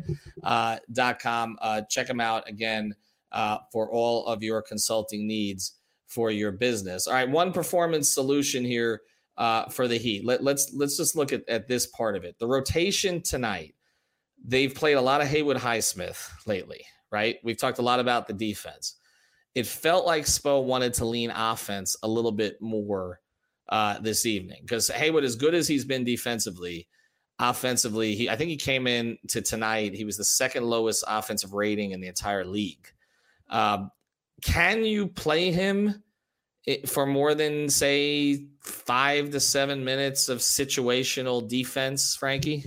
Uh, 1.61 1.83
check 1.89 2.07
them 2.07 2.21
out 2.21 2.49
again 2.49 2.95
uh, 3.33 3.59
for 3.73 3.91
all 3.91 4.27
of 4.27 4.43
your 4.43 4.63
consulting 4.63 5.27
needs 5.27 5.73
for 6.07 6.31
your 6.31 6.53
business. 6.53 7.07
All 7.07 7.15
right, 7.15 7.29
one 7.29 7.53
performance 7.53 8.09
solution 8.09 8.65
here 8.65 9.03
uh, 9.37 9.69
for 9.69 9.89
the 9.89 9.99
Heat. 9.99 10.25
Let, 10.25 10.43
let's 10.43 10.73
let's 10.75 10.97
just 10.97 11.17
look 11.17 11.33
at, 11.33 11.49
at 11.49 11.69
this 11.69 11.87
part 11.87 12.17
of 12.17 12.25
it. 12.25 12.39
The 12.39 12.47
rotation 12.47 13.23
tonight. 13.23 13.75
They've 14.49 14.73
played 14.73 14.95
a 14.95 15.01
lot 15.01 15.23
of 15.23 15.27
Haywood 15.27 15.57
Highsmith 15.57 16.31
lately, 16.47 16.85
right? 17.11 17.39
We've 17.43 17.57
talked 17.57 17.79
a 17.79 17.83
lot 17.83 17.99
about 17.99 18.29
the 18.29 18.33
defense. 18.33 18.95
It 19.57 19.67
felt 19.67 20.07
like 20.07 20.25
Spo 20.25 20.63
wanted 20.63 20.95
to 20.95 21.05
lean 21.05 21.31
offense 21.31 21.97
a 22.03 22.09
little 22.09 22.31
bit 22.31 22.61
more 22.61 23.19
uh, 23.69 23.99
this 24.01 24.27
evening 24.27 24.59
because 24.63 24.89
Haywood, 24.89 25.25
as 25.25 25.37
good 25.37 25.55
as 25.55 25.67
he's 25.69 25.85
been 25.85 26.05
defensively, 26.05 26.89
offensively, 27.39 28.15
he 28.15 28.31
I 28.31 28.37
think 28.37 28.51
he 28.51 28.57
came 28.57 28.87
in 28.87 29.19
to 29.29 29.41
tonight. 29.41 29.95
He 29.95 30.05
was 30.05 30.17
the 30.17 30.25
second 30.25 30.65
lowest 30.65 31.05
offensive 31.07 31.53
rating 31.53 31.93
in 31.93 32.01
the 32.01 32.09
entire 32.09 32.45
league. 32.45 32.93
Um, 33.49 33.91
can 34.43 34.85
you 34.85 35.09
play 35.09 35.51
him 35.51 36.03
for 36.87 37.07
more 37.07 37.35
than 37.35 37.69
say 37.69 38.47
five 38.61 39.31
to 39.31 39.41
seven 39.41 39.85
minutes 39.85 40.29
of 40.29 40.39
situational 40.39 41.47
defense, 41.47 42.17
Frankie? 42.17 42.65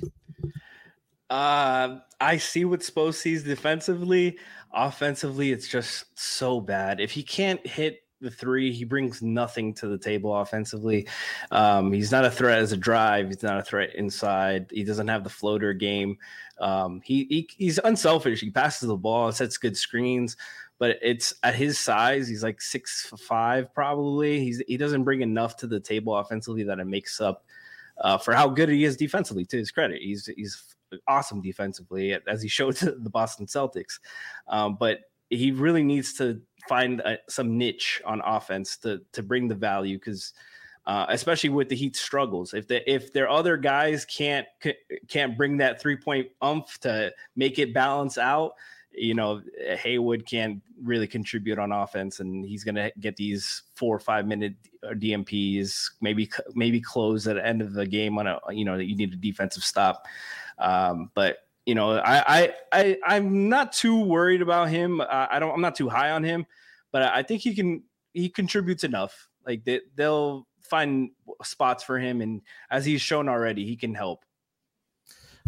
Uh, 1.30 2.00
I 2.20 2.38
see 2.38 2.66
what 2.66 2.80
Spo 2.80 3.14
sees 3.14 3.44
defensively. 3.44 4.38
Offensively, 4.74 5.52
it's 5.52 5.68
just 5.68 6.06
so 6.18 6.60
bad. 6.60 7.00
If 7.00 7.12
he 7.12 7.24
can't 7.24 7.66
hit 7.66 8.00
the 8.22 8.32
three, 8.32 8.72
he 8.72 8.84
brings 8.84 9.22
nothing 9.22 9.74
to 9.76 9.88
the 9.88 9.98
table 9.98 10.36
offensively. 10.36 11.08
Um, 11.52 11.92
he's 11.92 12.12
not 12.12 12.26
a 12.26 12.32
threat 12.32 12.60
as 12.60 12.72
a 12.72 12.78
drive. 12.78 13.28
He's 13.28 13.44
not 13.44 13.60
a 13.60 13.64
threat 13.64 13.96
inside. 13.96 14.68
He 14.72 14.84
doesn't 14.84 15.08
have 15.08 15.24
the 15.24 15.30
floater 15.30 15.74
game. 15.74 16.18
Um, 16.60 17.02
he, 17.04 17.26
he 17.30 17.50
he's 17.58 17.80
unselfish. 17.80 18.42
He 18.42 18.52
passes 18.52 18.88
the 18.88 18.98
ball, 18.98 19.32
sets 19.32 19.58
good 19.58 19.78
screens, 19.78 20.36
but 20.78 20.98
it's 21.02 21.34
at 21.44 21.56
his 21.56 21.80
size. 21.80 22.28
He's 22.28 22.44
like 22.44 22.62
six 22.62 23.12
five 23.18 23.74
probably. 23.74 24.40
He's 24.40 24.62
he 24.68 24.78
doesn't 24.78 25.04
bring 25.04 25.22
enough 25.22 25.56
to 25.58 25.68
the 25.68 25.80
table 25.80 26.16
offensively 26.16 26.64
that 26.64 26.80
it 26.80 26.88
makes 26.88 27.22
up 27.22 27.46
uh, 28.02 28.18
for 28.18 28.34
how 28.34 28.50
good 28.50 28.70
he 28.70 28.84
is 28.84 28.98
defensively. 28.98 29.46
To 29.46 29.58
his 29.58 29.72
credit, 29.72 30.02
he's 30.02 30.26
he's 30.36 30.76
awesome 31.08 31.42
defensively 31.42 32.18
as 32.28 32.42
he 32.42 32.50
showed 32.50 32.76
to 32.78 32.92
the 33.00 33.10
Boston 33.10 33.46
Celtics. 33.46 34.00
Um, 34.48 34.76
but 34.80 35.00
he 35.30 35.52
really 35.52 35.84
needs 35.84 36.14
to 36.14 36.42
find 36.70 37.02
a, 37.02 37.18
some 37.28 37.58
niche 37.58 38.02
on 38.06 38.22
offense 38.24 38.78
to 38.78 39.02
to 39.12 39.24
bring 39.24 39.48
the 39.48 39.56
value 39.56 39.98
because. 39.98 40.34
Uh, 40.86 41.06
especially 41.10 41.52
with 41.52 41.70
the 41.70 41.76
Heat 41.76 41.96
struggles. 41.96 42.56
If 42.56 42.68
the 42.68 42.90
if 42.92 43.14
their 43.14 43.30
other 43.30 43.58
guys 43.58 44.06
can't 44.06 44.48
can't 45.08 45.38
bring 45.38 45.58
that 45.58 45.80
three 45.80 45.98
point 45.98 46.30
umph 46.42 46.80
to 46.80 47.14
make 47.36 47.60
it 47.60 47.76
balance 47.76 48.18
out, 48.18 48.54
you 48.92 49.14
know, 49.14 49.42
Haywood 49.78 50.26
can't 50.26 50.64
really 50.82 51.06
contribute 51.06 51.60
on 51.60 51.72
offense, 51.72 52.22
and 52.22 52.44
he's 52.44 52.64
to 52.64 52.92
get 53.00 53.16
these 53.18 53.64
four 53.76 53.96
or 53.96 54.00
five 54.00 54.26
minute 54.26 54.56
DMPs, 54.84 55.92
maybe 56.02 56.30
maybe 56.56 56.82
close 56.82 57.28
at 57.28 57.36
the 57.36 57.46
end 57.46 57.62
of 57.62 57.74
the 57.74 57.86
game 57.86 58.18
on 58.18 58.26
a 58.26 58.40
you 58.50 58.66
know 58.66 58.78
that 58.78 58.86
you 58.86 58.96
need 58.96 59.14
a 59.14 59.18
defensive 59.18 59.64
stop. 59.64 60.08
Um, 60.58 61.12
but 61.14 61.38
you 61.70 61.76
know, 61.76 62.00
I 62.00 62.24
I, 62.28 62.54
I 62.72 62.98
I'm 63.06 63.48
not 63.48 63.74
too 63.74 64.00
worried 64.00 64.42
about 64.42 64.70
him. 64.70 65.02
Uh, 65.02 65.28
I 65.30 65.38
don't. 65.38 65.54
I'm 65.54 65.62
not 65.62 65.76
too 65.76 65.88
high 65.88 66.10
on 66.10 66.24
him, 66.24 66.48
but 66.92 67.04
I 67.04 67.22
think 67.22 67.44
he 67.44 67.54
can. 67.54 67.84
He 68.14 68.28
contributes 68.28 68.84
enough. 68.84 69.30
Like 69.46 69.64
they, 69.66 69.82
they'll 69.94 70.48
find 70.62 71.12
spots 71.44 71.84
for 71.84 72.00
him, 72.00 72.22
and 72.22 72.42
as 72.72 72.86
he's 72.86 73.02
shown 73.02 73.30
already, 73.30 73.66
he 73.66 73.76
can 73.76 73.94
help. 73.94 74.26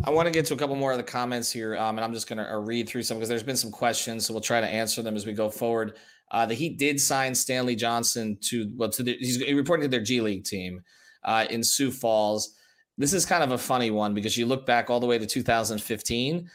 I 0.04 0.12
want 0.12 0.28
to 0.28 0.32
get 0.32 0.46
to 0.46 0.54
a 0.54 0.58
couple 0.58 0.76
more 0.76 0.92
of 0.92 1.00
the 1.00 1.04
comments 1.04 1.52
here, 1.52 1.76
um, 1.76 1.98
and 1.98 2.06
I'm 2.06 2.14
just 2.14 2.30
going 2.30 2.38
to 2.38 2.54
uh, 2.54 2.60
read 2.60 2.88
through 2.88 3.02
some 3.02 3.18
because 3.18 3.28
there's 3.28 3.42
been 3.42 3.58
some 3.58 3.72
questions, 3.72 4.28
so 4.28 4.34
we'll 4.34 4.42
try 4.42 4.62
to 4.62 4.68
answer 4.68 5.02
them 5.02 5.16
as 5.16 5.26
we 5.26 5.34
go 5.34 5.50
forward. 5.50 5.98
Uh, 6.30 6.46
the 6.46 6.54
Heat 6.54 6.78
did 6.78 7.02
sign 7.02 7.34
Stanley 7.34 7.76
Johnson 7.76 8.38
to 8.42 8.72
well 8.76 8.90
to 8.92 9.02
the, 9.02 9.18
he's 9.20 9.44
reporting 9.54 9.86
to 9.86 9.90
their 9.90 10.04
G 10.04 10.22
League 10.22 10.44
team 10.44 10.84
uh, 11.24 11.48
in 11.50 11.64
Sioux 11.64 11.90
Falls. 11.90 12.56
This 12.98 13.14
is 13.14 13.26
kind 13.26 13.44
of 13.44 13.52
a 13.52 13.58
funny 13.58 13.92
one 13.92 14.14
because 14.14 14.38
you 14.38 14.46
look 14.46 14.66
back 14.66 14.90
all 14.90 15.00
the 15.00 15.08
way 15.08 15.18
to 15.18 15.26
2015. 15.26 16.50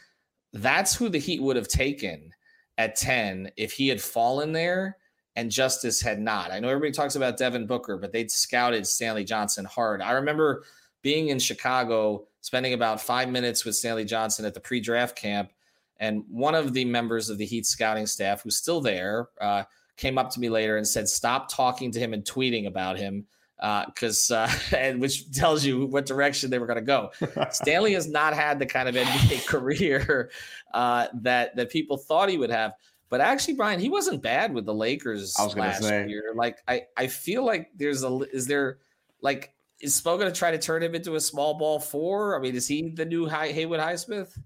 That's 0.53 0.95
who 0.95 1.09
the 1.09 1.17
Heat 1.17 1.41
would 1.41 1.55
have 1.55 1.67
taken 1.67 2.31
at 2.77 2.95
10 2.95 3.51
if 3.57 3.73
he 3.73 3.87
had 3.87 4.01
fallen 4.01 4.51
there 4.51 4.97
and 5.35 5.51
Justise 5.51 6.01
had 6.01 6.19
not. 6.19 6.51
I 6.51 6.59
know 6.59 6.67
everybody 6.67 6.91
talks 6.91 7.15
about 7.15 7.37
Devin 7.37 7.67
Booker, 7.67 7.97
but 7.97 8.11
they'd 8.11 8.31
scouted 8.31 8.87
Stanley 8.87 9.23
Johnson 9.23 9.65
hard. 9.65 10.01
I 10.01 10.13
remember 10.13 10.63
being 11.03 11.29
in 11.29 11.37
Chicago 11.37 12.27
spending 12.41 12.73
about 12.73 12.99
five 12.99 13.29
minutes 13.29 13.63
with 13.63 13.75
Stanley 13.75 14.03
Johnson 14.03 14.45
at 14.45 14.55
the 14.55 14.59
pre 14.59 14.79
draft 14.79 15.15
camp. 15.15 15.51
And 15.99 16.23
one 16.27 16.55
of 16.55 16.73
the 16.73 16.85
members 16.85 17.29
of 17.29 17.37
the 17.37 17.45
Heat 17.45 17.65
scouting 17.65 18.07
staff, 18.07 18.41
who's 18.41 18.57
still 18.57 18.81
there, 18.81 19.29
uh, 19.39 19.63
came 19.95 20.17
up 20.17 20.31
to 20.31 20.39
me 20.39 20.49
later 20.49 20.77
and 20.77 20.87
said, 20.87 21.07
Stop 21.07 21.49
talking 21.51 21.91
to 21.91 21.99
him 21.99 22.13
and 22.13 22.23
tweeting 22.23 22.67
about 22.67 22.97
him. 22.97 23.25
Because, 23.59 24.29
uh, 24.31 24.49
uh, 24.49 24.75
and 24.75 25.01
which 25.01 25.31
tells 25.31 25.65
you 25.65 25.85
what 25.85 26.05
direction 26.05 26.49
they 26.49 26.59
were 26.59 26.67
going 26.67 26.77
to 26.77 26.81
go. 26.81 27.11
Stanley 27.51 27.93
has 27.93 28.07
not 28.07 28.33
had 28.33 28.59
the 28.59 28.65
kind 28.65 28.87
of 28.87 28.95
NBA 28.95 29.45
career 29.47 30.29
uh, 30.73 31.07
that 31.21 31.55
that 31.55 31.69
people 31.69 31.97
thought 31.97 32.29
he 32.29 32.37
would 32.37 32.51
have. 32.51 32.73
But 33.09 33.21
actually, 33.21 33.53
Brian, 33.53 33.79
he 33.79 33.89
wasn't 33.89 34.21
bad 34.21 34.53
with 34.53 34.65
the 34.65 34.73
Lakers 34.73 35.33
I 35.39 35.45
was 35.45 35.55
last 35.55 35.81
say. 35.81 36.07
year. 36.07 36.33
Like, 36.35 36.57
I 36.67 36.83
I 36.95 37.07
feel 37.07 37.45
like 37.45 37.71
there's 37.75 38.03
a 38.03 38.19
is 38.31 38.47
there 38.47 38.79
like 39.21 39.53
is 39.79 39.99
Spo 39.99 40.17
going 40.17 40.31
to 40.31 40.37
try 40.37 40.51
to 40.51 40.57
turn 40.57 40.83
him 40.83 40.95
into 40.95 41.15
a 41.15 41.19
small 41.19 41.53
ball 41.53 41.79
four? 41.79 42.37
I 42.37 42.41
mean, 42.41 42.55
is 42.55 42.67
he 42.67 42.89
the 42.89 43.05
new 43.05 43.27
Hay- 43.27 43.53
Haywood 43.53 43.79
Highsmith? 43.79 44.37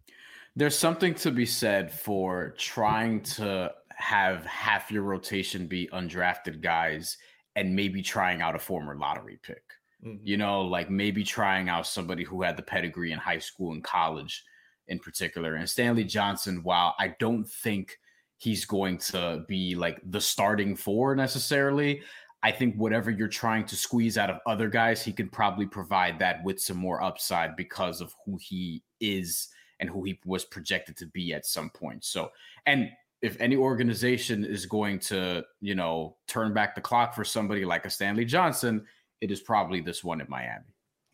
There's 0.56 0.78
something 0.78 1.13
to 1.15 1.32
be 1.32 1.45
said 1.45 1.91
for 1.91 2.54
trying 2.58 3.21
to 3.21 3.74
have 3.95 4.45
half 4.45 4.91
your 4.91 5.04
rotation 5.04 5.67
be 5.67 5.88
undrafted 5.93 6.62
guys 6.62 7.17
and 7.55 7.75
maybe 7.75 8.01
trying 8.01 8.41
out 8.41 8.55
a 8.55 8.59
former 8.59 8.95
lottery 8.97 9.39
pick. 9.43 9.63
Mm-hmm. 10.05 10.25
You 10.25 10.37
know, 10.37 10.61
like 10.61 10.89
maybe 10.89 11.23
trying 11.23 11.69
out 11.69 11.87
somebody 11.87 12.23
who 12.23 12.41
had 12.41 12.57
the 12.57 12.63
pedigree 12.63 13.11
in 13.11 13.19
high 13.19 13.39
school 13.39 13.71
and 13.73 13.83
college 13.83 14.43
in 14.87 14.99
particular. 14.99 15.55
And 15.55 15.69
Stanley 15.69 16.03
Johnson, 16.03 16.63
while 16.63 16.95
I 16.99 17.15
don't 17.19 17.47
think 17.47 17.97
he's 18.37 18.65
going 18.65 18.97
to 18.97 19.45
be 19.47 19.75
like 19.75 20.02
the 20.04 20.21
starting 20.21 20.75
four 20.75 21.15
necessarily, 21.15 22.02
I 22.43 22.52
think 22.52 22.75
whatever 22.75 23.12
you're 23.12 23.27
trying 23.27 23.65
to 23.65 23.75
squeeze 23.75 24.17
out 24.17 24.31
of 24.31 24.39
other 24.47 24.67
guys, 24.67 25.04
he 25.04 25.13
can 25.13 25.29
probably 25.29 25.67
provide 25.67 26.17
that 26.19 26.43
with 26.43 26.60
some 26.60 26.77
more 26.77 27.04
upside 27.04 27.56
because 27.56 28.02
of 28.02 28.15
who 28.25 28.39
he 28.41 28.83
is 28.99 29.49
and 29.79 29.89
who 29.89 30.04
he 30.04 30.19
was 30.25 30.45
projected 30.45 30.97
to 30.97 31.06
be 31.08 31.33
at 31.33 31.45
some 31.45 31.69
point. 31.69 32.04
So, 32.04 32.31
and 32.65 32.89
if 33.22 33.40
any 33.40 33.56
organization 33.56 34.44
is 34.44 34.65
going 34.65 35.00
to, 35.00 35.44
you 35.60 35.76
know, 35.76 36.15
turn 36.28 36.54
back 36.54 36.76
the 36.76 36.82
clock 36.82 37.13
for 37.13 37.24
somebody 37.24 37.65
like 37.65 37.86
a 37.86 37.90
Stanley 37.90 38.26
Johnson, 38.26 38.86
it 39.22 39.32
is 39.32 39.42
probably 39.42 39.82
this 39.82 40.04
one 40.04 40.22
in 40.22 40.28
Miami. 40.30 40.65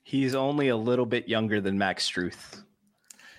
He's 0.03 0.35
only 0.35 0.69
a 0.69 0.77
little 0.77 1.05
bit 1.05 1.27
younger 1.27 1.59
than 1.59 1.77
Max 1.77 2.09
Strus. 2.09 2.63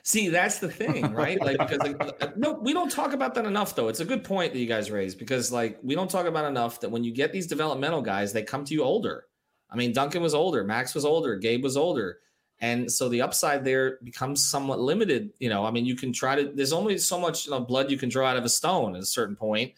See, 0.02 0.28
that's 0.28 0.58
the 0.58 0.70
thing, 0.70 1.12
right? 1.12 1.40
Like 1.40 1.58
because 1.58 1.78
like, 1.78 2.00
uh, 2.00 2.28
no, 2.36 2.52
we 2.52 2.72
don't 2.72 2.90
talk 2.90 3.12
about 3.12 3.34
that 3.34 3.46
enough 3.46 3.74
though. 3.74 3.88
It's 3.88 4.00
a 4.00 4.04
good 4.04 4.24
point 4.24 4.52
that 4.52 4.58
you 4.58 4.66
guys 4.66 4.90
raised 4.90 5.18
because 5.18 5.52
like 5.52 5.78
we 5.82 5.94
don't 5.94 6.10
talk 6.10 6.26
about 6.26 6.44
enough 6.46 6.80
that 6.80 6.90
when 6.90 7.04
you 7.04 7.12
get 7.12 7.32
these 7.32 7.46
developmental 7.46 8.02
guys, 8.02 8.32
they 8.32 8.42
come 8.42 8.64
to 8.64 8.74
you 8.74 8.82
older. 8.82 9.24
I 9.70 9.76
mean, 9.76 9.92
Duncan 9.92 10.22
was 10.22 10.34
older, 10.34 10.64
Max 10.64 10.94
was 10.94 11.04
older, 11.04 11.36
Gabe 11.36 11.62
was 11.62 11.76
older. 11.76 12.20
And 12.60 12.90
so 12.90 13.08
the 13.08 13.22
upside 13.22 13.64
there 13.64 13.98
becomes 14.02 14.44
somewhat 14.44 14.80
limited. 14.80 15.30
You 15.38 15.48
know, 15.48 15.64
I 15.64 15.70
mean, 15.70 15.86
you 15.86 15.94
can 15.94 16.12
try 16.12 16.34
to, 16.34 16.50
there's 16.52 16.72
only 16.72 16.98
so 16.98 17.18
much 17.18 17.46
you 17.46 17.52
know, 17.52 17.60
blood 17.60 17.90
you 17.90 17.96
can 17.96 18.08
draw 18.08 18.28
out 18.28 18.36
of 18.36 18.44
a 18.44 18.48
stone 18.48 18.96
at 18.96 19.02
a 19.02 19.06
certain 19.06 19.36
point. 19.36 19.72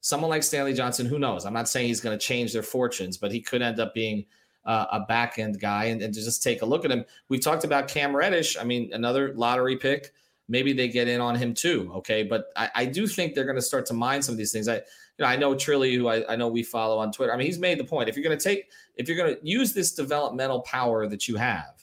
Someone 0.00 0.30
like 0.30 0.42
Stanley 0.42 0.74
Johnson, 0.74 1.06
who 1.06 1.18
knows? 1.18 1.46
I'm 1.46 1.54
not 1.54 1.68
saying 1.68 1.88
he's 1.88 2.00
going 2.00 2.16
to 2.16 2.24
change 2.24 2.52
their 2.52 2.62
fortunes, 2.62 3.16
but 3.16 3.32
he 3.32 3.40
could 3.40 3.62
end 3.62 3.80
up 3.80 3.94
being 3.94 4.26
uh, 4.66 4.86
a 4.92 5.00
back 5.00 5.38
end 5.38 5.58
guy. 5.58 5.84
And, 5.86 6.02
and 6.02 6.12
to 6.12 6.22
just 6.22 6.42
take 6.42 6.62
a 6.62 6.66
look 6.66 6.84
at 6.84 6.90
him, 6.90 7.04
we've 7.28 7.40
talked 7.40 7.64
about 7.64 7.88
Cam 7.88 8.14
Reddish. 8.14 8.58
I 8.58 8.64
mean, 8.64 8.90
another 8.92 9.32
lottery 9.34 9.76
pick. 9.76 10.12
Maybe 10.48 10.72
they 10.72 10.88
get 10.88 11.08
in 11.08 11.20
on 11.20 11.34
him 11.34 11.54
too. 11.54 11.90
Okay. 11.96 12.22
But 12.22 12.52
I, 12.54 12.70
I 12.74 12.84
do 12.84 13.06
think 13.06 13.34
they're 13.34 13.44
going 13.44 13.56
to 13.56 13.62
start 13.62 13.86
to 13.86 13.94
mine 13.94 14.22
some 14.22 14.34
of 14.34 14.38
these 14.38 14.52
things. 14.52 14.68
I, 14.68 14.76
you 14.76 14.82
know, 15.20 15.26
I 15.26 15.36
know 15.36 15.54
Trilly, 15.54 15.96
who 15.96 16.08
I, 16.08 16.32
I 16.32 16.36
know 16.36 16.48
we 16.48 16.62
follow 16.62 16.98
on 16.98 17.10
Twitter. 17.10 17.32
I 17.32 17.36
mean, 17.36 17.46
he's 17.46 17.58
made 17.58 17.78
the 17.78 17.84
point. 17.84 18.08
If 18.08 18.16
you're 18.16 18.22
going 18.22 18.38
to 18.38 18.44
take, 18.44 18.70
if 18.96 19.08
you're 19.08 19.16
going 19.16 19.34
to 19.34 19.40
use 19.42 19.72
this 19.72 19.92
developmental 19.92 20.60
power 20.60 21.08
that 21.08 21.26
you 21.26 21.36
have, 21.36 21.75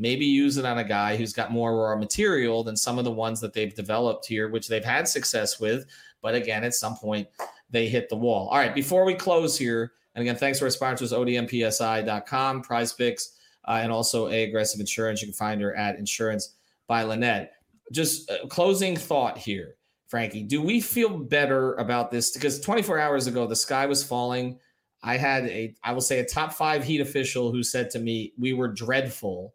maybe 0.00 0.24
use 0.24 0.56
it 0.56 0.64
on 0.64 0.78
a 0.78 0.84
guy 0.84 1.16
who's 1.16 1.32
got 1.32 1.52
more 1.52 1.76
raw 1.76 1.94
material 1.94 2.64
than 2.64 2.76
some 2.76 2.98
of 2.98 3.04
the 3.04 3.10
ones 3.10 3.40
that 3.40 3.52
they've 3.52 3.74
developed 3.74 4.26
here, 4.26 4.48
which 4.48 4.66
they've 4.66 4.84
had 4.84 5.06
success 5.06 5.60
with. 5.60 5.84
But 6.22 6.34
again, 6.34 6.64
at 6.64 6.74
some 6.74 6.96
point, 6.96 7.28
they 7.70 7.86
hit 7.86 8.08
the 8.08 8.16
wall. 8.16 8.48
All 8.48 8.58
right, 8.58 8.74
before 8.74 9.04
we 9.04 9.14
close 9.14 9.58
here, 9.58 9.92
and 10.14 10.22
again, 10.22 10.36
thanks 10.36 10.58
to 10.58 10.64
our 10.64 10.70
sponsors, 10.70 11.12
odmpsi.com, 11.12 12.64
PrizePicks, 12.64 13.28
uh, 13.68 13.78
and 13.82 13.92
also 13.92 14.28
A 14.28 14.44
Aggressive 14.44 14.80
Insurance. 14.80 15.20
You 15.20 15.28
can 15.28 15.34
find 15.34 15.60
her 15.60 15.76
at 15.76 15.98
Insurance 15.98 16.54
by 16.88 17.02
Lynette. 17.02 17.52
Just 17.92 18.30
uh, 18.30 18.46
closing 18.48 18.96
thought 18.96 19.36
here, 19.38 19.76
Frankie. 20.08 20.42
Do 20.42 20.62
we 20.62 20.80
feel 20.80 21.18
better 21.18 21.74
about 21.74 22.10
this? 22.10 22.32
Because 22.32 22.58
24 22.60 22.98
hours 22.98 23.26
ago, 23.26 23.46
the 23.46 23.56
sky 23.56 23.86
was 23.86 24.02
falling. 24.02 24.58
I 25.02 25.16
had 25.16 25.44
a, 25.44 25.74
I 25.84 25.92
will 25.92 26.00
say, 26.00 26.20
a 26.20 26.24
top 26.24 26.52
five 26.52 26.84
Heat 26.84 27.00
official 27.00 27.52
who 27.52 27.62
said 27.62 27.90
to 27.90 27.98
me, 27.98 28.32
"We 28.38 28.52
were 28.52 28.68
dreadful 28.68 29.54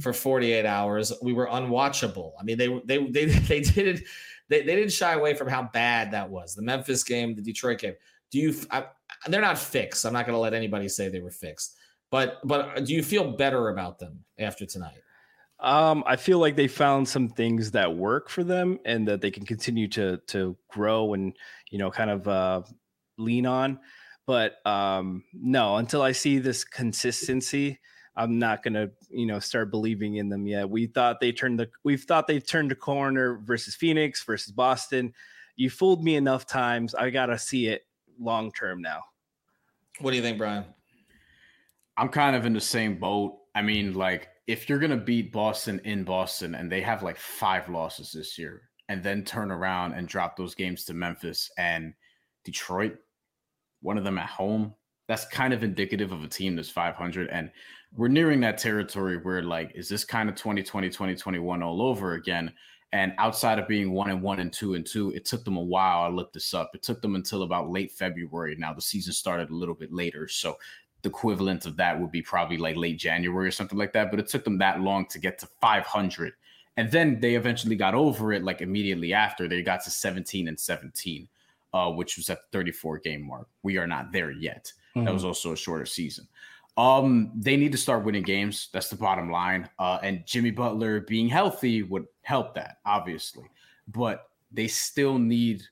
for 0.00 0.12
48 0.12 0.66
hours. 0.66 1.12
We 1.22 1.32
were 1.32 1.46
unwatchable. 1.46 2.32
I 2.38 2.44
mean, 2.44 2.58
they 2.58 2.68
they 2.84 3.06
they 3.06 3.24
they 3.24 3.60
did 3.60 3.88
it. 3.88 4.04
They, 4.48 4.62
they 4.62 4.76
didn't 4.76 4.92
shy 4.92 5.12
away 5.12 5.34
from 5.34 5.48
how 5.48 5.64
bad 5.72 6.12
that 6.12 6.30
was. 6.30 6.54
The 6.54 6.62
Memphis 6.62 7.02
game, 7.02 7.34
the 7.34 7.42
Detroit 7.42 7.80
game. 7.80 7.94
Do 8.30 8.38
you? 8.38 8.54
I, 8.70 8.84
they're 9.28 9.40
not 9.40 9.58
fixed. 9.58 10.04
I'm 10.04 10.12
not 10.12 10.26
going 10.26 10.34
to 10.34 10.40
let 10.40 10.54
anybody 10.54 10.88
say 10.88 11.08
they 11.08 11.20
were 11.20 11.30
fixed. 11.30 11.76
But 12.10 12.38
but 12.44 12.84
do 12.84 12.94
you 12.94 13.02
feel 13.02 13.32
better 13.32 13.70
about 13.70 13.98
them 13.98 14.24
after 14.38 14.66
tonight? 14.66 14.98
Um, 15.58 16.04
I 16.06 16.16
feel 16.16 16.38
like 16.38 16.54
they 16.54 16.68
found 16.68 17.08
some 17.08 17.28
things 17.28 17.70
that 17.70 17.94
work 17.94 18.28
for 18.28 18.44
them 18.44 18.78
and 18.84 19.08
that 19.08 19.20
they 19.20 19.30
can 19.30 19.46
continue 19.46 19.88
to 19.88 20.18
to 20.28 20.56
grow 20.68 21.14
and 21.14 21.34
you 21.70 21.78
know 21.78 21.90
kind 21.90 22.10
of 22.10 22.28
uh, 22.28 22.62
lean 23.18 23.46
on. 23.46 23.80
But 24.26 24.56
um, 24.66 25.24
no, 25.32 25.76
until 25.76 26.02
I 26.02 26.12
see 26.12 26.38
this 26.38 26.64
consistency, 26.64 27.78
I'm 28.16 28.38
not 28.38 28.62
gonna, 28.62 28.90
you 29.10 29.26
know, 29.26 29.38
start 29.38 29.70
believing 29.70 30.16
in 30.16 30.28
them 30.28 30.46
yet. 30.46 30.68
We 30.68 30.86
thought 30.86 31.20
they 31.20 31.32
turned 31.32 31.58
the 31.58 31.68
we've 31.84 32.04
thought 32.04 32.26
they've 32.26 32.46
turned 32.46 32.70
the 32.70 32.76
corner 32.76 33.40
versus 33.44 33.74
Phoenix 33.74 34.24
versus 34.24 34.52
Boston. 34.52 35.12
You 35.56 35.70
fooled 35.70 36.02
me 36.02 36.16
enough 36.16 36.46
times. 36.46 36.94
I 36.94 37.10
gotta 37.10 37.38
see 37.38 37.66
it 37.66 37.86
long 38.18 38.52
term 38.52 38.80
now. 38.80 39.00
What 40.00 40.10
do 40.10 40.16
you 40.16 40.22
think, 40.22 40.38
Brian? 40.38 40.64
I'm 41.96 42.08
kind 42.08 42.36
of 42.36 42.46
in 42.46 42.52
the 42.52 42.60
same 42.60 42.98
boat. 42.98 43.38
I 43.54 43.62
mean, 43.62 43.94
like 43.94 44.28
if 44.46 44.68
you're 44.68 44.78
gonna 44.78 44.96
beat 44.96 45.32
Boston 45.32 45.80
in 45.84 46.04
Boston 46.04 46.54
and 46.54 46.70
they 46.70 46.80
have 46.80 47.02
like 47.02 47.18
five 47.18 47.68
losses 47.68 48.12
this 48.12 48.38
year, 48.38 48.62
and 48.88 49.02
then 49.02 49.24
turn 49.24 49.50
around 49.50 49.94
and 49.94 50.08
drop 50.08 50.36
those 50.36 50.54
games 50.54 50.84
to 50.84 50.94
Memphis 50.94 51.50
and 51.58 51.92
Detroit, 52.44 52.96
one 53.82 53.98
of 53.98 54.04
them 54.04 54.18
at 54.18 54.28
home, 54.28 54.74
that's 55.08 55.26
kind 55.26 55.52
of 55.52 55.62
indicative 55.62 56.12
of 56.12 56.24
a 56.24 56.28
team 56.28 56.56
that's 56.56 56.70
500 56.70 57.28
and 57.30 57.50
we're 57.94 58.08
nearing 58.08 58.40
that 58.40 58.58
territory 58.58 59.18
where 59.18 59.42
like 59.42 59.72
is 59.74 59.88
this 59.88 60.04
kind 60.04 60.28
of 60.28 60.34
2020 60.34 60.88
2021 60.88 61.62
all 61.62 61.82
over 61.82 62.14
again? 62.14 62.52
And 62.92 63.12
outside 63.18 63.58
of 63.58 63.68
being 63.68 63.92
one 63.92 64.10
and 64.10 64.22
one 64.22 64.40
and 64.40 64.52
two 64.52 64.74
and 64.74 64.86
two 64.86 65.10
it 65.12 65.24
took 65.24 65.44
them 65.44 65.56
a 65.56 65.62
while. 65.62 66.02
I 66.02 66.08
looked 66.08 66.34
this 66.34 66.54
up. 66.54 66.70
It 66.74 66.82
took 66.82 67.02
them 67.02 67.14
until 67.14 67.42
about 67.42 67.70
late 67.70 67.92
february. 67.92 68.56
Now 68.56 68.72
the 68.72 68.82
season 68.82 69.12
started 69.12 69.50
a 69.50 69.54
little 69.54 69.74
bit 69.74 69.92
later 69.92 70.28
so 70.28 70.56
the 71.02 71.10
equivalent 71.10 71.66
of 71.66 71.76
that 71.76 72.00
would 72.00 72.10
be 72.10 72.22
probably 72.22 72.56
like 72.56 72.74
late 72.74 72.98
january 72.98 73.46
or 73.46 73.50
something 73.50 73.78
like 73.78 73.92
that 73.92 74.10
but 74.10 74.18
it 74.18 74.26
took 74.26 74.42
them 74.42 74.58
that 74.58 74.80
long 74.80 75.06
to 75.06 75.18
get 75.18 75.38
to 75.38 75.46
500 75.60 76.32
and 76.78 76.90
then 76.90 77.20
they 77.20 77.36
eventually 77.36 77.76
got 77.76 77.94
over 77.94 78.32
it 78.32 78.42
like 78.42 78.60
immediately 78.60 79.12
after 79.12 79.46
they 79.46 79.62
got 79.62 79.84
to 79.84 79.90
17 79.90 80.48
and 80.48 80.58
17 80.58 81.28
uh, 81.76 81.90
which 81.90 82.16
was 82.16 82.30
at 82.30 82.38
the 82.40 82.58
34 82.58 82.98
game 83.00 83.26
mark. 83.26 83.48
We 83.62 83.76
are 83.76 83.86
not 83.86 84.10
there 84.12 84.30
yet. 84.30 84.72
Mm-hmm. 84.96 85.04
that 85.04 85.12
was 85.12 85.26
also 85.26 85.52
a 85.52 85.56
shorter 85.56 85.84
season 85.84 86.26
um, 86.76 87.32
they 87.34 87.56
need 87.56 87.72
to 87.72 87.78
start 87.78 88.04
winning 88.04 88.22
games. 88.22 88.68
That's 88.72 88.88
the 88.88 88.96
bottom 88.96 89.30
line. 89.30 89.68
Uh, 89.78 89.98
and 90.02 90.24
Jimmy 90.26 90.50
Butler 90.50 91.00
being 91.00 91.28
healthy 91.28 91.82
would 91.82 92.06
help 92.22 92.54
that, 92.54 92.78
obviously. 92.84 93.44
But 93.88 94.28
they 94.52 94.68
still 94.68 95.18
need 95.18 95.62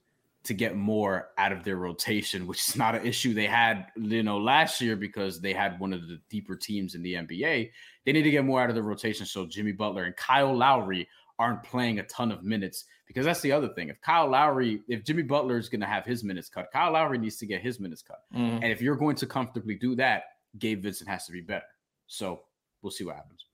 to 0.45 0.55
get 0.55 0.77
more 0.77 1.31
out 1.39 1.53
of 1.53 1.65
their 1.65 1.77
rotation, 1.77 2.47
which 2.47 2.69
is 2.69 2.77
not 2.77 2.95
an 2.95 3.07
issue 3.07 3.33
they 3.33 3.47
had, 3.47 3.87
you 3.97 4.23
know, 4.23 4.39
last 4.39 4.81
year 4.81 4.95
because 4.95 5.41
they 5.41 5.53
had 5.53 5.81
one 5.81 5.93
of 5.93 6.07
the 6.07 6.21
deeper 6.29 6.55
teams 6.55 6.95
in 6.95 7.03
the 7.03 7.15
NBA. 7.15 7.71
They 8.05 8.13
need 8.13 8.23
to 8.23 8.31
get 8.31 8.45
more 8.45 8.61
out 8.61 8.69
of 8.69 8.77
the 8.77 8.83
rotation. 8.83 9.27
So 9.27 9.47
Jimmy 9.47 9.73
Butler 9.73 10.05
and 10.05 10.17
Kyle 10.17 10.55
Lowry 10.55 11.09
aren't 11.39 11.63
playing 11.63 11.99
a 11.99 12.03
ton 12.05 12.31
of 12.31 12.45
minutes 12.45 12.85
because 13.07 13.25
that's 13.25 13.41
the 13.41 13.53
other 13.53 13.69
thing. 13.69 13.89
If 13.89 14.01
Kyle 14.01 14.29
Lowry, 14.29 14.83
if 14.89 15.05
Jimmy 15.05 15.23
Butler 15.23 15.59
is 15.59 15.69
going 15.69 15.81
to 15.81 15.87
have 15.87 16.05
his 16.05 16.23
minutes 16.23 16.49
cut, 16.49 16.71
Kyle 16.73 16.93
Lowry 16.93 17.19
needs 17.19 17.37
to 17.39 17.47
get 17.47 17.63
his 17.63 17.81
minutes 17.81 18.03
cut. 18.03 18.21
Mm-hmm. 18.35 18.57
And 18.57 18.67
if 18.67 18.81
you're 18.81 18.97
going 18.97 19.17
to 19.17 19.27
comfortably 19.27 19.75
do 19.75 19.95
that, 19.97 20.25
Gabe 20.59 20.83
Vincent 20.83 21.09
has 21.09 21.27
to 21.27 21.33
be 21.33 21.41
better. 21.41 21.67
So 22.07 22.43
we'll 22.83 22.91
see 22.91 23.05
what 23.05 23.17
happens. 23.17 23.47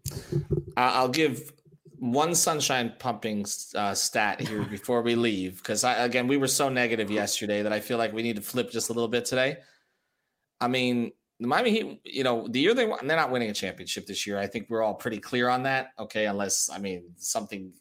I'll 0.77 1.09
give 1.09 1.53
one 1.99 2.35
sunshine 2.35 2.95
pumping 2.99 3.45
uh, 3.75 3.95
stat 3.95 4.41
here 4.41 4.63
before 4.63 5.03
we 5.03 5.15
leave 5.15 5.59
because 5.59 5.85
again 5.85 6.27
we 6.27 6.39
were 6.39 6.49
so 6.49 6.71
negative 6.71 7.11
yesterday 7.11 7.63
that 7.63 7.75
I 7.75 7.81
feel 7.81 7.99
like 7.99 8.15
we 8.15 8.23
need 8.23 8.37
to 8.37 8.43
flip 8.43 8.71
just 8.71 8.89
a 8.89 8.93
little 8.93 9.09
bit 9.09 9.27
today. 9.27 9.59
I 10.63 10.69
mean, 10.69 11.13
the 11.39 11.47
Miami 11.47 11.71
Heat, 11.71 12.01
you 12.05 12.25
know, 12.25 12.49
the 12.49 12.61
year 12.61 12.75
they 12.75 12.87
won, 12.87 13.07
they're 13.07 13.17
not 13.17 13.31
winning 13.31 13.51
a 13.51 13.55
championship 13.55 14.07
this 14.07 14.27
year. 14.27 14.39
I 14.39 14.47
think 14.47 14.69
we're 14.69 14.83
all 14.83 14.95
pretty 14.95 15.19
clear 15.19 15.49
on 15.49 15.63
that. 15.65 15.89
Okay, 15.99 16.27
unless 16.27 16.71
I 16.71 16.79
mean 16.79 17.05
something 17.17 17.73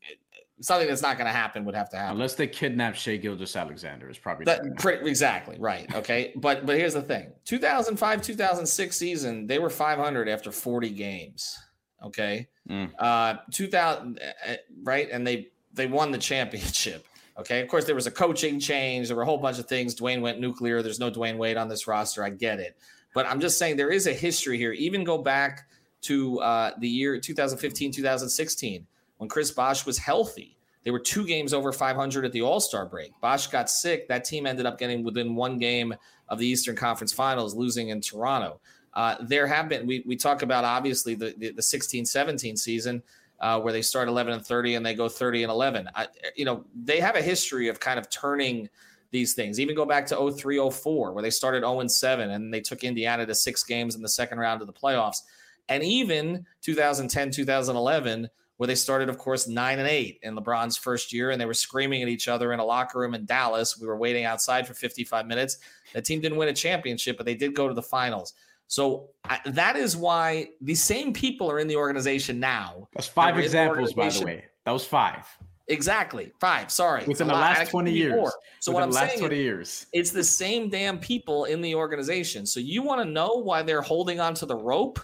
something 0.61 0.87
that's 0.87 1.01
not 1.01 1.17
going 1.17 1.27
to 1.27 1.33
happen 1.33 1.65
would 1.65 1.75
have 1.75 1.89
to 1.89 1.97
happen. 1.97 2.13
Unless 2.13 2.35
they 2.35 2.47
kidnap 2.47 2.95
Shai 2.95 3.17
Gilgeous-Alexander 3.17 4.09
is 4.09 4.17
probably 4.17 4.45
that 4.45 4.61
exactly 5.05 5.57
right 5.59 5.93
okay? 5.95 6.33
But 6.39 6.65
but 6.65 6.77
here's 6.77 6.93
the 6.93 7.01
thing. 7.01 7.31
2005 7.45 8.21
2006 8.21 8.95
season 8.97 9.47
they 9.47 9.59
were 9.59 9.69
500 9.69 10.27
after 10.29 10.51
40 10.51 10.89
games 10.89 11.57
okay? 12.03 12.47
Mm. 12.69 12.91
uh 12.99 13.35
2000 13.51 14.19
uh, 14.19 14.53
right? 14.83 15.09
And 15.11 15.25
they 15.25 15.47
they 15.73 15.87
won 15.87 16.11
the 16.11 16.17
championship 16.17 17.05
okay? 17.37 17.61
Of 17.61 17.67
course 17.69 17.85
there 17.85 17.95
was 17.95 18.07
a 18.07 18.11
coaching 18.11 18.59
change 18.59 19.07
there 19.07 19.17
were 19.17 19.23
a 19.23 19.25
whole 19.27 19.37
bunch 19.37 19.59
of 19.59 19.67
things. 19.67 19.95
Dwyane 19.95 20.21
went 20.21 20.39
nuclear 20.39 20.81
there's 20.81 20.99
no 20.99 21.09
Dwyane 21.09 21.37
Wade 21.37 21.57
on 21.57 21.69
this 21.69 21.87
roster 21.87 22.23
I 22.23 22.29
get 22.29 22.59
it. 22.59 22.77
But 23.15 23.25
I'm 23.25 23.39
just 23.39 23.57
saying 23.57 23.77
there 23.77 23.91
is 23.91 24.05
a 24.05 24.13
history 24.13 24.57
here. 24.57 24.71
Even 24.73 25.03
go 25.03 25.17
back 25.17 25.67
to 26.01 26.39
uh 26.39 26.71
the 26.79 26.87
year 26.87 27.19
2015 27.19 27.91
2016 27.91 28.85
when 29.19 29.29
Chris 29.29 29.51
Bosh 29.51 29.85
was 29.85 29.97
healthy. 29.97 30.57
They 30.83 30.91
were 30.91 30.99
two 30.99 31.25
games 31.25 31.53
over 31.53 31.71
500 31.71 32.25
at 32.25 32.31
the 32.31 32.41
All 32.41 32.59
Star 32.59 32.85
break. 32.85 33.11
Bosh 33.21 33.47
got 33.47 33.69
sick. 33.69 34.07
That 34.07 34.23
team 34.23 34.47
ended 34.47 34.65
up 34.65 34.79
getting 34.79 35.03
within 35.03 35.35
one 35.35 35.59
game 35.59 35.93
of 36.29 36.39
the 36.39 36.47
Eastern 36.47 36.75
Conference 36.75 37.13
Finals, 37.13 37.53
losing 37.53 37.89
in 37.89 38.01
Toronto. 38.01 38.59
Uh, 38.93 39.15
there 39.21 39.45
have 39.45 39.69
been, 39.69 39.85
we, 39.85 40.03
we 40.05 40.15
talk 40.15 40.41
about 40.41 40.63
obviously 40.63 41.15
the, 41.15 41.35
the, 41.37 41.51
the 41.51 41.61
16 41.61 42.05
17 42.05 42.57
season 42.57 43.03
uh, 43.39 43.59
where 43.59 43.73
they 43.73 43.81
start 43.81 44.07
11 44.07 44.33
and 44.33 44.45
30 44.45 44.75
and 44.75 44.85
they 44.85 44.95
go 44.95 45.07
30 45.07 45.43
and 45.43 45.51
11. 45.51 45.89
I, 45.93 46.07
you 46.35 46.45
know, 46.45 46.65
they 46.75 46.99
have 46.99 47.15
a 47.15 47.21
history 47.21 47.67
of 47.67 47.79
kind 47.79 47.99
of 47.99 48.09
turning 48.09 48.69
these 49.11 49.33
things. 49.33 49.59
Even 49.59 49.75
go 49.75 49.85
back 49.85 50.05
to 50.07 50.31
03 50.31 50.69
04 50.69 51.13
where 51.13 51.21
they 51.21 51.29
started 51.29 51.61
0 51.61 51.81
and 51.81 51.91
7 51.91 52.31
and 52.31 52.53
they 52.53 52.61
took 52.61 52.83
Indiana 52.83 53.25
to 53.25 53.35
six 53.35 53.63
games 53.63 53.95
in 53.95 54.01
the 54.01 54.09
second 54.09 54.39
round 54.39 54.61
of 54.61 54.67
the 54.67 54.73
playoffs. 54.73 55.23
And 55.67 55.83
even 55.83 56.45
2010 56.61 57.31
2011 57.31 58.29
where 58.59 58.67
they 58.67 58.75
started, 58.75 59.07
of 59.07 59.17
course, 59.17 59.47
nine 59.47 59.79
and 59.79 59.87
eight 59.87 60.19
in 60.21 60.35
LeBron's 60.35 60.75
first 60.75 61.13
year, 61.13 61.31
and 61.31 61.39
they 61.39 61.45
were 61.45 61.53
screaming 61.53 62.03
at 62.03 62.09
each 62.09 62.27
other 62.27 62.51
in 62.51 62.59
a 62.59 62.65
locker 62.65 62.99
room 62.99 63.13
in 63.13 63.23
Dallas. 63.23 63.79
We 63.79 63.87
were 63.87 63.95
waiting 63.95 64.25
outside 64.25 64.67
for 64.67 64.73
55 64.73 65.27
minutes. 65.27 65.59
The 65.93 66.01
team 66.01 66.19
didn't 66.19 66.37
win 66.37 66.49
a 66.49 66.53
championship, 66.53 67.15
but 67.15 67.25
they 67.25 67.35
did 67.35 67.55
go 67.55 67.69
to 67.69 67.73
the 67.73 67.81
finals. 67.81 68.33
So 68.67 69.11
I, 69.23 69.39
that 69.45 69.77
is 69.77 69.95
why 69.95 70.49
the 70.59 70.75
same 70.75 71.13
people 71.13 71.49
are 71.49 71.59
in 71.59 71.69
the 71.69 71.77
organization 71.77 72.37
now. 72.37 72.89
That's 72.93 73.07
five 73.07 73.39
examples, 73.39 73.93
by 73.93 74.09
the 74.09 74.25
way. 74.25 74.45
That 74.65 74.71
was 74.71 74.83
five. 74.83 75.25
Exactly. 75.69 76.33
Five. 76.41 76.69
Sorry. 76.69 77.05
Within 77.05 77.27
the 77.27 77.33
last 77.35 77.69
20 77.71 77.93
years. 77.93 78.13
Four. 78.13 78.33
So 78.59 78.73
Within 78.73 78.73
what 78.73 78.83
I'm 78.83 78.91
last 78.91 79.11
saying 79.11 79.19
20 79.21 79.37
years. 79.37 79.85
It's 79.93 80.11
the 80.11 80.23
same 80.23 80.69
damn 80.69 80.99
people 80.99 81.45
in 81.45 81.61
the 81.61 81.75
organization. 81.75 82.45
So 82.45 82.59
you 82.59 82.83
want 82.83 82.99
to 83.01 83.05
know 83.05 83.41
why 83.41 83.61
they're 83.61 83.81
holding 83.81 84.19
onto 84.19 84.45
the 84.45 84.57
rope? 84.57 84.99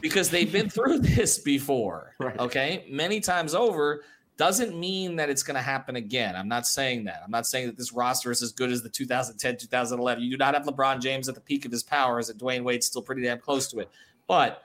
Because 0.00 0.30
they've 0.30 0.50
been 0.50 0.68
through 0.68 0.98
this 1.00 1.38
before. 1.38 2.14
Right. 2.22 2.38
Okay. 2.38 2.86
Many 2.88 3.18
times 3.18 3.52
over 3.52 4.04
doesn't 4.36 4.78
mean 4.78 5.16
that 5.16 5.28
it's 5.28 5.42
going 5.42 5.56
to 5.56 5.62
happen 5.62 5.96
again. 5.96 6.36
I'm 6.36 6.46
not 6.48 6.66
saying 6.66 7.04
that. 7.04 7.20
I'm 7.24 7.30
not 7.30 7.46
saying 7.46 7.66
that 7.66 7.76
this 7.76 7.92
roster 7.92 8.30
is 8.30 8.42
as 8.42 8.52
good 8.52 8.70
as 8.70 8.82
the 8.82 8.88
2010, 8.88 9.56
2011. 9.56 10.22
You 10.22 10.30
do 10.30 10.36
not 10.36 10.54
have 10.54 10.64
LeBron 10.64 11.00
James 11.00 11.28
at 11.28 11.34
the 11.34 11.40
peak 11.40 11.64
of 11.64 11.72
his 11.72 11.82
powers, 11.82 12.30
and 12.30 12.38
Dwyane 12.38 12.62
Wade's 12.62 12.86
still 12.86 13.02
pretty 13.02 13.22
damn 13.22 13.40
close 13.40 13.68
to 13.72 13.80
it. 13.80 13.90
But 14.28 14.62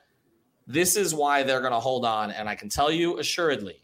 this 0.67 0.95
is 0.95 1.15
why 1.15 1.43
they're 1.43 1.61
going 1.61 1.73
to 1.73 1.79
hold 1.79 2.05
on. 2.05 2.31
And 2.31 2.47
I 2.47 2.55
can 2.55 2.69
tell 2.69 2.91
you 2.91 3.17
assuredly, 3.17 3.81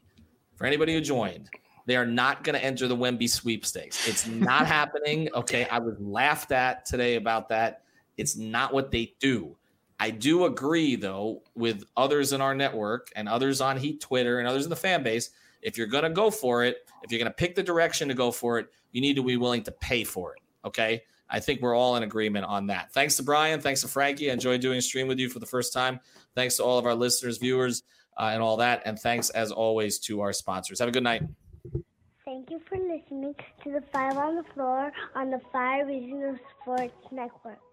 for 0.56 0.66
anybody 0.66 0.94
who 0.94 1.02
joined, 1.02 1.50
they 1.86 1.96
are 1.96 2.06
not 2.06 2.44
going 2.44 2.58
to 2.58 2.64
enter 2.64 2.88
the 2.88 2.96
Wemby 2.96 3.30
sweepstakes. 3.30 4.08
It's 4.08 4.28
not 4.28 4.68
happening. 4.68 5.30
Okay. 5.34 5.66
I 5.66 5.80
was 5.80 5.96
laughed 6.00 6.52
at 6.52 6.86
today 6.86 7.16
about 7.16 7.50
that. 7.50 7.82
It's 8.18 8.38
not 8.38 8.74
what 8.74 8.92
they 8.92 9.14
do. 9.20 9.56
I 10.04 10.10
do 10.10 10.44
agree, 10.44 10.98
though, 10.98 11.44
with 11.56 11.86
others 11.96 12.34
in 12.34 12.42
our 12.42 12.54
network 12.54 13.10
and 13.16 13.30
others 13.30 13.62
on 13.62 13.78
Heat 13.78 14.02
Twitter 14.02 14.40
and 14.40 14.48
others 14.50 14.66
in 14.66 14.70
the 14.70 14.76
fan 14.76 15.02
base. 15.02 15.30
If 15.62 15.78
you're 15.78 15.88
going 15.88 16.04
to 16.04 16.10
go 16.10 16.30
for 16.30 16.66
it, 16.66 16.90
if 17.04 17.10
you're 17.10 17.20
going 17.20 17.32
to 17.32 17.34
pick 17.34 17.56
the 17.56 17.64
direction 17.64 18.10
to 18.10 18.14
go 18.14 18.30
for 18.30 18.60
it, 18.60 18.68
you 18.92 19.00
need 19.00 19.16
to 19.16 19.24
be 19.24 19.38
willing 19.38 19.64
to 19.64 19.72
pay 19.72 20.04
for 20.04 20.34
it. 20.36 20.42
Okay. 20.68 21.04
I 21.30 21.40
think 21.40 21.62
we're 21.62 21.74
all 21.74 21.96
in 21.96 22.04
agreement 22.04 22.44
on 22.44 22.68
that. 22.68 22.92
Thanks 22.92 23.16
to 23.16 23.24
Brian. 23.24 23.62
Thanks 23.62 23.80
to 23.80 23.88
Frankie. 23.88 24.30
I 24.30 24.34
enjoyed 24.34 24.60
doing 24.60 24.78
a 24.78 24.82
stream 24.82 25.08
with 25.08 25.20
you 25.20 25.30
for 25.30 25.40
the 25.40 25.46
first 25.46 25.72
time. 25.72 26.02
Thanks 26.36 26.58
to 26.58 26.66
all 26.66 26.78
of 26.78 26.86
our 26.86 26.96
listeners, 26.96 27.38
viewers, 27.38 27.84
uh, 28.18 28.32
and 28.34 28.44
all 28.44 28.58
that. 28.58 28.82
And 28.84 29.00
thanks, 29.00 29.30
as 29.30 29.54
always, 29.54 30.00
to 30.00 30.20
our 30.20 30.34
sponsors. 30.34 30.80
Have 30.80 30.90
a 30.90 30.92
good 30.92 31.04
night. 31.04 31.24
Thank 32.26 32.52
you 32.52 32.60
for 32.68 32.78
listening 32.78 33.36
to 33.64 33.72
the 33.72 33.82
Five 33.94 34.18
on 34.18 34.36
the 34.36 34.44
Floor 34.54 34.92
on 35.16 35.30
the 35.30 35.40
Five 35.54 35.88
Regional 35.88 36.38
Sports 36.62 36.94
Network. 37.10 37.73